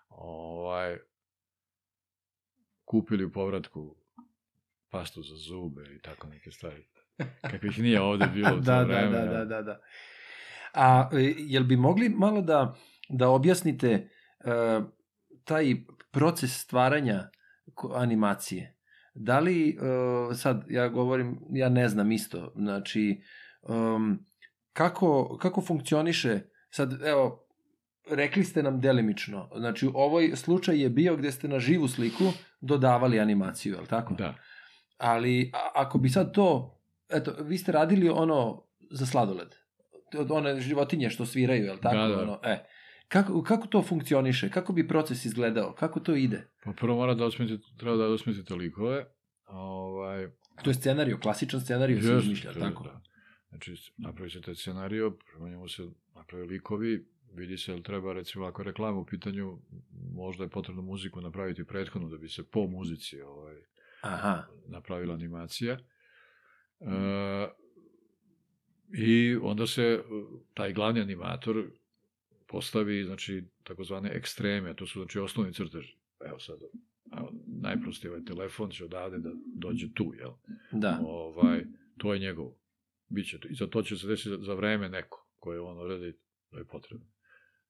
ovaj, 0.09 0.97
kupili 2.85 3.25
u 3.25 3.31
povratku 3.31 3.95
pastu 4.89 5.21
za 5.21 5.35
zube 5.37 5.95
i 5.95 6.01
tako 6.01 6.27
neke 6.27 6.51
stvari. 6.51 6.87
Kakvih 7.51 7.79
nije 7.79 8.01
ovde 8.01 8.27
bilo 8.27 8.49
da, 8.55 8.61
da, 8.61 8.83
vreme. 8.83 9.09
da, 9.11 9.17
ja. 9.17 9.25
da, 9.25 9.45
da, 9.45 9.61
da. 9.61 9.79
A 10.73 11.09
e, 11.13 11.33
jel 11.37 11.63
bi 11.63 11.75
mogli 11.75 12.09
malo 12.09 12.41
da, 12.41 12.75
da 13.09 13.29
objasnite 13.29 13.89
e, 13.89 14.07
taj 15.43 15.75
proces 16.11 16.61
stvaranja 16.61 17.29
animacije? 17.95 18.75
Da 19.13 19.39
li, 19.39 19.69
e, 19.69 20.35
sad 20.35 20.65
ja 20.69 20.87
govorim, 20.87 21.39
ja 21.49 21.69
ne 21.69 21.89
znam 21.89 22.11
isto, 22.11 22.51
znači, 22.55 23.21
um, 23.61 24.25
kako, 24.73 25.37
kako 25.37 25.61
funkcioniše, 25.61 26.39
sad 26.69 27.01
evo, 27.03 27.47
rekli 28.11 28.43
ste 28.43 28.63
nam 28.63 28.81
delimično, 28.81 29.49
znači 29.57 29.89
ovaj 29.93 30.31
slučaj 30.35 30.81
je 30.81 30.89
bio 30.89 31.15
gde 31.15 31.31
ste 31.31 31.47
na 31.47 31.59
živu 31.59 31.87
sliku 31.87 32.23
dodavali 32.61 33.19
animaciju, 33.19 33.73
je 33.73 33.81
li 33.81 33.87
tako? 33.87 34.13
Da, 34.13 34.33
Ali 34.97 35.51
a, 35.53 35.69
ako 35.75 35.97
bi 35.97 36.09
sad 36.09 36.33
to, 36.33 36.74
eto, 37.09 37.35
vi 37.43 37.57
ste 37.57 37.71
radili 37.71 38.09
ono 38.09 38.63
za 38.91 39.05
sladoled, 39.05 39.55
od 40.17 40.31
one 40.31 40.59
životinje 40.59 41.09
što 41.09 41.25
sviraju, 41.25 41.65
je 41.65 41.73
li 41.73 41.81
tako? 41.81 41.95
Da, 41.95 42.07
da. 42.07 42.21
Ono, 42.21 42.39
e, 42.43 42.65
kako, 43.07 43.43
kako 43.43 43.67
to 43.67 43.81
funkcioniše? 43.81 44.49
Kako 44.49 44.73
bi 44.73 44.87
proces 44.87 45.25
izgledao? 45.25 45.73
Kako 45.73 45.99
to 45.99 46.15
ide? 46.15 46.47
pa 46.63 46.71
prvo 46.71 46.95
mora 46.95 47.13
da 47.13 47.25
osmislite, 47.25 47.67
treba 47.77 47.95
da 47.95 48.05
osmislite 48.05 48.55
likove, 48.55 49.05
ovaj, 49.47 50.27
To 50.63 50.69
je 50.69 50.73
scenariju, 50.73 51.19
klasičan 51.19 51.61
scenariju 51.61 52.01
se 52.01 52.17
izmišlja, 52.17 52.53
tako? 52.53 52.83
Da. 52.83 53.01
Znači, 53.49 53.75
napravi 53.97 54.29
se 54.29 54.41
taj 54.41 54.55
scenario, 54.55 55.17
prema 55.31 55.49
njemu 55.49 55.67
se 55.67 55.83
naprave 56.15 56.45
likovi, 56.45 57.05
vidi 57.33 57.57
se, 57.57 57.71
jel 57.71 57.81
treba, 57.81 58.13
recimo, 58.13 58.45
ako 58.45 58.61
je 58.61 58.65
reklama 58.65 58.99
u 58.99 59.05
pitanju, 59.05 59.59
možda 60.13 60.43
je 60.43 60.49
potrebno 60.49 60.81
muziku 60.81 61.21
napraviti 61.21 61.65
prethodno 61.65 62.09
da 62.09 62.17
bi 62.17 62.29
se 62.29 62.43
po 62.43 62.67
muzici 62.67 63.21
ovaj, 63.21 63.55
Aha, 64.01 64.43
napravila 64.67 65.13
animacija. 65.13 65.77
E, 66.81 67.47
I 68.93 69.35
onda 69.35 69.67
se 69.67 69.81
e, 69.83 70.01
taj 70.53 70.73
glavni 70.73 71.01
animator 71.01 71.63
postavi, 72.47 73.03
znači, 73.03 73.43
takozvane 73.63 74.09
ekstreme, 74.13 74.75
to 74.75 74.85
su, 74.85 74.99
znači, 74.99 75.19
osnovni 75.19 75.53
crteži. 75.53 75.95
Evo 76.25 76.39
sad, 76.39 76.59
evo, 77.17 77.31
najprostiji 77.61 78.09
ovaj 78.09 78.23
telefon 78.23 78.69
će 78.69 78.85
odavde 78.85 79.17
da 79.19 79.29
dođe 79.55 79.93
tu, 79.93 80.13
jel? 80.19 80.31
da. 80.71 80.99
ovaj, 81.03 81.63
to 81.97 82.13
je 82.13 82.19
njegov. 82.19 82.51
Biće 83.09 83.39
to. 83.39 83.47
I 83.47 83.55
za 83.55 83.67
to 83.67 83.81
će 83.81 83.97
se 83.97 84.07
desiti 84.07 84.35
za 84.39 84.53
vreme 84.53 84.89
neko 84.89 85.27
koje 85.35 85.59
on 85.59 85.77
uredi 85.79 86.13
da 86.51 86.57
je 86.57 86.65
potrebno. 86.65 87.05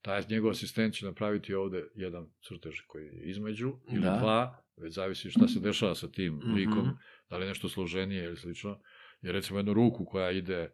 Taj 0.01 0.24
njegov 0.30 0.51
asistent 0.51 0.93
će 0.93 1.06
napraviti 1.06 1.53
ovde 1.53 1.84
jedan 1.95 2.28
crtež 2.47 2.80
koji 2.88 3.06
je 3.06 3.22
između 3.24 3.74
ili 3.91 4.01
Da. 4.01 4.18
dva, 4.20 4.64
već 4.78 4.93
zavisi 4.93 5.30
šta 5.30 5.47
se 5.47 5.60
dešava 5.60 5.95
sa 5.95 6.12
tim 6.12 6.36
Mhm. 6.36 6.53
likom, 6.53 6.89
da 7.30 7.38
li 7.38 7.43
je 7.45 7.49
nešto 7.49 7.70
složenije 7.70 8.24
ili 8.26 8.38
slično. 8.38 8.80
Jer 9.26 9.36
recimo 9.36 9.59
jednu 9.59 9.73
ruku 9.73 10.05
koja 10.05 10.32
ide 10.32 10.69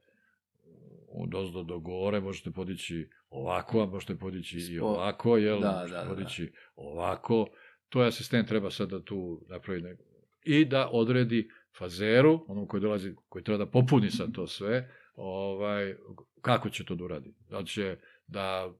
od 1.07 1.35
ozdo 1.35 1.63
do 1.63 1.79
gore 1.79 2.19
možete 2.19 2.51
podići 2.51 3.09
ovako, 3.29 3.81
a 3.81 3.85
možete 3.85 4.15
podići 4.15 4.57
i 4.57 4.61
Spo- 4.61 4.81
ovako, 4.81 5.37
jel? 5.37 5.61
Da, 5.61 5.71
možete 5.71 5.93
da, 5.93 6.03
da. 6.03 6.09
podići 6.09 6.51
ovako. 6.75 7.47
To 7.89 8.01
je 8.01 8.07
asistent 8.07 8.47
treba 8.47 8.71
sad 8.71 8.89
da 8.89 9.03
tu 9.03 9.45
napravi 9.49 9.81
neko. 9.81 10.03
I 10.43 10.65
da 10.65 10.89
odredi 10.91 11.49
fazeru, 11.77 12.45
onom 12.47 12.67
koji 12.67 12.81
dolazi, 12.81 13.15
koji 13.29 13.43
treba 13.43 13.65
da 13.65 13.71
popuni 13.71 14.11
sad 14.11 14.33
to 14.33 14.47
sve, 14.47 14.91
ovaj, 15.15 15.95
kako 16.41 16.69
će 16.69 16.85
to 16.85 16.95
da 16.95 17.03
uradi. 17.03 17.33
Da 17.49 17.63
će 17.63 17.97
da 18.27 18.73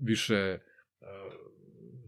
više 0.00 0.58
uh, 1.00 1.06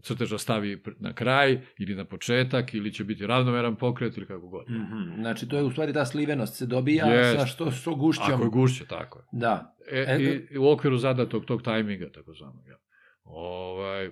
crteža 0.05 0.37
stavi 0.37 0.77
pr- 0.77 0.93
na 0.99 1.13
kraj 1.13 1.61
ili 1.77 1.95
na 1.95 2.05
početak 2.05 2.73
ili 2.73 2.93
će 2.93 3.03
biti 3.03 3.27
ravnomeran 3.27 3.75
pokret 3.75 4.17
ili 4.17 4.25
kako 4.25 4.47
god. 4.47 4.69
Mhm. 4.69 5.21
Znači, 5.21 5.49
to 5.49 5.57
je 5.57 5.63
u 5.63 5.71
stvari 5.71 5.93
ta 5.93 6.05
slivenost 6.05 6.55
se 6.55 6.65
dobija 6.65 7.05
Jest. 7.05 7.39
sa 7.39 7.45
što, 7.45 7.71
što 7.71 7.95
gušćom. 7.95 8.33
Ako 8.33 8.43
je 8.43 8.49
gušće, 8.49 8.85
tako 8.85 9.19
je. 9.19 9.25
Da. 9.31 9.75
E, 9.91 10.05
E, 10.07 10.17
i, 10.19 10.53
I 10.53 10.57
u 10.57 10.67
okviru 10.67 10.97
zadatog 10.97 11.45
tog 11.45 11.61
tajminga, 11.61 12.09
tako 12.11 12.33
zvanog. 12.33 12.67
Ja. 12.67 12.77
Ovaj, 13.23 14.05
e, 14.05 14.11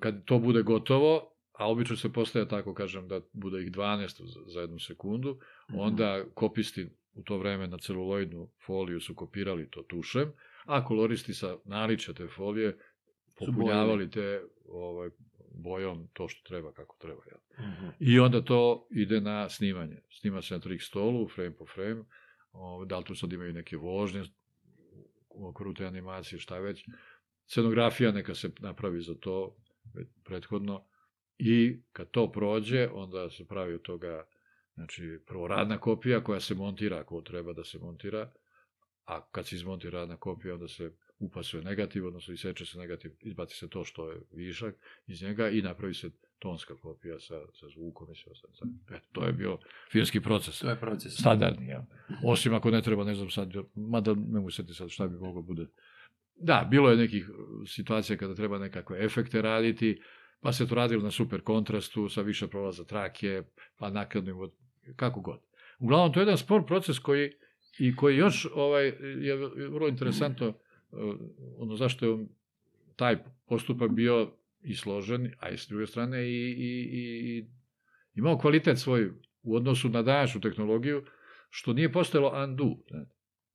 kad 0.00 0.24
to 0.24 0.38
bude 0.38 0.62
gotovo, 0.62 1.28
a 1.52 1.70
obično 1.70 1.96
se 1.96 2.12
postaje 2.12 2.48
tako, 2.48 2.74
kažem, 2.74 3.08
da 3.08 3.20
bude 3.32 3.62
ih 3.62 3.70
12 3.70 3.98
za, 4.24 4.40
za 4.46 4.60
jednu 4.60 4.78
sekundu, 4.78 5.38
Mhm. 5.70 5.78
onda 5.78 6.24
kopisti 6.34 6.88
u 7.14 7.22
to 7.22 7.38
vreme 7.38 7.66
na 7.66 7.78
celuloidnu 7.78 8.50
foliju 8.66 9.00
su 9.00 9.14
kopirali 9.14 9.70
to 9.70 9.82
tušem, 9.82 10.32
a 10.64 10.84
koloristi 10.84 11.34
sa 11.34 11.56
naličja 11.64 12.14
te 12.14 12.26
folije 12.28 12.78
popunjavali 13.38 14.10
te 14.10 14.42
ovaj, 14.68 15.10
bojom 15.54 16.08
to 16.12 16.28
što 16.28 16.48
treba, 16.48 16.72
kako 16.72 16.96
treba. 16.98 17.22
Ja. 17.30 17.64
Mhm. 17.64 17.88
I 18.00 18.18
onda 18.18 18.44
to 18.44 18.88
ide 18.90 19.20
na 19.20 19.48
snimanje. 19.48 20.00
Snima 20.10 20.42
se 20.42 20.54
na 20.54 20.60
trik 20.60 20.82
stolu, 20.82 21.28
frame 21.28 21.56
po 21.56 21.66
frame, 21.66 22.04
o, 22.52 22.84
da 22.84 22.98
li 22.98 23.04
tu 23.04 23.14
sad 23.14 23.32
imaju 23.32 23.52
neke 23.52 23.76
vožnje 23.76 24.22
u 25.28 25.48
okviru 25.48 25.74
te 25.74 25.86
animacije, 25.86 26.38
šta 26.38 26.58
već. 26.58 26.84
Scenografija 27.46 28.12
neka 28.12 28.34
se 28.34 28.50
napravi 28.60 29.00
za 29.00 29.14
to 29.14 29.56
prethodno 30.24 30.84
i 31.38 31.82
kad 31.92 32.10
to 32.10 32.32
prođe, 32.32 32.88
onda 32.92 33.30
se 33.30 33.46
pravi 33.48 33.74
od 33.74 33.82
toga 33.82 34.24
znači, 34.74 35.18
prvo 35.26 35.48
radna 35.48 35.78
kopija 35.78 36.24
koja 36.24 36.40
se 36.40 36.54
montira 36.54 36.98
ako 36.98 37.20
treba 37.20 37.52
da 37.52 37.64
se 37.64 37.78
montira, 37.78 38.32
a 39.04 39.26
kad 39.30 39.46
se 39.46 39.56
izmontira 39.56 39.98
radna 39.98 40.16
kopija, 40.16 40.54
onda 40.54 40.68
se 40.68 40.92
upasuje 41.22 41.62
negativ, 41.62 42.06
odnosno 42.06 42.34
iseče 42.34 42.66
se 42.66 42.78
negativ, 42.78 43.12
izbaci 43.20 43.56
se 43.56 43.68
to 43.68 43.84
što 43.84 44.10
je 44.10 44.20
višak 44.32 44.74
iz 45.06 45.22
njega 45.22 45.48
i 45.48 45.62
napravi 45.62 45.94
se 45.94 46.10
tonska 46.38 46.76
kopija 46.76 47.20
sa, 47.20 47.34
sa 47.52 47.68
zvukom 47.68 48.12
i 48.12 48.16
sve 48.16 48.32
ostalo. 48.32 48.72
Eto, 48.90 49.06
to 49.12 49.26
je 49.26 49.32
bio 49.32 49.58
filmski 49.92 50.20
proces. 50.20 50.58
To 50.58 50.70
je 50.70 50.80
proces. 50.80 51.12
Standardni, 51.12 51.66
ja. 51.66 51.86
Osim 52.24 52.54
ako 52.54 52.70
ne 52.70 52.82
treba, 52.82 53.04
ne 53.04 53.14
znam 53.14 53.30
sad, 53.30 53.52
mada 53.74 54.14
ne 54.14 54.38
mogu 54.38 54.50
setiti 54.50 54.74
sad 54.74 54.90
šta 54.90 55.08
bi 55.08 55.18
moglo 55.18 55.42
bude. 55.42 55.66
Da, 56.36 56.68
bilo 56.70 56.90
je 56.90 56.96
nekih 56.96 57.28
uh, 57.30 57.36
situacija 57.68 58.16
kada 58.16 58.34
treba 58.34 58.58
nekakve 58.58 59.04
efekte 59.04 59.42
raditi, 59.42 60.02
pa 60.40 60.52
se 60.52 60.68
to 60.68 60.74
radilo 60.74 61.02
na 61.02 61.10
super 61.10 61.40
kontrastu, 61.40 62.08
sa 62.08 62.22
više 62.22 62.46
prolaza 62.46 62.84
trake, 62.84 63.42
pa 63.76 63.90
nakladnim, 63.90 64.38
od- 64.38 64.54
kako 64.96 65.20
god. 65.20 65.40
Uglavnom, 65.78 66.12
to 66.12 66.20
je 66.20 66.22
jedan 66.22 66.38
spor 66.38 66.66
proces 66.66 66.98
koji 66.98 67.32
i 67.78 67.96
koji 67.96 68.16
još 68.16 68.46
ovaj 68.54 68.86
je 69.20 69.36
vrlo 69.68 69.88
interesantno 69.88 70.54
ono 71.58 71.76
zašto 71.76 72.06
je 72.06 72.26
taj 72.96 73.16
postupak 73.46 73.90
bio 73.90 74.32
i 74.62 74.74
složen, 74.74 75.32
a 75.38 75.50
i 75.50 75.58
s 75.58 75.68
druge 75.68 75.86
strane 75.86 76.22
i, 76.22 76.50
i, 76.50 76.88
i, 76.92 77.38
i 77.38 77.46
imao 78.14 78.38
kvalitet 78.38 78.78
svoj 78.78 79.10
u 79.42 79.56
odnosu 79.56 79.88
na 79.88 80.02
današnju 80.02 80.40
tehnologiju, 80.40 81.04
što 81.50 81.72
nije 81.72 81.92
postojalo 81.92 82.44
undo. 82.44 82.76
Ne? 82.90 83.06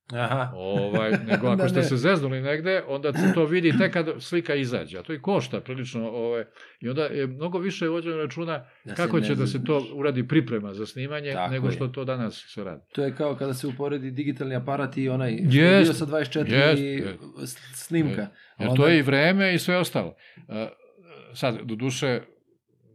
Aha. 0.10 0.52
Ovaj, 0.56 1.12
nego 1.12 1.48
ako 1.48 1.56
Da, 1.56 1.70
ste 1.70 1.78
ne. 1.78 1.84
se 1.84 1.98
zeznuli 1.98 2.42
negde, 2.42 2.84
onda 2.88 3.14
se 3.14 3.34
to 3.34 3.46
vidi 3.46 3.78
tek 3.78 3.94
kad 3.94 4.08
slika 4.20 4.56
izađe. 4.56 4.98
A 4.98 5.04
to 5.04 5.14
i 5.14 5.20
košta 5.20 5.62
prilično. 5.62 6.10
Ovaj, 6.10 6.44
I 6.82 6.90
onda 6.90 7.04
je 7.04 7.28
mnogo 7.28 7.60
više 7.60 7.88
vođeno 7.88 8.18
računa 8.18 8.66
Da 8.86 8.94
kako 8.96 9.22
će 9.22 9.36
da 9.36 9.48
se 9.48 9.64
to 9.64 9.88
uradi 9.94 10.28
priprema 10.28 10.74
za 10.74 10.86
snimanje, 10.86 11.32
Tako 11.34 11.52
nego 11.52 11.68
je. 11.68 11.72
što 11.72 11.88
to 11.88 12.06
danas 12.06 12.46
se 12.48 12.64
radi. 12.64 12.82
To 12.90 13.04
je 13.04 13.16
kao 13.16 13.36
kada 13.36 13.54
se 13.54 13.68
uporedi 13.68 14.12
digitalni 14.12 14.56
aparat 14.56 14.98
i 14.98 15.10
onaj 15.10 15.32
je 15.32 15.42
bio 15.42 15.86
sa 15.86 16.06
24 16.06 16.52
jest, 16.52 16.82
i 16.82 16.86
jest. 16.86 17.20
s- 17.44 17.58
snimka. 17.78 18.28
Jer 18.60 18.70
Onda- 18.70 18.76
to 18.76 18.88
je 18.88 19.00
i 19.00 19.04
vreme 19.04 19.54
i 19.54 19.60
sve 19.60 19.78
ostalo. 19.78 20.16
Sad, 21.34 21.62
do 21.62 21.76
duše, 21.76 22.22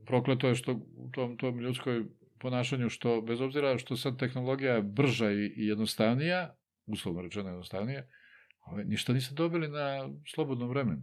prokleto 0.06 0.48
je 0.48 0.54
što 0.54 0.72
u 0.96 1.10
tom, 1.10 1.36
tom 1.36 1.60
ljudskoj 1.60 2.04
ponašanju, 2.38 2.88
što 2.88 3.20
bez 3.20 3.40
obzira 3.40 3.78
što 3.78 3.96
sad 3.96 4.18
tehnologija 4.18 4.74
je 4.74 4.82
brža 4.82 5.30
i, 5.30 5.36
i 5.46 5.66
jednostavnija, 5.66 6.54
uslovno 6.86 7.22
rečeno 7.22 7.48
jednostavnija, 7.48 8.02
ovaj, 8.66 8.84
ništa 8.84 9.12
niste 9.12 9.34
dobili 9.34 9.68
na 9.68 10.08
slobodnom 10.34 10.68
vremenu. 10.68 11.02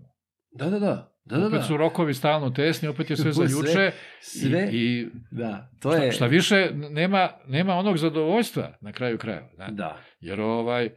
Da, 0.52 0.70
da, 0.70 0.80
da. 0.80 1.16
Da, 1.26 1.38
da, 1.38 1.48
opet 1.48 1.60
da. 1.60 1.64
su 1.64 1.78
rokovi 1.78 2.14
stalno 2.14 2.50
tesni, 2.50 2.88
opet 2.88 3.10
je 3.10 3.18
sve 3.18 3.32
za 3.32 3.48
Sve- 3.48 3.58
juče. 3.58 3.92
Sve, 4.22 4.70
I, 4.72 4.78
i 4.78 5.08
da. 5.32 5.72
To 5.80 5.92
šta, 5.92 6.04
je... 6.04 6.12
šta 6.12 6.26
više, 6.26 6.72
nema, 6.74 7.30
nema 7.48 7.74
onog 7.74 7.98
zadovoljstva 7.98 8.78
na 8.82 8.92
kraju 8.92 9.18
krajeva. 9.18 9.50
Da? 9.58 9.68
Da. 9.72 10.02
Jer 10.20 10.42
ovaj, 10.42 10.86
e, 10.86 10.92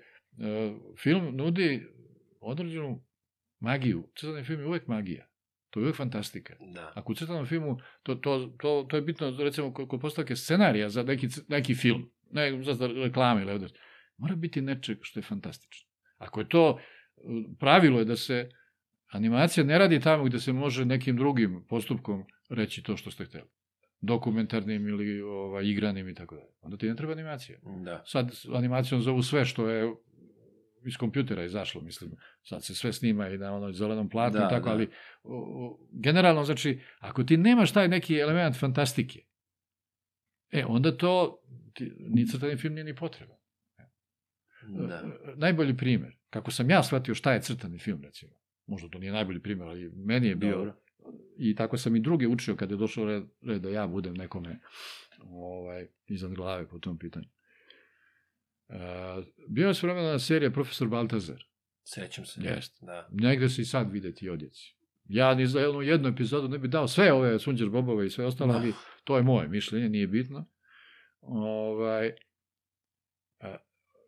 film 1.03 1.37
nudi 1.37 1.87
određenu 2.41 3.05
magiju. 3.61 4.09
Crtani 4.16 4.45
film 4.45 4.61
je 4.61 4.66
uvek 4.66 4.87
magija. 4.87 5.26
To 5.70 5.80
je 5.80 5.85
uvek 5.85 5.97
fantastika. 5.97 6.55
Da. 6.74 6.93
Ako 6.95 7.12
u 7.12 7.14
crtanom 7.14 7.47
filmu, 7.47 7.78
to, 8.03 8.14
to, 8.14 8.53
to, 8.59 8.87
to 8.91 8.97
je 8.97 9.03
bitno, 9.03 9.37
recimo, 9.39 9.72
kod 9.72 10.01
postavke 10.01 10.37
scenarija 10.37 10.89
za 10.89 11.03
neki, 11.03 11.28
neki 11.49 11.74
film, 11.74 12.11
ne 12.30 12.62
za 12.62 12.87
reklame 12.87 13.43
ili 13.43 13.53
ovdje, 13.53 13.68
mora 14.16 14.36
biti 14.36 14.60
nečeg 14.62 14.98
što 15.02 15.20
je 15.20 15.24
fantastično. 15.24 15.90
Ako 16.18 16.40
je 16.40 16.48
to, 16.48 16.78
e, 16.78 17.22
pravilo 17.58 17.98
je 17.98 18.04
da 18.04 18.16
se 18.16 18.48
animacija 19.08 19.64
ne 19.64 19.78
radi 19.78 20.00
tamo 20.00 20.24
gde 20.24 20.38
se 20.38 20.52
može 20.52 20.84
nekim 20.84 21.16
drugim 21.16 21.64
postupkom 21.68 22.24
reći 22.48 22.82
to 22.82 22.96
što 22.96 23.10
ste 23.10 23.24
hteli. 23.24 23.48
Dokumentarnim 24.00 24.88
ili 24.88 25.20
ovaj, 25.20 25.64
igranim 25.64 26.08
i 26.08 26.14
tako 26.14 26.34
dalje. 26.34 26.48
Onda 26.60 26.76
ti 26.76 26.88
ne 26.88 26.96
treba 26.96 27.12
animacija 27.12 27.58
Da. 27.84 28.02
sad 28.06 28.32
animacijom 28.54 29.00
zovu 29.00 29.22
sve 29.22 29.44
što 29.44 29.68
je 29.68 29.94
iz 30.86 30.96
kompjutera 30.96 31.44
izašlo, 31.44 31.80
mislim. 31.80 32.10
Sad 32.42 32.64
se 32.64 32.74
sve 32.74 32.92
snima 32.92 33.28
i 33.28 33.38
na 33.38 33.54
onoj 33.54 33.72
zelenom 33.72 34.08
platnu, 34.08 34.38
Da, 34.38 34.44
da, 34.44 34.48
tako, 34.48 34.64
da. 34.64 34.70
ali 34.72 34.88
o, 35.22 35.36
o, 35.36 35.78
generalno, 35.92 36.44
znači, 36.44 36.80
ako 36.98 37.24
ti 37.24 37.36
nemaš 37.36 37.72
taj 37.72 37.88
neki 37.88 38.18
element 38.18 38.58
fantastike, 38.58 39.20
e, 40.50 40.64
onda 40.64 40.96
to, 40.96 41.42
ti, 41.74 41.92
ni 41.98 42.26
crtani 42.26 42.56
film 42.56 42.74
nije 42.74 42.84
ni 42.84 42.94
potreban. 42.96 43.36
Da. 44.68 44.94
E, 44.94 45.34
Najbolji 45.36 45.76
primer, 45.76 46.16
kako 46.30 46.50
sam 46.50 46.70
ja 46.70 46.82
shvatio 46.82 47.14
šta 47.14 47.32
je 47.32 47.42
crtani 47.42 47.78
film, 47.78 48.02
recimo, 48.02 48.32
možda 48.66 48.88
to 48.88 48.98
nije 48.98 49.12
najbolji 49.12 49.40
primer, 49.40 49.68
ali 49.68 49.90
meni 49.94 50.28
je 50.28 50.36
bio, 50.36 50.56
Dobro. 50.56 50.74
i 51.38 51.54
tako 51.54 51.76
sam 51.78 51.96
i 51.96 52.00
druge 52.00 52.28
učio 52.28 52.56
kad 52.56 52.70
je 52.70 52.76
došao 52.76 53.04
red, 53.04 53.24
red 53.42 53.62
da 53.62 53.68
ja 53.68 53.86
budem 53.86 54.14
nekome 54.14 54.58
ovaj, 55.24 55.86
iznad 56.06 56.34
glave 56.34 56.68
po 56.68 56.78
tom 56.78 56.98
pitanju. 56.98 57.28
Uh, 58.68 58.76
bio 59.48 59.68
je 59.68 59.74
s 59.74 59.82
vremena 59.82 60.18
serija 60.18 60.50
Profesor 60.50 60.88
Baltazar. 60.88 61.44
Sećam 61.84 62.24
se. 62.24 62.40
Jest. 62.42 62.78
Da. 62.84 63.08
Negde 63.12 63.48
se 63.48 63.62
i 63.62 63.64
sad 63.64 63.92
vide 63.92 64.14
ti 64.14 64.28
odjeci. 64.28 64.76
Ja 65.08 65.34
ni 65.34 65.46
za 65.46 65.60
jednu, 65.60 65.82
jednu 65.82 66.08
epizodu 66.08 66.48
ne 66.48 66.58
bi 66.58 66.68
dao 66.68 66.88
sve 66.88 67.12
ove 67.12 67.38
Sunđer 67.38 67.68
Bobove 67.68 68.06
i 68.06 68.10
sve 68.10 68.24
ostalo, 68.26 68.52
Da. 68.52 68.58
ali 68.58 68.72
to 69.04 69.16
je 69.16 69.22
moje 69.22 69.48
mišljenje, 69.48 69.88
nije 69.88 70.06
bitno. 70.06 70.46
Ovaj, 71.20 72.12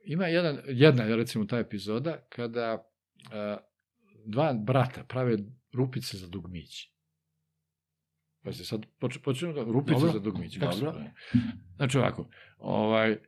ima 0.05 0.27
jedan, 0.27 0.59
jedna 0.67 1.03
je 1.05 1.17
recimo 1.17 1.45
ta 1.45 1.59
epizoda 1.59 2.17
kada 2.29 2.85
a, 3.33 3.57
dva 4.25 4.53
brata 4.55 5.05
prave 5.05 5.37
rupice 5.73 6.17
za 6.17 6.27
dugmić. 6.29 6.89
Pa 8.43 8.53
se 8.53 8.65
sad 8.65 8.87
poč, 8.99 9.19
počnemo 9.19 9.55
da 9.55 9.63
rupice 9.63 9.95
Dobro. 9.95 10.13
za 10.13 10.19
dugmić. 10.19 10.59
Kako 10.59 10.73
se 10.73 10.81
Dobro. 10.81 10.93
pravi? 10.93 11.11
Znači 11.77 11.99
ovako, 11.99 12.29
ovaj, 12.59 13.13
e, 13.13 13.19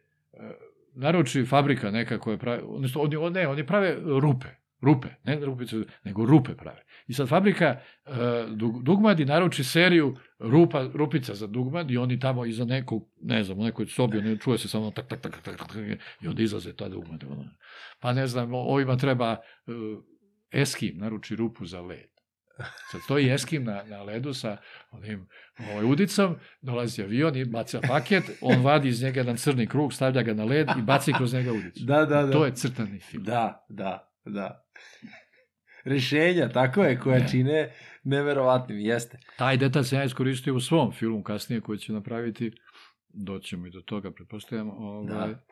naruči 0.94 1.44
fabrika 1.44 1.90
neka 1.90 2.18
koja 2.18 2.38
pravi, 2.38 2.62
odnosno 2.66 3.00
oni, 3.00 3.16
on- 3.16 3.32
ne, 3.32 3.48
oni 3.48 3.66
prave 3.66 3.96
rupe, 4.20 4.46
rupe, 4.80 5.08
ne 5.24 5.36
rupice, 5.44 5.76
nego 6.04 6.26
rupe 6.26 6.54
prave. 6.54 6.82
I 7.06 7.12
sad 7.12 7.28
fabrika 7.28 7.66
e, 7.66 8.10
dug, 8.50 8.82
dugmadi 8.82 9.24
naruči 9.24 9.64
seriju 9.64 10.16
rupa, 10.38 10.88
rupica 10.94 11.34
za 11.34 11.46
dugmad 11.46 11.90
i 11.90 11.96
oni 11.96 12.20
tamo 12.20 12.44
iza 12.46 12.64
nekog, 12.64 13.08
ne 13.22 13.44
znam, 13.44 13.58
u 13.58 13.64
nekoj 13.64 13.86
sobi, 13.86 14.22
ne, 14.22 14.36
čuje 14.38 14.58
se 14.58 14.68
samo 14.68 14.90
tak, 14.90 15.06
tak, 15.08 15.20
tak, 15.20 15.32
tak, 15.42 15.56
tak, 15.56 15.68
tak, 15.68 15.76
i 16.20 16.28
onda 16.28 16.42
izlaze 16.42 16.76
ta 16.76 16.88
dugmad. 16.88 17.24
Pa 18.00 18.12
ne 18.12 18.26
znam, 18.26 18.54
ovima 18.54 18.96
treba 18.96 19.30
e, 19.32 19.38
Eskim 20.50 20.98
naruči 20.98 21.36
rupu 21.36 21.66
za 21.66 21.80
led. 21.80 22.16
Sad 22.90 23.00
stoji 23.04 23.30
Eskim 23.30 23.64
na, 23.64 23.82
na 23.82 24.02
ledu 24.02 24.34
sa 24.34 24.56
onim 24.90 25.28
ovaj, 25.70 25.84
udicom, 25.84 26.36
dolazi 26.62 27.02
avion 27.02 27.36
i 27.36 27.44
baca 27.44 27.80
paket, 27.88 28.24
on 28.40 28.62
vadi 28.62 28.88
iz 28.88 29.02
njega 29.02 29.20
jedan 29.20 29.36
crni 29.36 29.66
krug, 29.66 29.92
stavlja 29.92 30.22
ga 30.22 30.34
na 30.34 30.44
led 30.44 30.68
i 30.78 30.82
baci 30.82 31.12
kroz 31.12 31.34
njega 31.34 31.52
udicu. 31.52 31.84
Da, 31.84 32.04
da, 32.04 32.22
da. 32.22 32.32
To 32.32 32.44
je 32.44 32.54
crtani 32.54 33.00
film. 33.00 33.24
Da, 33.24 33.66
da, 33.68 34.15
da. 34.26 34.66
Rešenja, 35.84 36.48
tako 36.48 36.84
je, 36.84 37.00
koja 37.00 37.18
Ne. 37.18 37.28
čine 37.30 37.74
neverovatnim, 38.04 38.78
jeste. 38.78 39.18
Taj 39.38 39.56
detalj 39.56 39.82
sam 39.84 39.98
ja 39.98 40.04
iskoristio 40.04 40.54
u 40.54 40.60
svom 40.60 40.92
filmu 40.92 41.22
kasnije 41.22 41.60
koji 41.60 41.78
će 41.78 41.92
napraviti, 41.92 42.52
doćemo 43.08 43.66
i 43.66 43.70
do 43.70 43.80
toga, 43.80 44.10
pretpostavljam, 44.10 44.70
ovaj, 44.70 45.28
Da. 45.28 45.44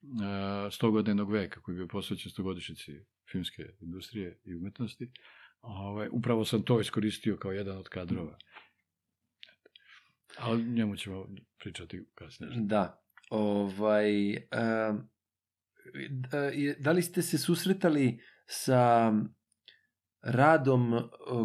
da. 0.00 0.70
stogodnenog 0.70 1.32
veka 1.32 1.60
koji 1.60 1.74
je 1.74 1.76
bio 1.76 1.88
posvećen 1.88 2.30
stogodišnjici 2.30 2.92
filmske 3.32 3.62
industrije 3.80 4.38
i 4.44 4.54
umetnosti. 4.54 5.10
Ovaj, 5.60 6.08
upravo 6.12 6.44
sam 6.44 6.62
to 6.62 6.80
iskoristio 6.80 7.36
kao 7.36 7.52
jedan 7.52 7.78
od 7.78 7.88
kadrova. 7.88 8.38
Ali 10.38 10.64
njemu 10.64 10.96
ćemo 10.96 11.26
pričati 11.58 12.04
kasnije. 12.14 12.52
Da. 12.56 13.02
Ovaj, 13.30 14.30
um, 14.30 15.08
da, 16.10 16.50
da 16.78 16.92
li 16.92 17.02
ste 17.02 17.22
se 17.22 17.38
susretali 17.38 18.20
sa 18.46 19.12
radom 20.22 20.94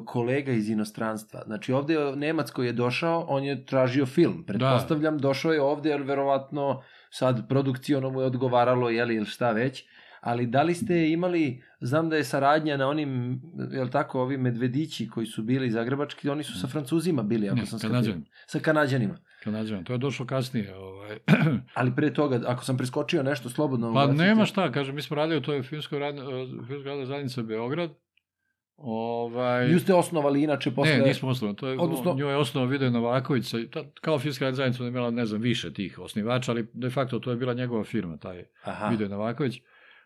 kolega 0.06 0.52
iz 0.52 0.70
inostranstva? 0.70 1.44
Znači 1.46 1.74
ovde 1.74 1.94
je 1.94 2.16
Nemac 2.16 2.52
koji 2.52 2.68
je 2.68 2.74
došao, 2.74 3.26
on 3.28 3.44
je 3.44 3.66
tražio 3.66 4.06
film. 4.06 4.46
Pretpostavljam, 4.46 5.18
došao 5.18 5.54
je 5.54 5.62
ovde 5.62 5.90
jer 5.90 6.02
verovatno 6.02 6.82
sad 7.10 7.48
produkciono 7.50 8.10
mu 8.10 8.22
je 8.22 8.26
odgovaralo, 8.26 8.90
jeli, 8.90 9.16
ili 9.16 9.26
šta 9.26 9.52
već. 9.52 9.84
Ali 10.22 10.46
da 10.46 10.64
li 10.64 10.74
ste 10.74 11.10
imali, 11.10 11.64
znam 11.82 12.10
da 12.10 12.16
je 12.16 12.24
saradnja 12.24 12.78
na 12.78 12.88
onim, 12.88 13.42
jel 13.72 13.90
tako, 13.90 14.22
ovi 14.22 14.38
medvedići 14.38 15.08
koji 15.10 15.26
su 15.26 15.44
bili 15.44 15.72
zagrebački, 15.72 16.30
oni 16.30 16.44
su 16.44 16.60
sa 16.60 16.68
Francuzima 16.68 17.24
bili, 17.24 17.48
ako 17.48 17.56
Ne, 17.56 17.66
sam 17.66 17.80
skapirao. 17.80 18.18
Sa 18.48 18.60
Kanadjanima. 18.60 19.18
Kanadžan. 19.44 19.84
To 19.84 19.94
je 19.94 19.98
došlo 19.98 20.26
kasnije. 20.26 20.76
Ovaj. 20.76 21.18
Ali 21.74 21.96
pre 21.96 22.14
toga, 22.14 22.42
ako 22.46 22.64
sam 22.64 22.78
preskočio 22.78 23.24
nešto 23.24 23.50
slobodno... 23.50 23.88
Pa 23.88 24.04
ubacite. 24.04 24.24
nema 24.24 24.46
šta, 24.46 24.72
kažem, 24.72 24.96
mi 24.96 25.02
smo 25.02 25.16
radili, 25.16 25.42
to 25.42 25.54
je 25.54 25.64
filmsko 25.64 26.00
radna, 26.00 26.22
filmska 26.68 26.90
radna 26.90 27.06
zajednica 27.06 27.42
Beograd. 27.42 27.92
Ovaj, 28.78 29.70
Nju 29.70 29.80
ste 29.80 29.94
osnovali 29.94 30.44
inače 30.44 30.72
posle... 30.72 30.98
Ne, 30.98 31.06
nismo 31.06 31.30
osnovali. 31.30 31.58
To 31.58 31.68
je, 31.68 31.80
Odnosno-. 31.80 32.14
Nju 32.14 32.28
je 32.28 32.36
osnovao 32.38 32.70
Video 32.70 32.90
Novaković. 32.90 33.46
sa- 33.46 33.68
ta- 33.72 33.86
Kao 34.02 34.20
filmska 34.20 34.46
radna 34.46 34.56
zajednica 34.56 34.84
je 34.84 34.88
imala, 34.88 35.12
ne 35.12 35.26
znam, 35.26 35.42
više 35.42 35.74
tih 35.74 36.00
osnivača, 36.00 36.52
ali 36.52 36.68
de 36.74 36.90
facto 36.90 37.20
to 37.20 37.32
je 37.32 37.38
bila 37.38 37.54
njegova 37.54 37.84
firma, 37.84 38.18
taj 38.18 38.44
Aha. 38.64 38.88
Video 38.88 39.08
Novaković. 39.08 39.62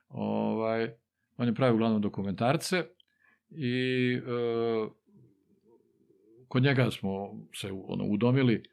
Ovaj, 0.10 0.90
on 1.38 1.48
je 1.48 1.54
pravio 1.56 1.74
uglavnom 1.74 2.02
dokumentarce 2.02 2.84
i 3.50 3.74
e, 4.18 4.90
kod 6.48 6.64
njega 6.64 6.92
smo 6.92 7.12
se 7.56 7.72
ono, 7.88 8.04
udomili. 8.06 8.64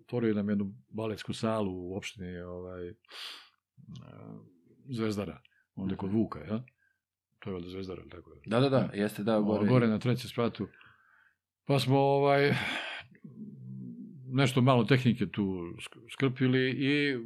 Otvorio 0.00 0.34
nam 0.34 0.48
jednu 0.48 0.74
baletsku 0.88 1.32
salu 1.32 1.72
u 1.72 1.96
opštini 1.96 2.38
ovaj, 2.38 2.88
e, 2.88 2.94
Zvezdara, 4.88 5.40
ovde 5.74 5.96
kod 5.96 6.12
Vuka, 6.12 6.38
ja? 6.38 6.62
To 7.38 7.50
je 7.50 7.56
ovde 7.56 7.68
Zvezdara, 7.68 8.00
ili 8.00 8.10
tako 8.10 8.30
je? 8.30 8.40
Da, 8.46 8.60
da, 8.60 8.68
da, 8.68 8.90
jeste 8.94 9.22
da, 9.22 9.40
gore. 9.40 9.58
gore. 9.58 9.70
gore 9.70 9.86
na 9.86 9.98
trećem 9.98 10.30
spratu. 10.30 10.68
Pa 11.64 11.78
smo 11.78 11.98
ovaj 11.98 12.54
nešto 14.26 14.60
malo 14.60 14.84
tehnike 14.84 15.26
tu 15.26 15.42
sk- 15.76 16.12
skrpili 16.12 16.70
i 16.70 17.18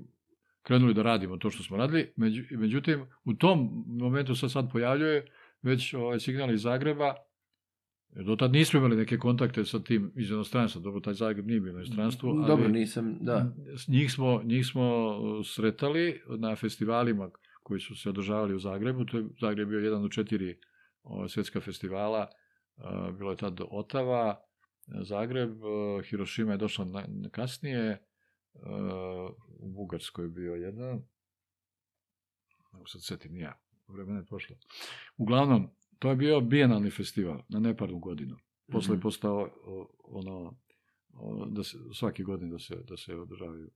krenuli 0.63 0.95
da 0.95 1.03
radimo 1.03 1.37
to 1.37 1.51
što 1.51 1.63
smo 1.63 1.77
radili. 1.77 2.13
Među, 2.17 2.43
međutim, 2.51 3.07
u 3.25 3.35
tom 3.35 3.85
momentu 3.87 4.35
se 4.35 4.49
sad 4.49 4.73
pojavljuje 4.73 5.27
već 5.63 5.95
ovaj 5.95 6.21
signal 6.21 6.55
iz 6.55 6.63
Zagreba, 6.63 7.15
jer 8.19 8.27
do 8.27 8.37
tad 8.37 8.53
nismo 8.53 8.79
imali 8.79 8.97
neke 8.97 9.19
kontakte 9.19 9.65
sa 9.65 9.79
tim 9.79 10.13
iz 10.17 10.31
inostranstva, 10.31 10.81
dobro, 10.81 11.01
taj 11.01 11.15
Zagreb 11.15 11.47
nije 11.47 11.61
bio 11.61 11.71
inostranstvo, 11.71 12.31
ali 12.31 12.47
Dobro, 12.47 12.69
nisam, 12.69 13.19
da. 13.21 13.53
njih 13.89 14.13
smo, 14.13 14.43
njih 14.45 14.67
smo 14.67 15.07
uh, 15.07 15.47
sretali 15.47 16.23
na 16.39 16.57
festivalima 16.57 17.31
koji 17.63 17.81
su 17.81 17.97
se 17.97 18.09
održavali 18.09 18.55
u 18.55 18.59
Zagrebu. 18.59 19.05
To 19.05 19.19
je 19.19 19.25
Zagreb 19.41 19.69
bio 19.69 19.79
jedan 19.79 20.05
od 20.05 20.11
četiri 20.11 20.59
o, 21.03 21.29
svjetska 21.29 21.61
festivala. 21.61 22.29
Uh, 22.77 23.17
bilo 23.17 23.31
je 23.31 23.37
tad 23.37 23.61
Otava, 23.71 24.41
Zagreb, 25.03 25.63
uh, 25.63 26.03
Hirošima 26.03 26.53
je 26.53 26.59
došla 26.59 26.85
na, 26.85 27.05
na 27.09 27.29
kasnije, 27.29 28.05
u 29.59 29.69
Bugarskoj 29.69 30.25
je 30.25 30.29
bio 30.29 30.55
jedan, 30.55 30.97
ne 32.73 32.73
mogu 32.73 32.87
sad 32.87 33.05
setim, 33.05 33.37
ja, 33.37 33.61
vremena 33.89 34.19
je 34.19 34.25
prošlo. 34.25 34.57
Uglavnom, 35.17 35.71
to 35.99 36.11
je 36.11 36.17
bio 36.17 36.41
bijenalni 36.41 36.91
festival 36.91 37.43
na 37.49 37.61
neparnu 37.61 37.99
godinu. 37.99 38.37
Posle 38.73 38.93
je 38.93 38.97
Mhm. 38.97 39.03
postao 39.03 39.51
ono, 40.05 40.59
da 41.51 41.63
se, 41.65 41.79
svake 41.95 42.23
godine 42.23 42.51
da 42.51 42.59
se, 42.59 42.77
da 42.89 42.97
se 42.97 43.15
održavaju. 43.15 43.71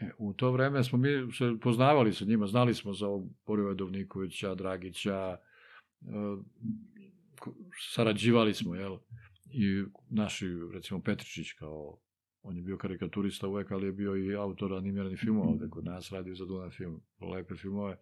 E, 0.00 0.10
u 0.18 0.32
to 0.32 0.50
vreme 0.52 0.84
smo 0.84 0.98
mi 0.98 1.08
se 1.32 1.54
poznavali 1.60 2.12
sa 2.12 2.24
njima, 2.24 2.46
znali 2.46 2.74
smo 2.74 2.92
za 2.92 3.06
ovog 3.06 3.28
Borova 3.46 3.74
Dovnikovića, 3.74 4.54
Dragića, 4.54 5.36
e, 6.00 6.06
sarađivali 7.92 8.54
smo, 8.54 8.74
jel? 8.74 8.98
I 9.54 9.84
naši, 10.10 10.46
recimo 10.74 11.00
Petričić 11.00 11.52
kao, 11.52 11.98
on 12.42 12.56
je 12.56 12.62
bio 12.62 12.76
karikaturista 12.76 13.48
uvek, 13.48 13.70
ali 13.70 13.86
je 13.86 13.92
bio 13.92 14.16
i 14.16 14.34
autor 14.34 14.74
animiranih 14.74 15.18
filmova 15.18 15.48
ovde 15.48 15.68
kod 15.70 15.84
nas, 15.84 16.12
radio 16.12 16.34
za 16.34 16.44
Dunan 16.44 16.70
film, 16.70 17.00
lepe 17.20 17.54
filmove, 17.56 17.96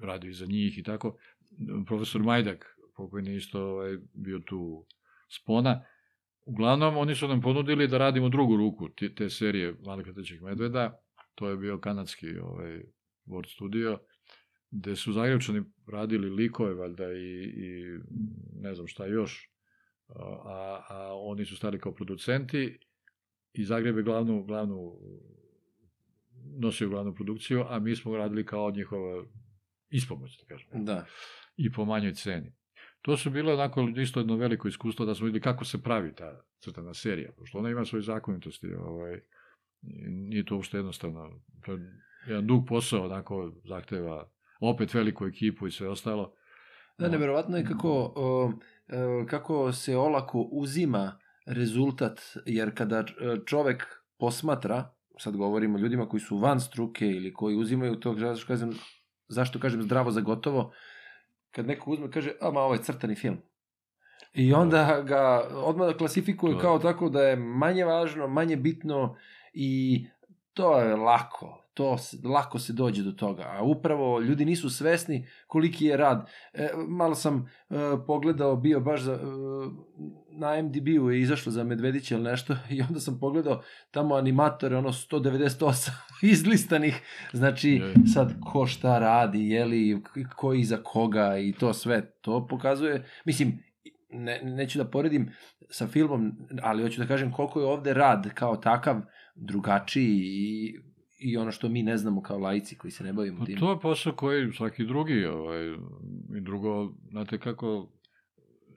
radio 0.00 0.30
i 0.30 0.34
za 0.34 0.46
njih 0.46 0.78
i 0.78 0.82
tako. 0.82 1.16
Profesor 1.86 2.22
Majdak, 2.22 2.78
pokojni 2.96 3.36
isto 3.36 3.60
ovaj, 3.62 3.98
bio 4.12 4.38
tu 4.38 4.86
spona. 5.28 5.84
Uglavnom, 6.46 6.96
oni 6.96 7.14
su 7.14 7.28
nam 7.28 7.40
ponudili 7.40 7.88
da 7.88 7.98
radimo 7.98 8.28
drugu 8.28 8.56
ruku 8.56 8.88
te, 8.88 9.14
te 9.14 9.30
serije 9.30 9.74
Malih 9.84 10.06
letećih 10.06 10.42
medveda. 10.42 11.00
To 11.34 11.48
je 11.48 11.56
bio 11.56 11.78
kanadski 11.78 12.38
ovaj, 12.38 12.82
Word 13.26 13.54
studio, 13.54 13.98
gde 14.70 14.96
su 14.96 15.12
Zagrebčani 15.12 15.62
radili 15.86 16.30
likove, 16.30 16.74
valjda, 16.74 17.12
i, 17.12 17.44
i 17.56 17.98
ne 18.60 18.74
znam 18.74 18.86
šta 18.86 19.06
još. 19.06 19.50
A, 20.08 20.82
a 20.88 21.12
oni 21.14 21.44
su 21.44 21.56
stali 21.56 21.78
kao 21.78 21.94
producenti 21.94 22.78
i 23.52 23.64
Zagreb 23.64 23.96
je 23.96 24.02
glavnu, 24.02 24.44
glavnu 24.44 24.98
nosio 26.58 26.88
glavnu 26.88 27.14
produkciju, 27.14 27.64
a 27.68 27.78
mi 27.78 27.96
smo 27.96 28.16
radili 28.16 28.46
kao 28.46 28.70
njihova 28.70 29.24
ispomoć, 29.90 30.38
da 30.38 30.44
kažem 30.46 30.84
Da. 30.84 31.06
I 31.58 31.72
po 31.72 31.84
manjoj 31.84 32.14
ceni. 32.14 32.52
To 33.02 33.16
su 33.16 33.30
bilo 33.30 33.52
onako 33.52 33.88
isto 33.96 34.20
jedno 34.20 34.36
veliko 34.36 34.68
iskustvo 34.68 35.06
da 35.06 35.14
smo 35.14 35.26
videli 35.26 35.40
kako 35.42 35.64
se 35.64 35.82
pravi 35.82 36.14
ta 36.14 36.40
crtana 36.58 36.94
serija, 36.94 37.32
pošto 37.38 37.58
ona 37.58 37.70
ima 37.70 37.84
svoje 37.84 38.02
zakonitosti, 38.02 38.74
ovaj, 38.74 39.20
nije 40.06 40.44
to 40.44 40.54
uopšte 40.56 40.76
jednostavno. 40.76 41.40
To 41.64 41.72
je 41.72 41.78
jedan 42.26 42.46
dug 42.46 42.66
posao, 42.68 43.04
onako 43.04 43.52
zahteva 43.64 44.30
opet 44.60 44.94
veliku 44.94 45.26
ekipu 45.26 45.66
i 45.66 45.70
sve 45.70 45.88
ostalo. 45.88 46.34
Da, 46.98 47.08
neverovatno 47.08 47.56
je 47.56 47.64
kako, 47.64 48.12
e, 48.88 49.26
kako 49.26 49.72
se 49.72 49.96
olako 49.96 50.40
uzima 50.40 51.18
rezultat, 51.46 52.20
jer 52.46 52.74
kada 52.74 53.04
č- 53.04 53.14
čovek 53.46 53.86
posmatra, 54.18 54.90
sad 55.18 55.36
govorimo 55.36 55.78
ljudima 55.78 56.08
koji 56.08 56.20
su 56.20 56.38
van 56.38 56.60
struke 56.60 57.06
ili 57.06 57.32
koji 57.32 57.56
uzimaju 57.56 57.96
to, 57.96 58.14
zašto 58.14 58.46
kažem, 58.46 58.70
zašto 59.28 59.58
kažem 59.58 59.82
zdravo 59.82 60.10
za 60.10 60.20
gotovo, 60.20 60.72
kad 61.58 61.66
neko 61.66 61.90
uzme 61.90 62.10
kaže, 62.10 62.32
a 62.40 62.50
ma 62.50 62.60
ovo 62.60 62.74
je 62.74 62.82
crtani 62.82 63.14
film. 63.14 63.38
I 64.34 64.52
onda 64.54 65.02
ga 65.02 65.48
odmah 65.54 65.96
klasifikuje 65.96 66.54
To 66.54 66.60
kao 66.60 66.78
tako 66.78 67.08
da 67.08 67.22
je 67.22 67.36
manje 67.36 67.84
važno, 67.84 68.28
manje 68.28 68.56
bitno 68.56 69.16
i 69.52 70.04
to 70.52 70.78
je 70.78 70.96
lako. 70.96 71.64
To 71.78 71.96
lako 72.24 72.58
se 72.58 72.72
dođe 72.72 73.02
do 73.02 73.12
toga. 73.12 73.42
A 73.42 73.62
upravo 73.62 74.20
ljudi 74.20 74.44
nisu 74.44 74.70
svesni 74.70 75.26
koliki 75.46 75.84
je 75.84 75.96
rad. 75.96 76.30
E, 76.54 76.68
malo 76.88 77.14
sam 77.14 77.50
e, 77.70 77.74
pogledao, 78.06 78.56
bio 78.56 78.80
baš 78.80 79.02
za, 79.02 79.12
e, 79.12 79.18
na 80.30 80.62
MDB-u 80.62 81.10
je 81.10 81.20
izašlo 81.20 81.52
za 81.52 81.64
Medvedića 81.64 82.14
ili 82.14 82.24
nešto 82.24 82.56
i 82.70 82.82
onda 82.82 83.00
sam 83.00 83.18
pogledao 83.20 83.62
tamo 83.90 84.14
animatore, 84.14 84.76
ono 84.76 84.88
198 84.88 85.90
izlistanih, 86.32 87.00
znači 87.32 87.70
Je. 87.70 87.94
sad 88.14 88.34
ko 88.52 88.66
šta 88.66 88.98
radi, 88.98 89.48
jeli, 89.48 90.02
ko 90.36 90.54
iza 90.54 90.76
koga 90.84 91.38
i 91.38 91.52
to 91.52 91.72
sve, 91.72 92.10
to 92.20 92.46
pokazuje, 92.46 93.04
mislim, 93.24 93.62
ne, 94.10 94.40
neću 94.42 94.78
da 94.78 94.84
poredim 94.84 95.30
sa 95.70 95.86
filmom, 95.86 96.32
ali 96.62 96.82
hoću 96.82 97.00
da 97.00 97.06
kažem 97.06 97.32
koliko 97.32 97.60
je 97.60 97.66
ovde 97.66 97.94
rad 97.94 98.30
kao 98.34 98.56
takav 98.56 99.00
drugačiji 99.34 100.20
i, 100.24 100.78
i 101.18 101.36
ono 101.36 101.52
što 101.52 101.68
mi 101.68 101.82
ne 101.82 101.96
znamo 101.96 102.22
kao 102.22 102.38
laici 102.38 102.78
koji 102.78 102.90
se 102.90 103.04
ne 103.04 103.12
bavimo 103.12 103.38
Pa 103.38 103.44
tim. 103.44 103.58
to 103.58 103.70
je 103.70 103.80
posao 103.80 104.12
koji 104.12 104.52
svaki 104.52 104.84
drugi, 104.84 105.24
ovaj, 105.24 105.66
i 106.36 106.40
drugo, 106.40 106.92
znate 107.10 107.38
kako, 107.38 107.92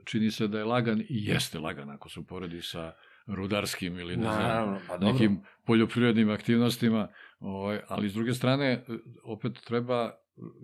čini 0.05 0.31
se 0.31 0.47
da 0.47 0.57
je 0.57 0.65
lagan 0.65 1.01
i 1.01 1.05
jeste 1.09 1.59
lagan 1.59 1.89
ako 1.89 2.09
se 2.09 2.19
uporedi 2.19 2.61
sa 2.61 2.93
rudarskim 3.27 3.99
ili 3.99 4.17
ne 4.17 4.23
znam, 4.23 4.35
Naravno, 4.35 4.79
pa 4.87 4.97
dobro. 4.97 5.13
nekim 5.13 5.41
poljoprivrednim 5.65 6.29
aktivnostima, 6.29 7.07
ovaj, 7.39 7.79
ali 7.87 8.09
s 8.09 8.13
druge 8.13 8.33
strane, 8.33 8.85
opet 9.23 9.53
treba 9.65 10.11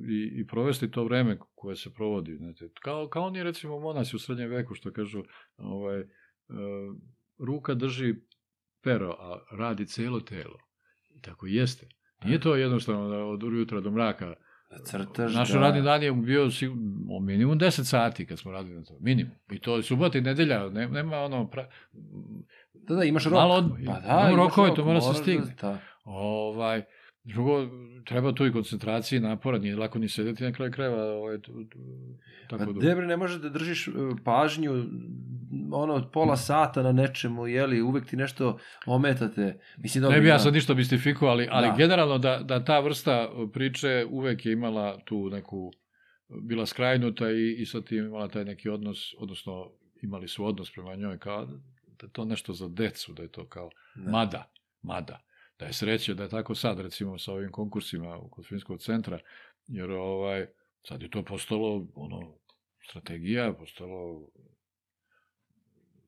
i, 0.10 0.42
i 0.42 0.48
provesti 0.48 0.92
to 0.92 1.04
vreme 1.04 1.38
koje 1.56 1.76
se 1.76 1.94
provodi. 1.94 2.36
Znate. 2.36 2.70
Kao, 2.82 3.08
kao 3.08 3.24
oni, 3.24 3.44
recimo, 3.44 3.80
monasi 3.80 4.16
u 4.16 4.20
srednjem 4.20 4.50
veku, 4.50 4.76
što 4.76 4.92
kažu, 4.92 5.24
ovaj, 5.58 6.00
e, 6.00 6.06
ruka 7.40 7.74
drži 7.74 8.16
pero, 8.84 9.16
a 9.20 9.40
radi 9.52 9.86
celo 9.86 10.20
telo. 10.20 10.67
I 11.18 11.22
tako 11.22 11.48
jeste. 11.48 11.88
Nije 12.26 12.40
to 12.40 12.56
jednostavno 12.56 13.10
da 13.10 13.18
od 13.18 13.44
jutra 13.44 13.82
do 13.82 13.92
mraka. 13.92 14.34
Da 14.72 14.78
crtaš, 14.80 15.34
Naš 15.34 15.50
da... 15.50 15.60
radni 15.60 15.82
dan 15.82 16.04
je 16.04 16.12
bio 16.14 16.46
sig- 16.46 16.78
o 17.12 17.20
minimum 17.20 17.60
10 17.60 17.84
sati 17.84 18.26
kad 18.26 18.40
smo 18.40 18.52
radili 18.52 18.76
na 18.76 18.84
to. 18.84 18.98
Minimum. 19.00 19.32
I 19.52 19.60
to 19.60 19.76
je 19.76 19.84
subota 19.84 20.18
i 20.18 20.22
nedelja. 20.22 20.70
Ne, 20.70 20.88
nema 20.88 21.18
ono... 21.18 21.48
Pra... 21.48 21.70
Da, 22.74 22.96
da, 22.96 23.04
imaš 23.04 23.24
rok. 23.24 23.34
Malo 23.34 23.56
od- 23.56 23.72
pa 23.86 24.00
da, 24.00 24.30
imaš 24.30 24.36
rokove, 24.38 24.68
rok, 24.68 24.76
to 24.76 24.86
mora 24.86 25.02
se 25.02 25.08
moraš 25.08 25.22
stigne. 25.22 25.46
Da, 25.62 25.68
da. 25.68 25.80
Ovaj, 26.06 26.84
drugo, 27.28 27.68
treba 28.06 28.32
tu 28.32 28.46
i 28.46 28.52
koncentracije 28.52 29.18
i 29.18 29.22
napora, 29.22 29.58
nije 29.58 29.76
lako 29.76 30.00
ni 30.00 30.10
sedeti 30.10 30.44
na 30.44 30.52
kraju 30.52 30.72
krajeva, 30.72 31.04
ovaj, 31.04 31.40
tu, 31.40 31.64
tu, 31.64 31.80
tako 32.42 32.58
Pa 32.58 32.66
dugo. 32.66 32.80
debre, 32.80 33.08
ne 33.08 33.18
možeš 33.18 33.42
da 33.42 33.50
držiš 33.50 33.88
e, 33.88 33.92
pažnju 34.24 34.86
ono 35.72 35.94
od 35.94 36.12
pola 36.12 36.38
sata 36.38 36.84
na 36.84 36.92
nečemu, 36.92 37.48
jeli, 37.48 37.82
uvek 37.82 38.06
ti 38.06 38.16
nešto 38.18 38.58
ometate. 38.86 39.60
Mislim, 39.78 40.02
dobro, 40.02 40.16
Ne 40.16 40.22
bi 40.22 40.28
ja 40.28 40.32
ima- 40.32 40.40
sad 40.40 40.54
ništa 40.54 40.74
mistifikovao, 40.74 41.32
ali, 41.32 41.48
ali 41.52 41.68
Da. 41.68 41.76
generalno 41.76 42.18
da, 42.18 42.40
da 42.40 42.64
ta 42.64 42.80
vrsta 42.80 43.30
priče 43.54 44.06
uvek 44.10 44.46
je 44.46 44.54
imala 44.54 45.00
tu 45.00 45.30
neku, 45.30 45.72
bila 46.42 46.66
skrajnuta 46.66 47.32
i, 47.32 47.52
i 47.52 47.66
sad 47.66 47.84
je 47.90 47.98
imala 48.00 48.28
taj 48.28 48.46
neki 48.46 48.70
odnos, 48.70 48.98
odnosno 49.18 49.70
imali 50.02 50.28
su 50.28 50.46
odnos 50.46 50.72
prema 50.72 50.96
njoj 50.96 51.18
kao 51.18 51.48
da 52.00 52.08
to 52.08 52.26
nešto 52.26 52.54
za 52.54 52.68
decu, 52.70 53.14
da 53.14 53.22
je 53.22 53.28
to 53.30 53.46
kao 53.46 53.70
Da. 53.96 54.12
mada, 54.12 54.52
mada. 54.82 55.20
Da 55.60 55.66
je 55.66 55.74
sreće 55.74 56.14
da 56.14 56.24
je 56.24 56.30
tako 56.30 56.56
sad, 56.56 56.80
recimo 56.80 57.18
sa 57.18 57.34
ovim 57.34 57.52
konkursima 57.52 58.20
kod 58.32 58.48
filmskog 58.48 58.82
centra, 58.82 59.20
jer 59.68 59.92
ovaj, 59.92 60.48
sad 60.88 61.02
je 61.02 61.10
to 61.10 61.24
postalo 61.24 61.88
ono, 61.96 62.38
strategija, 62.90 63.54
postalo 63.54 64.30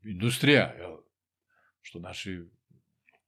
industrija, 0.04 0.74
jel? 0.78 0.98
što 1.82 2.00
naši 2.00 2.42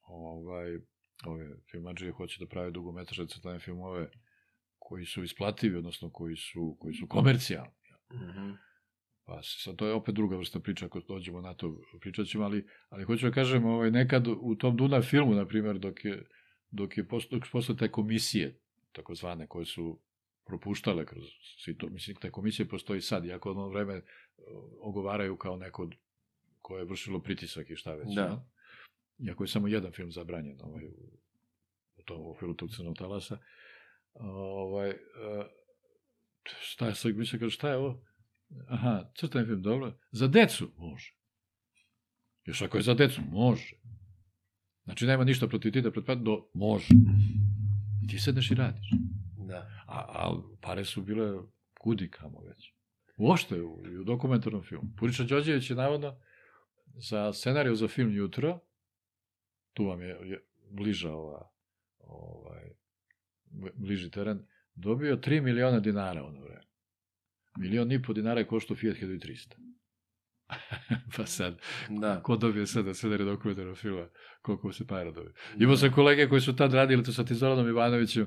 ovaj, 0.01 0.77
ove 1.25 1.49
filmađe 1.71 2.11
hoće 2.11 2.39
da 2.39 2.49
prave 2.49 2.71
dugometraže 2.71 3.27
crtane 3.27 3.59
filmove 3.59 4.09
koji 4.79 5.05
su 5.05 5.23
isplativi, 5.23 5.77
odnosno 5.77 6.09
koji 6.09 6.35
su, 6.35 6.77
koji 6.79 6.93
su 6.93 7.07
komercijalni. 7.07 7.71
Mhm. 8.13 8.51
Pa 9.31 9.39
sad 9.43 9.75
to 9.75 9.87
je 9.87 9.93
opet 9.93 10.15
druga 10.15 10.37
vrsta 10.37 10.59
priča, 10.59 10.85
ako 10.85 10.99
dođemo 10.99 11.41
na 11.41 11.53
to 11.53 11.81
pričat 11.99 12.27
ćemo, 12.27 12.43
ali, 12.43 12.67
ali 12.89 13.03
hoću 13.03 13.25
da 13.25 13.31
kažem, 13.31 13.65
ovaj, 13.65 13.91
nekad 13.91 14.27
u 14.27 14.55
tom 14.55 14.77
Duna 14.77 15.01
filmu, 15.01 15.35
na 15.35 15.45
primjer, 15.45 15.79
dok 15.79 16.05
je, 16.05 16.25
dok 16.71 16.97
je 16.97 17.07
posto, 17.07 17.39
postale 17.51 17.77
te 17.77 17.91
komisije, 17.91 18.59
takozvane, 18.91 19.47
koje 19.47 19.65
su 19.65 19.99
propuštale 20.45 21.05
kroz 21.05 21.23
svi 21.63 21.77
to, 21.77 21.89
mislim, 21.89 22.15
te 22.15 22.31
komisije 22.31 22.67
postoji 22.67 23.01
sad, 23.01 23.25
iako 23.25 23.51
ono 23.51 23.67
vreme 23.67 23.93
e, 23.93 24.03
ogovaraju 24.79 25.37
kao 25.37 25.55
neko 25.55 25.89
koje 26.61 26.81
je 26.81 26.85
vršilo 26.85 27.19
pritisak 27.19 27.69
i 27.69 27.75
šta 27.75 27.95
već. 27.95 28.15
Da. 28.15 28.21
jel? 28.21 28.37
Iako 29.27 29.43
je 29.43 29.47
samo 29.47 29.67
jedan 29.67 29.91
film 29.91 30.11
zabranjen 30.11 30.61
ovaj, 30.61 30.85
u, 30.85 31.19
u 31.97 32.03
tom 32.03 32.27
okviru 32.27 32.53
tog 32.53 32.69
crnog 32.75 32.97
talasa. 32.97 33.37
Ovaj, 34.13 34.89
e, 34.89 34.95
šta 36.43 36.87
je 36.87 36.95
sad, 36.95 37.15
mislim, 37.15 37.49
šta 37.49 37.69
je 37.69 37.77
ovo? 37.77 38.10
Aha, 38.67 39.11
crtani 39.15 39.45
film, 39.45 39.61
dobro. 39.61 39.97
Za 40.11 40.27
decu 40.27 40.71
može. 40.77 41.15
Još 42.45 42.61
ako 42.61 42.77
je 42.77 42.83
za 42.83 42.93
decu, 42.93 43.21
može. 43.31 43.75
Znači, 44.83 45.05
nema 45.05 45.23
ništa 45.23 45.47
protiv 45.47 45.71
ti 45.71 45.81
da 45.81 45.91
pretpadne 45.91 46.23
do 46.23 46.49
može. 46.53 46.87
I 48.03 48.07
ti 48.07 48.19
sedneš 48.19 48.51
i 48.51 48.55
radiš. 48.55 48.89
Da. 49.37 49.69
A, 49.87 49.97
a 49.97 50.41
pare 50.61 50.85
su 50.85 51.01
bile 51.01 51.39
kudi 51.79 52.11
kamo 52.11 52.41
već. 52.41 52.73
Uopšte 53.17 53.61
u, 53.61 53.83
i 53.85 53.97
u 53.97 54.03
dokumentarnom 54.03 54.63
filmu. 54.63 54.89
Puriča 54.97 55.23
Đorđević 55.23 55.69
je 55.69 55.75
navodno 55.75 56.19
za 56.85 57.33
scenariju 57.33 57.75
za 57.75 57.87
film 57.87 58.15
Jutro, 58.15 58.59
tu 59.73 59.85
vam 59.85 60.01
je, 60.01 60.07
je 60.07 60.43
bliža 60.69 61.11
ova, 61.11 61.51
ovaj, 61.99 62.69
bliži 63.75 64.11
teren, 64.11 64.45
dobio 64.75 65.17
3 65.17 65.41
miliona 65.41 65.79
dinara 65.79 66.23
ono 66.23 66.39
vreme. 66.41 66.70
Milion 67.57 67.91
i 67.91 68.01
po 68.01 68.13
dinara 68.13 68.39
je 68.39 68.47
koštao 68.47 68.77
Fiat 68.77 68.97
1300. 68.97 69.53
pa 71.17 71.25
sad, 71.25 71.59
Da. 71.89 72.21
ko 72.23 72.35
dobije 72.35 72.67
sad 72.67 72.85
da 72.85 72.93
scenarij 72.93 73.25
dokumentarnog 73.25 73.77
filma, 73.77 74.07
koliko 74.41 74.73
se 74.73 74.87
para 74.87 75.11
dobije. 75.11 75.33
Imao 75.59 75.77
sam 75.77 75.91
kolege 75.91 76.29
koji 76.29 76.41
su 76.41 76.55
tad 76.55 76.73
radili 76.73 77.03
to 77.03 77.13
sa 77.13 77.25
tim 77.25 77.35
Zoranom 77.35 77.67
Ivanovićem, 77.67 78.25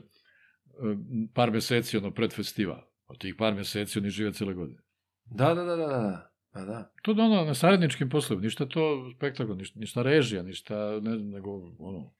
par 1.34 1.50
meseci, 1.50 1.96
ono, 1.96 2.10
pred 2.10 2.32
festival. 2.32 2.82
Od 3.06 3.18
tih 3.18 3.34
par 3.38 3.54
meseci 3.54 3.98
oni 3.98 4.10
žive 4.10 4.32
cele 4.32 4.54
godine. 4.54 4.80
Da, 5.24 5.54
da, 5.54 5.64
da, 5.64 5.76
da, 5.76 5.86
da. 5.86 6.30
Pa 6.52 6.60
da. 6.60 6.92
To 7.02 7.14
da 7.14 7.22
ono, 7.22 7.44
na 7.44 7.54
saradničkim 7.54 8.08
poslovima, 8.08 8.44
ništa 8.44 8.66
to 8.66 9.10
spektakl, 9.16 9.52
ništa, 9.52 9.80
ništa 9.80 10.02
režija, 10.02 10.42
ništa, 10.42 11.00
ne 11.00 11.16
znam, 11.16 11.30
nego, 11.30 11.50
ono, 11.78 12.14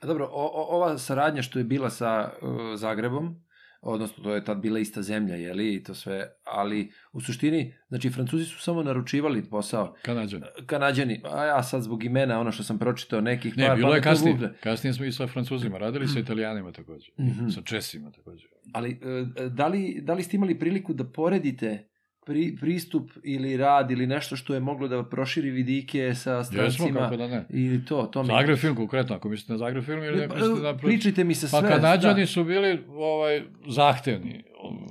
A 0.00 0.06
dobro, 0.06 0.24
o, 0.24 0.44
o, 0.44 0.76
ova 0.76 0.98
saradnja 0.98 1.42
što 1.42 1.58
je 1.58 1.64
bila 1.64 1.90
sa 1.90 2.32
uh, 2.42 2.50
Zagrebom, 2.76 3.43
odnosno 3.84 4.24
to 4.24 4.34
je 4.34 4.44
tad 4.44 4.58
bila 4.58 4.78
ista 4.78 5.02
zemlja, 5.02 5.34
jeli, 5.36 5.74
i 5.74 5.82
to 5.82 5.94
sve, 5.94 6.28
ali 6.44 6.92
u 7.12 7.20
suštini, 7.20 7.74
znači, 7.88 8.10
Francuzi 8.10 8.44
su 8.44 8.60
samo 8.60 8.82
naručivali 8.82 9.44
posao, 9.50 9.94
Kanadžani. 10.02 10.44
Kanadjani, 10.66 11.20
a 11.24 11.44
ja 11.44 11.62
sad 11.62 11.82
zbog 11.82 12.04
imena, 12.04 12.40
ono 12.40 12.52
što 12.52 12.62
sam 12.62 12.78
pročitao 12.78 13.20
nekih, 13.20 13.56
Ne, 13.56 13.66
pa, 13.66 13.74
bilo 13.74 13.94
je 13.94 14.02
kasnije. 14.02 14.54
Kasnije 14.62 14.92
smo 14.92 15.04
i 15.04 15.12
sa 15.12 15.26
Francuzima 15.26 15.78
radili, 15.78 16.08
sa 16.08 16.18
Italijanima 16.18 16.72
takođe. 16.72 17.10
Mhm. 17.20 17.48
Sa 17.48 17.62
Česima 17.62 18.10
takođe. 18.10 18.46
Ali 18.72 18.90
e, 18.90 19.48
da 19.48 19.68
li, 19.68 20.00
da 20.02 20.14
li 20.14 20.22
ste 20.22 20.36
imali 20.36 20.58
priliku 20.58 20.92
da 20.92 21.04
poredite 21.04 21.88
pri, 22.26 22.56
pristup 22.60 23.10
ili 23.22 23.56
rad 23.56 23.90
ili 23.90 24.06
nešto 24.06 24.36
što 24.36 24.54
je 24.54 24.60
moglo 24.60 24.88
da 24.88 25.04
proširi 25.04 25.50
vidike 25.50 26.14
sa 26.14 26.30
Jesmo, 26.30 26.44
strancima 26.44 27.00
kako 27.00 27.16
da 27.16 27.26
ne. 27.26 27.44
ili 27.50 27.84
to, 27.84 28.02
to 28.12 28.22
mi... 28.22 28.26
Zagreb 28.26 28.58
film 28.58 28.76
konkretno, 28.76 29.16
ako 29.16 29.28
mislite 29.28 29.52
na 29.52 29.58
Zagreb 29.58 29.84
film 29.84 30.02
ili 30.02 30.18
ne 30.18 30.28
mislite 30.28 30.62
na... 30.62 30.76
Pričajte 30.76 31.24
mi 31.24 31.34
se 31.34 31.48
sve. 31.48 31.60
Pa 31.60 31.68
Kanadžani 31.68 32.20
da. 32.20 32.26
su 32.26 32.44
bili 32.44 32.84
ovaj, 32.88 33.42
zahtevni. 33.68 34.44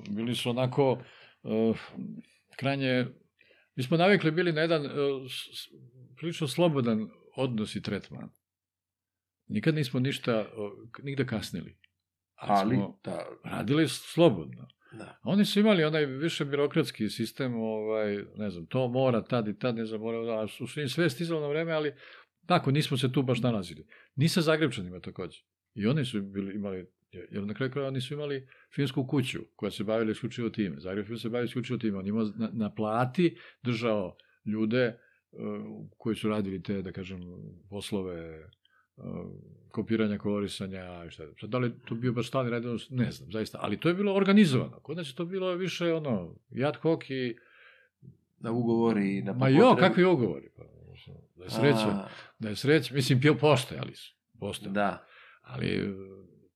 Bili 0.09 0.35
su 0.35 0.49
onako 0.49 0.91
uh, 1.43 1.77
krajnje... 2.55 3.05
Mi 3.75 3.83
smo 3.83 3.97
navikli 3.97 4.31
bili 4.31 4.53
na 4.53 4.61
jedan 4.61 4.85
uh, 4.85 4.91
prilično 6.17 6.47
slobodan 6.47 7.07
odnos 7.35 7.75
i 7.75 7.81
tretman. 7.81 8.29
Nikad 9.47 9.75
nismo 9.75 9.99
ništa, 9.99 10.39
uh, 10.39 11.03
nigde 11.03 11.25
kasnili. 11.25 11.77
Ali, 12.35 12.75
smo 12.75 12.99
da, 13.03 13.25
radili 13.43 13.87
slobodno. 13.89 14.67
Da. 14.93 15.19
Oni 15.23 15.45
su 15.45 15.59
imali 15.59 15.83
onaj 15.83 16.05
više 16.05 16.45
birokratski 16.45 17.09
sistem, 17.09 17.55
ovaj, 17.55 18.23
ne 18.35 18.49
znam, 18.49 18.65
to 18.65 18.87
mora 18.87 19.23
tad 19.23 19.47
i 19.47 19.59
tad, 19.59 19.75
ne 19.75 19.85
znam, 19.85 20.01
mora, 20.01 20.43
a 20.43 20.47
su 20.47 20.79
im 20.81 20.89
sve 20.89 21.09
stizalo 21.09 21.41
na 21.41 21.47
vreme, 21.47 21.71
ali 21.71 21.93
tako, 22.45 22.71
nismo 22.71 22.97
se 22.97 23.11
tu 23.11 23.23
baš 23.23 23.41
nalazili. 23.41 23.85
Ni 24.15 24.29
sa 24.29 24.41
Zagrebčanima 24.41 24.99
takođe. 24.99 25.39
I 25.75 25.87
oni 25.87 26.05
su 26.05 26.21
bili, 26.21 26.55
imali, 26.55 26.85
jer 27.11 27.43
na 27.43 27.53
kraju 27.53 27.71
kraja 27.71 27.87
oni 27.87 28.01
su 28.01 28.13
imali 28.13 28.47
filmsku 28.75 29.07
kuću 29.07 29.39
koja 29.55 29.71
se 29.71 29.83
bavila 29.83 30.11
isključivo 30.11 30.49
time. 30.49 30.79
Zagreb 30.79 31.05
se 31.17 31.29
bavi 31.29 31.45
isključivo 31.45 31.79
time. 31.79 31.97
On 31.97 32.07
imao 32.07 32.23
na, 32.35 32.49
na 32.53 32.73
plati 32.73 33.37
držao 33.63 34.15
ljude 34.45 34.87
uh, 35.31 35.39
koji 35.97 36.15
su 36.15 36.29
radili 36.29 36.63
te, 36.63 36.81
da 36.81 36.91
kažem, 36.91 37.19
poslove 37.69 38.49
kopiranja, 39.71 40.17
kolorisanja 40.17 41.05
i 41.07 41.11
šta. 41.11 41.23
Sad, 41.39 41.49
da 41.49 41.57
li 41.57 41.67
je 41.67 41.73
to 41.85 41.95
bio 41.95 42.13
baš 42.13 42.27
stalni 42.27 42.49
rad, 42.49 42.63
ne 42.89 43.11
znam, 43.11 43.31
zaista, 43.31 43.57
ali 43.61 43.79
to 43.79 43.89
je 43.89 43.95
bilo 43.95 44.13
organizovano. 44.13 44.79
Kod 44.79 44.97
nas 44.97 45.09
je 45.09 45.15
to 45.15 45.25
bilo 45.25 45.55
više 45.55 45.93
ono, 45.93 46.35
ad 46.65 46.75
hoc 46.75 47.09
i... 47.09 47.37
Na 48.39 48.51
ugovori, 48.51 49.21
na 49.21 49.33
Ma 49.33 49.49
jo, 49.49 49.75
kakvi 49.79 50.05
ugovori? 50.05 50.49
Pa, 50.57 50.63
mislim, 50.91 51.15
da 51.35 51.43
je 51.43 51.49
sreća, 51.49 52.07
da 52.39 52.49
je 52.49 52.55
sreća, 52.55 52.93
mislim, 52.93 53.21
pio 53.21 53.35
postojali 53.35 53.95
su, 53.95 54.15
postojali. 54.39 54.73
Da. 54.73 55.05
Ali 55.41 55.67
e, 55.67 55.93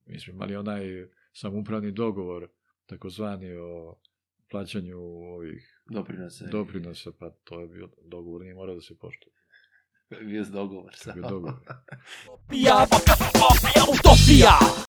mi 0.05 0.19
smo 0.19 0.33
imali 0.33 0.55
onaj 0.55 1.07
samupravni 1.33 1.91
dogovor, 1.91 2.47
takozvani 2.85 3.55
o 3.55 3.95
plaćanju 4.51 4.97
ovih 4.99 5.81
Doprinose. 5.89 6.47
doprinosa, 6.51 7.11
pa 7.19 7.29
to 7.29 7.59
je 7.59 7.67
bio 7.67 7.89
dogovor, 8.05 8.41
nije 8.41 8.53
morao 8.53 8.75
da 8.75 8.81
se 8.81 8.97
poštuje. 8.97 9.33
Je 10.11 10.43
dogovor. 10.43 10.93
To 11.03 11.09
je 11.09 11.13
bio 11.13 11.29
dogovor. 11.29 11.53
Utopija, 12.33 12.83
utopija, 12.83 13.83
utopija 13.93 14.59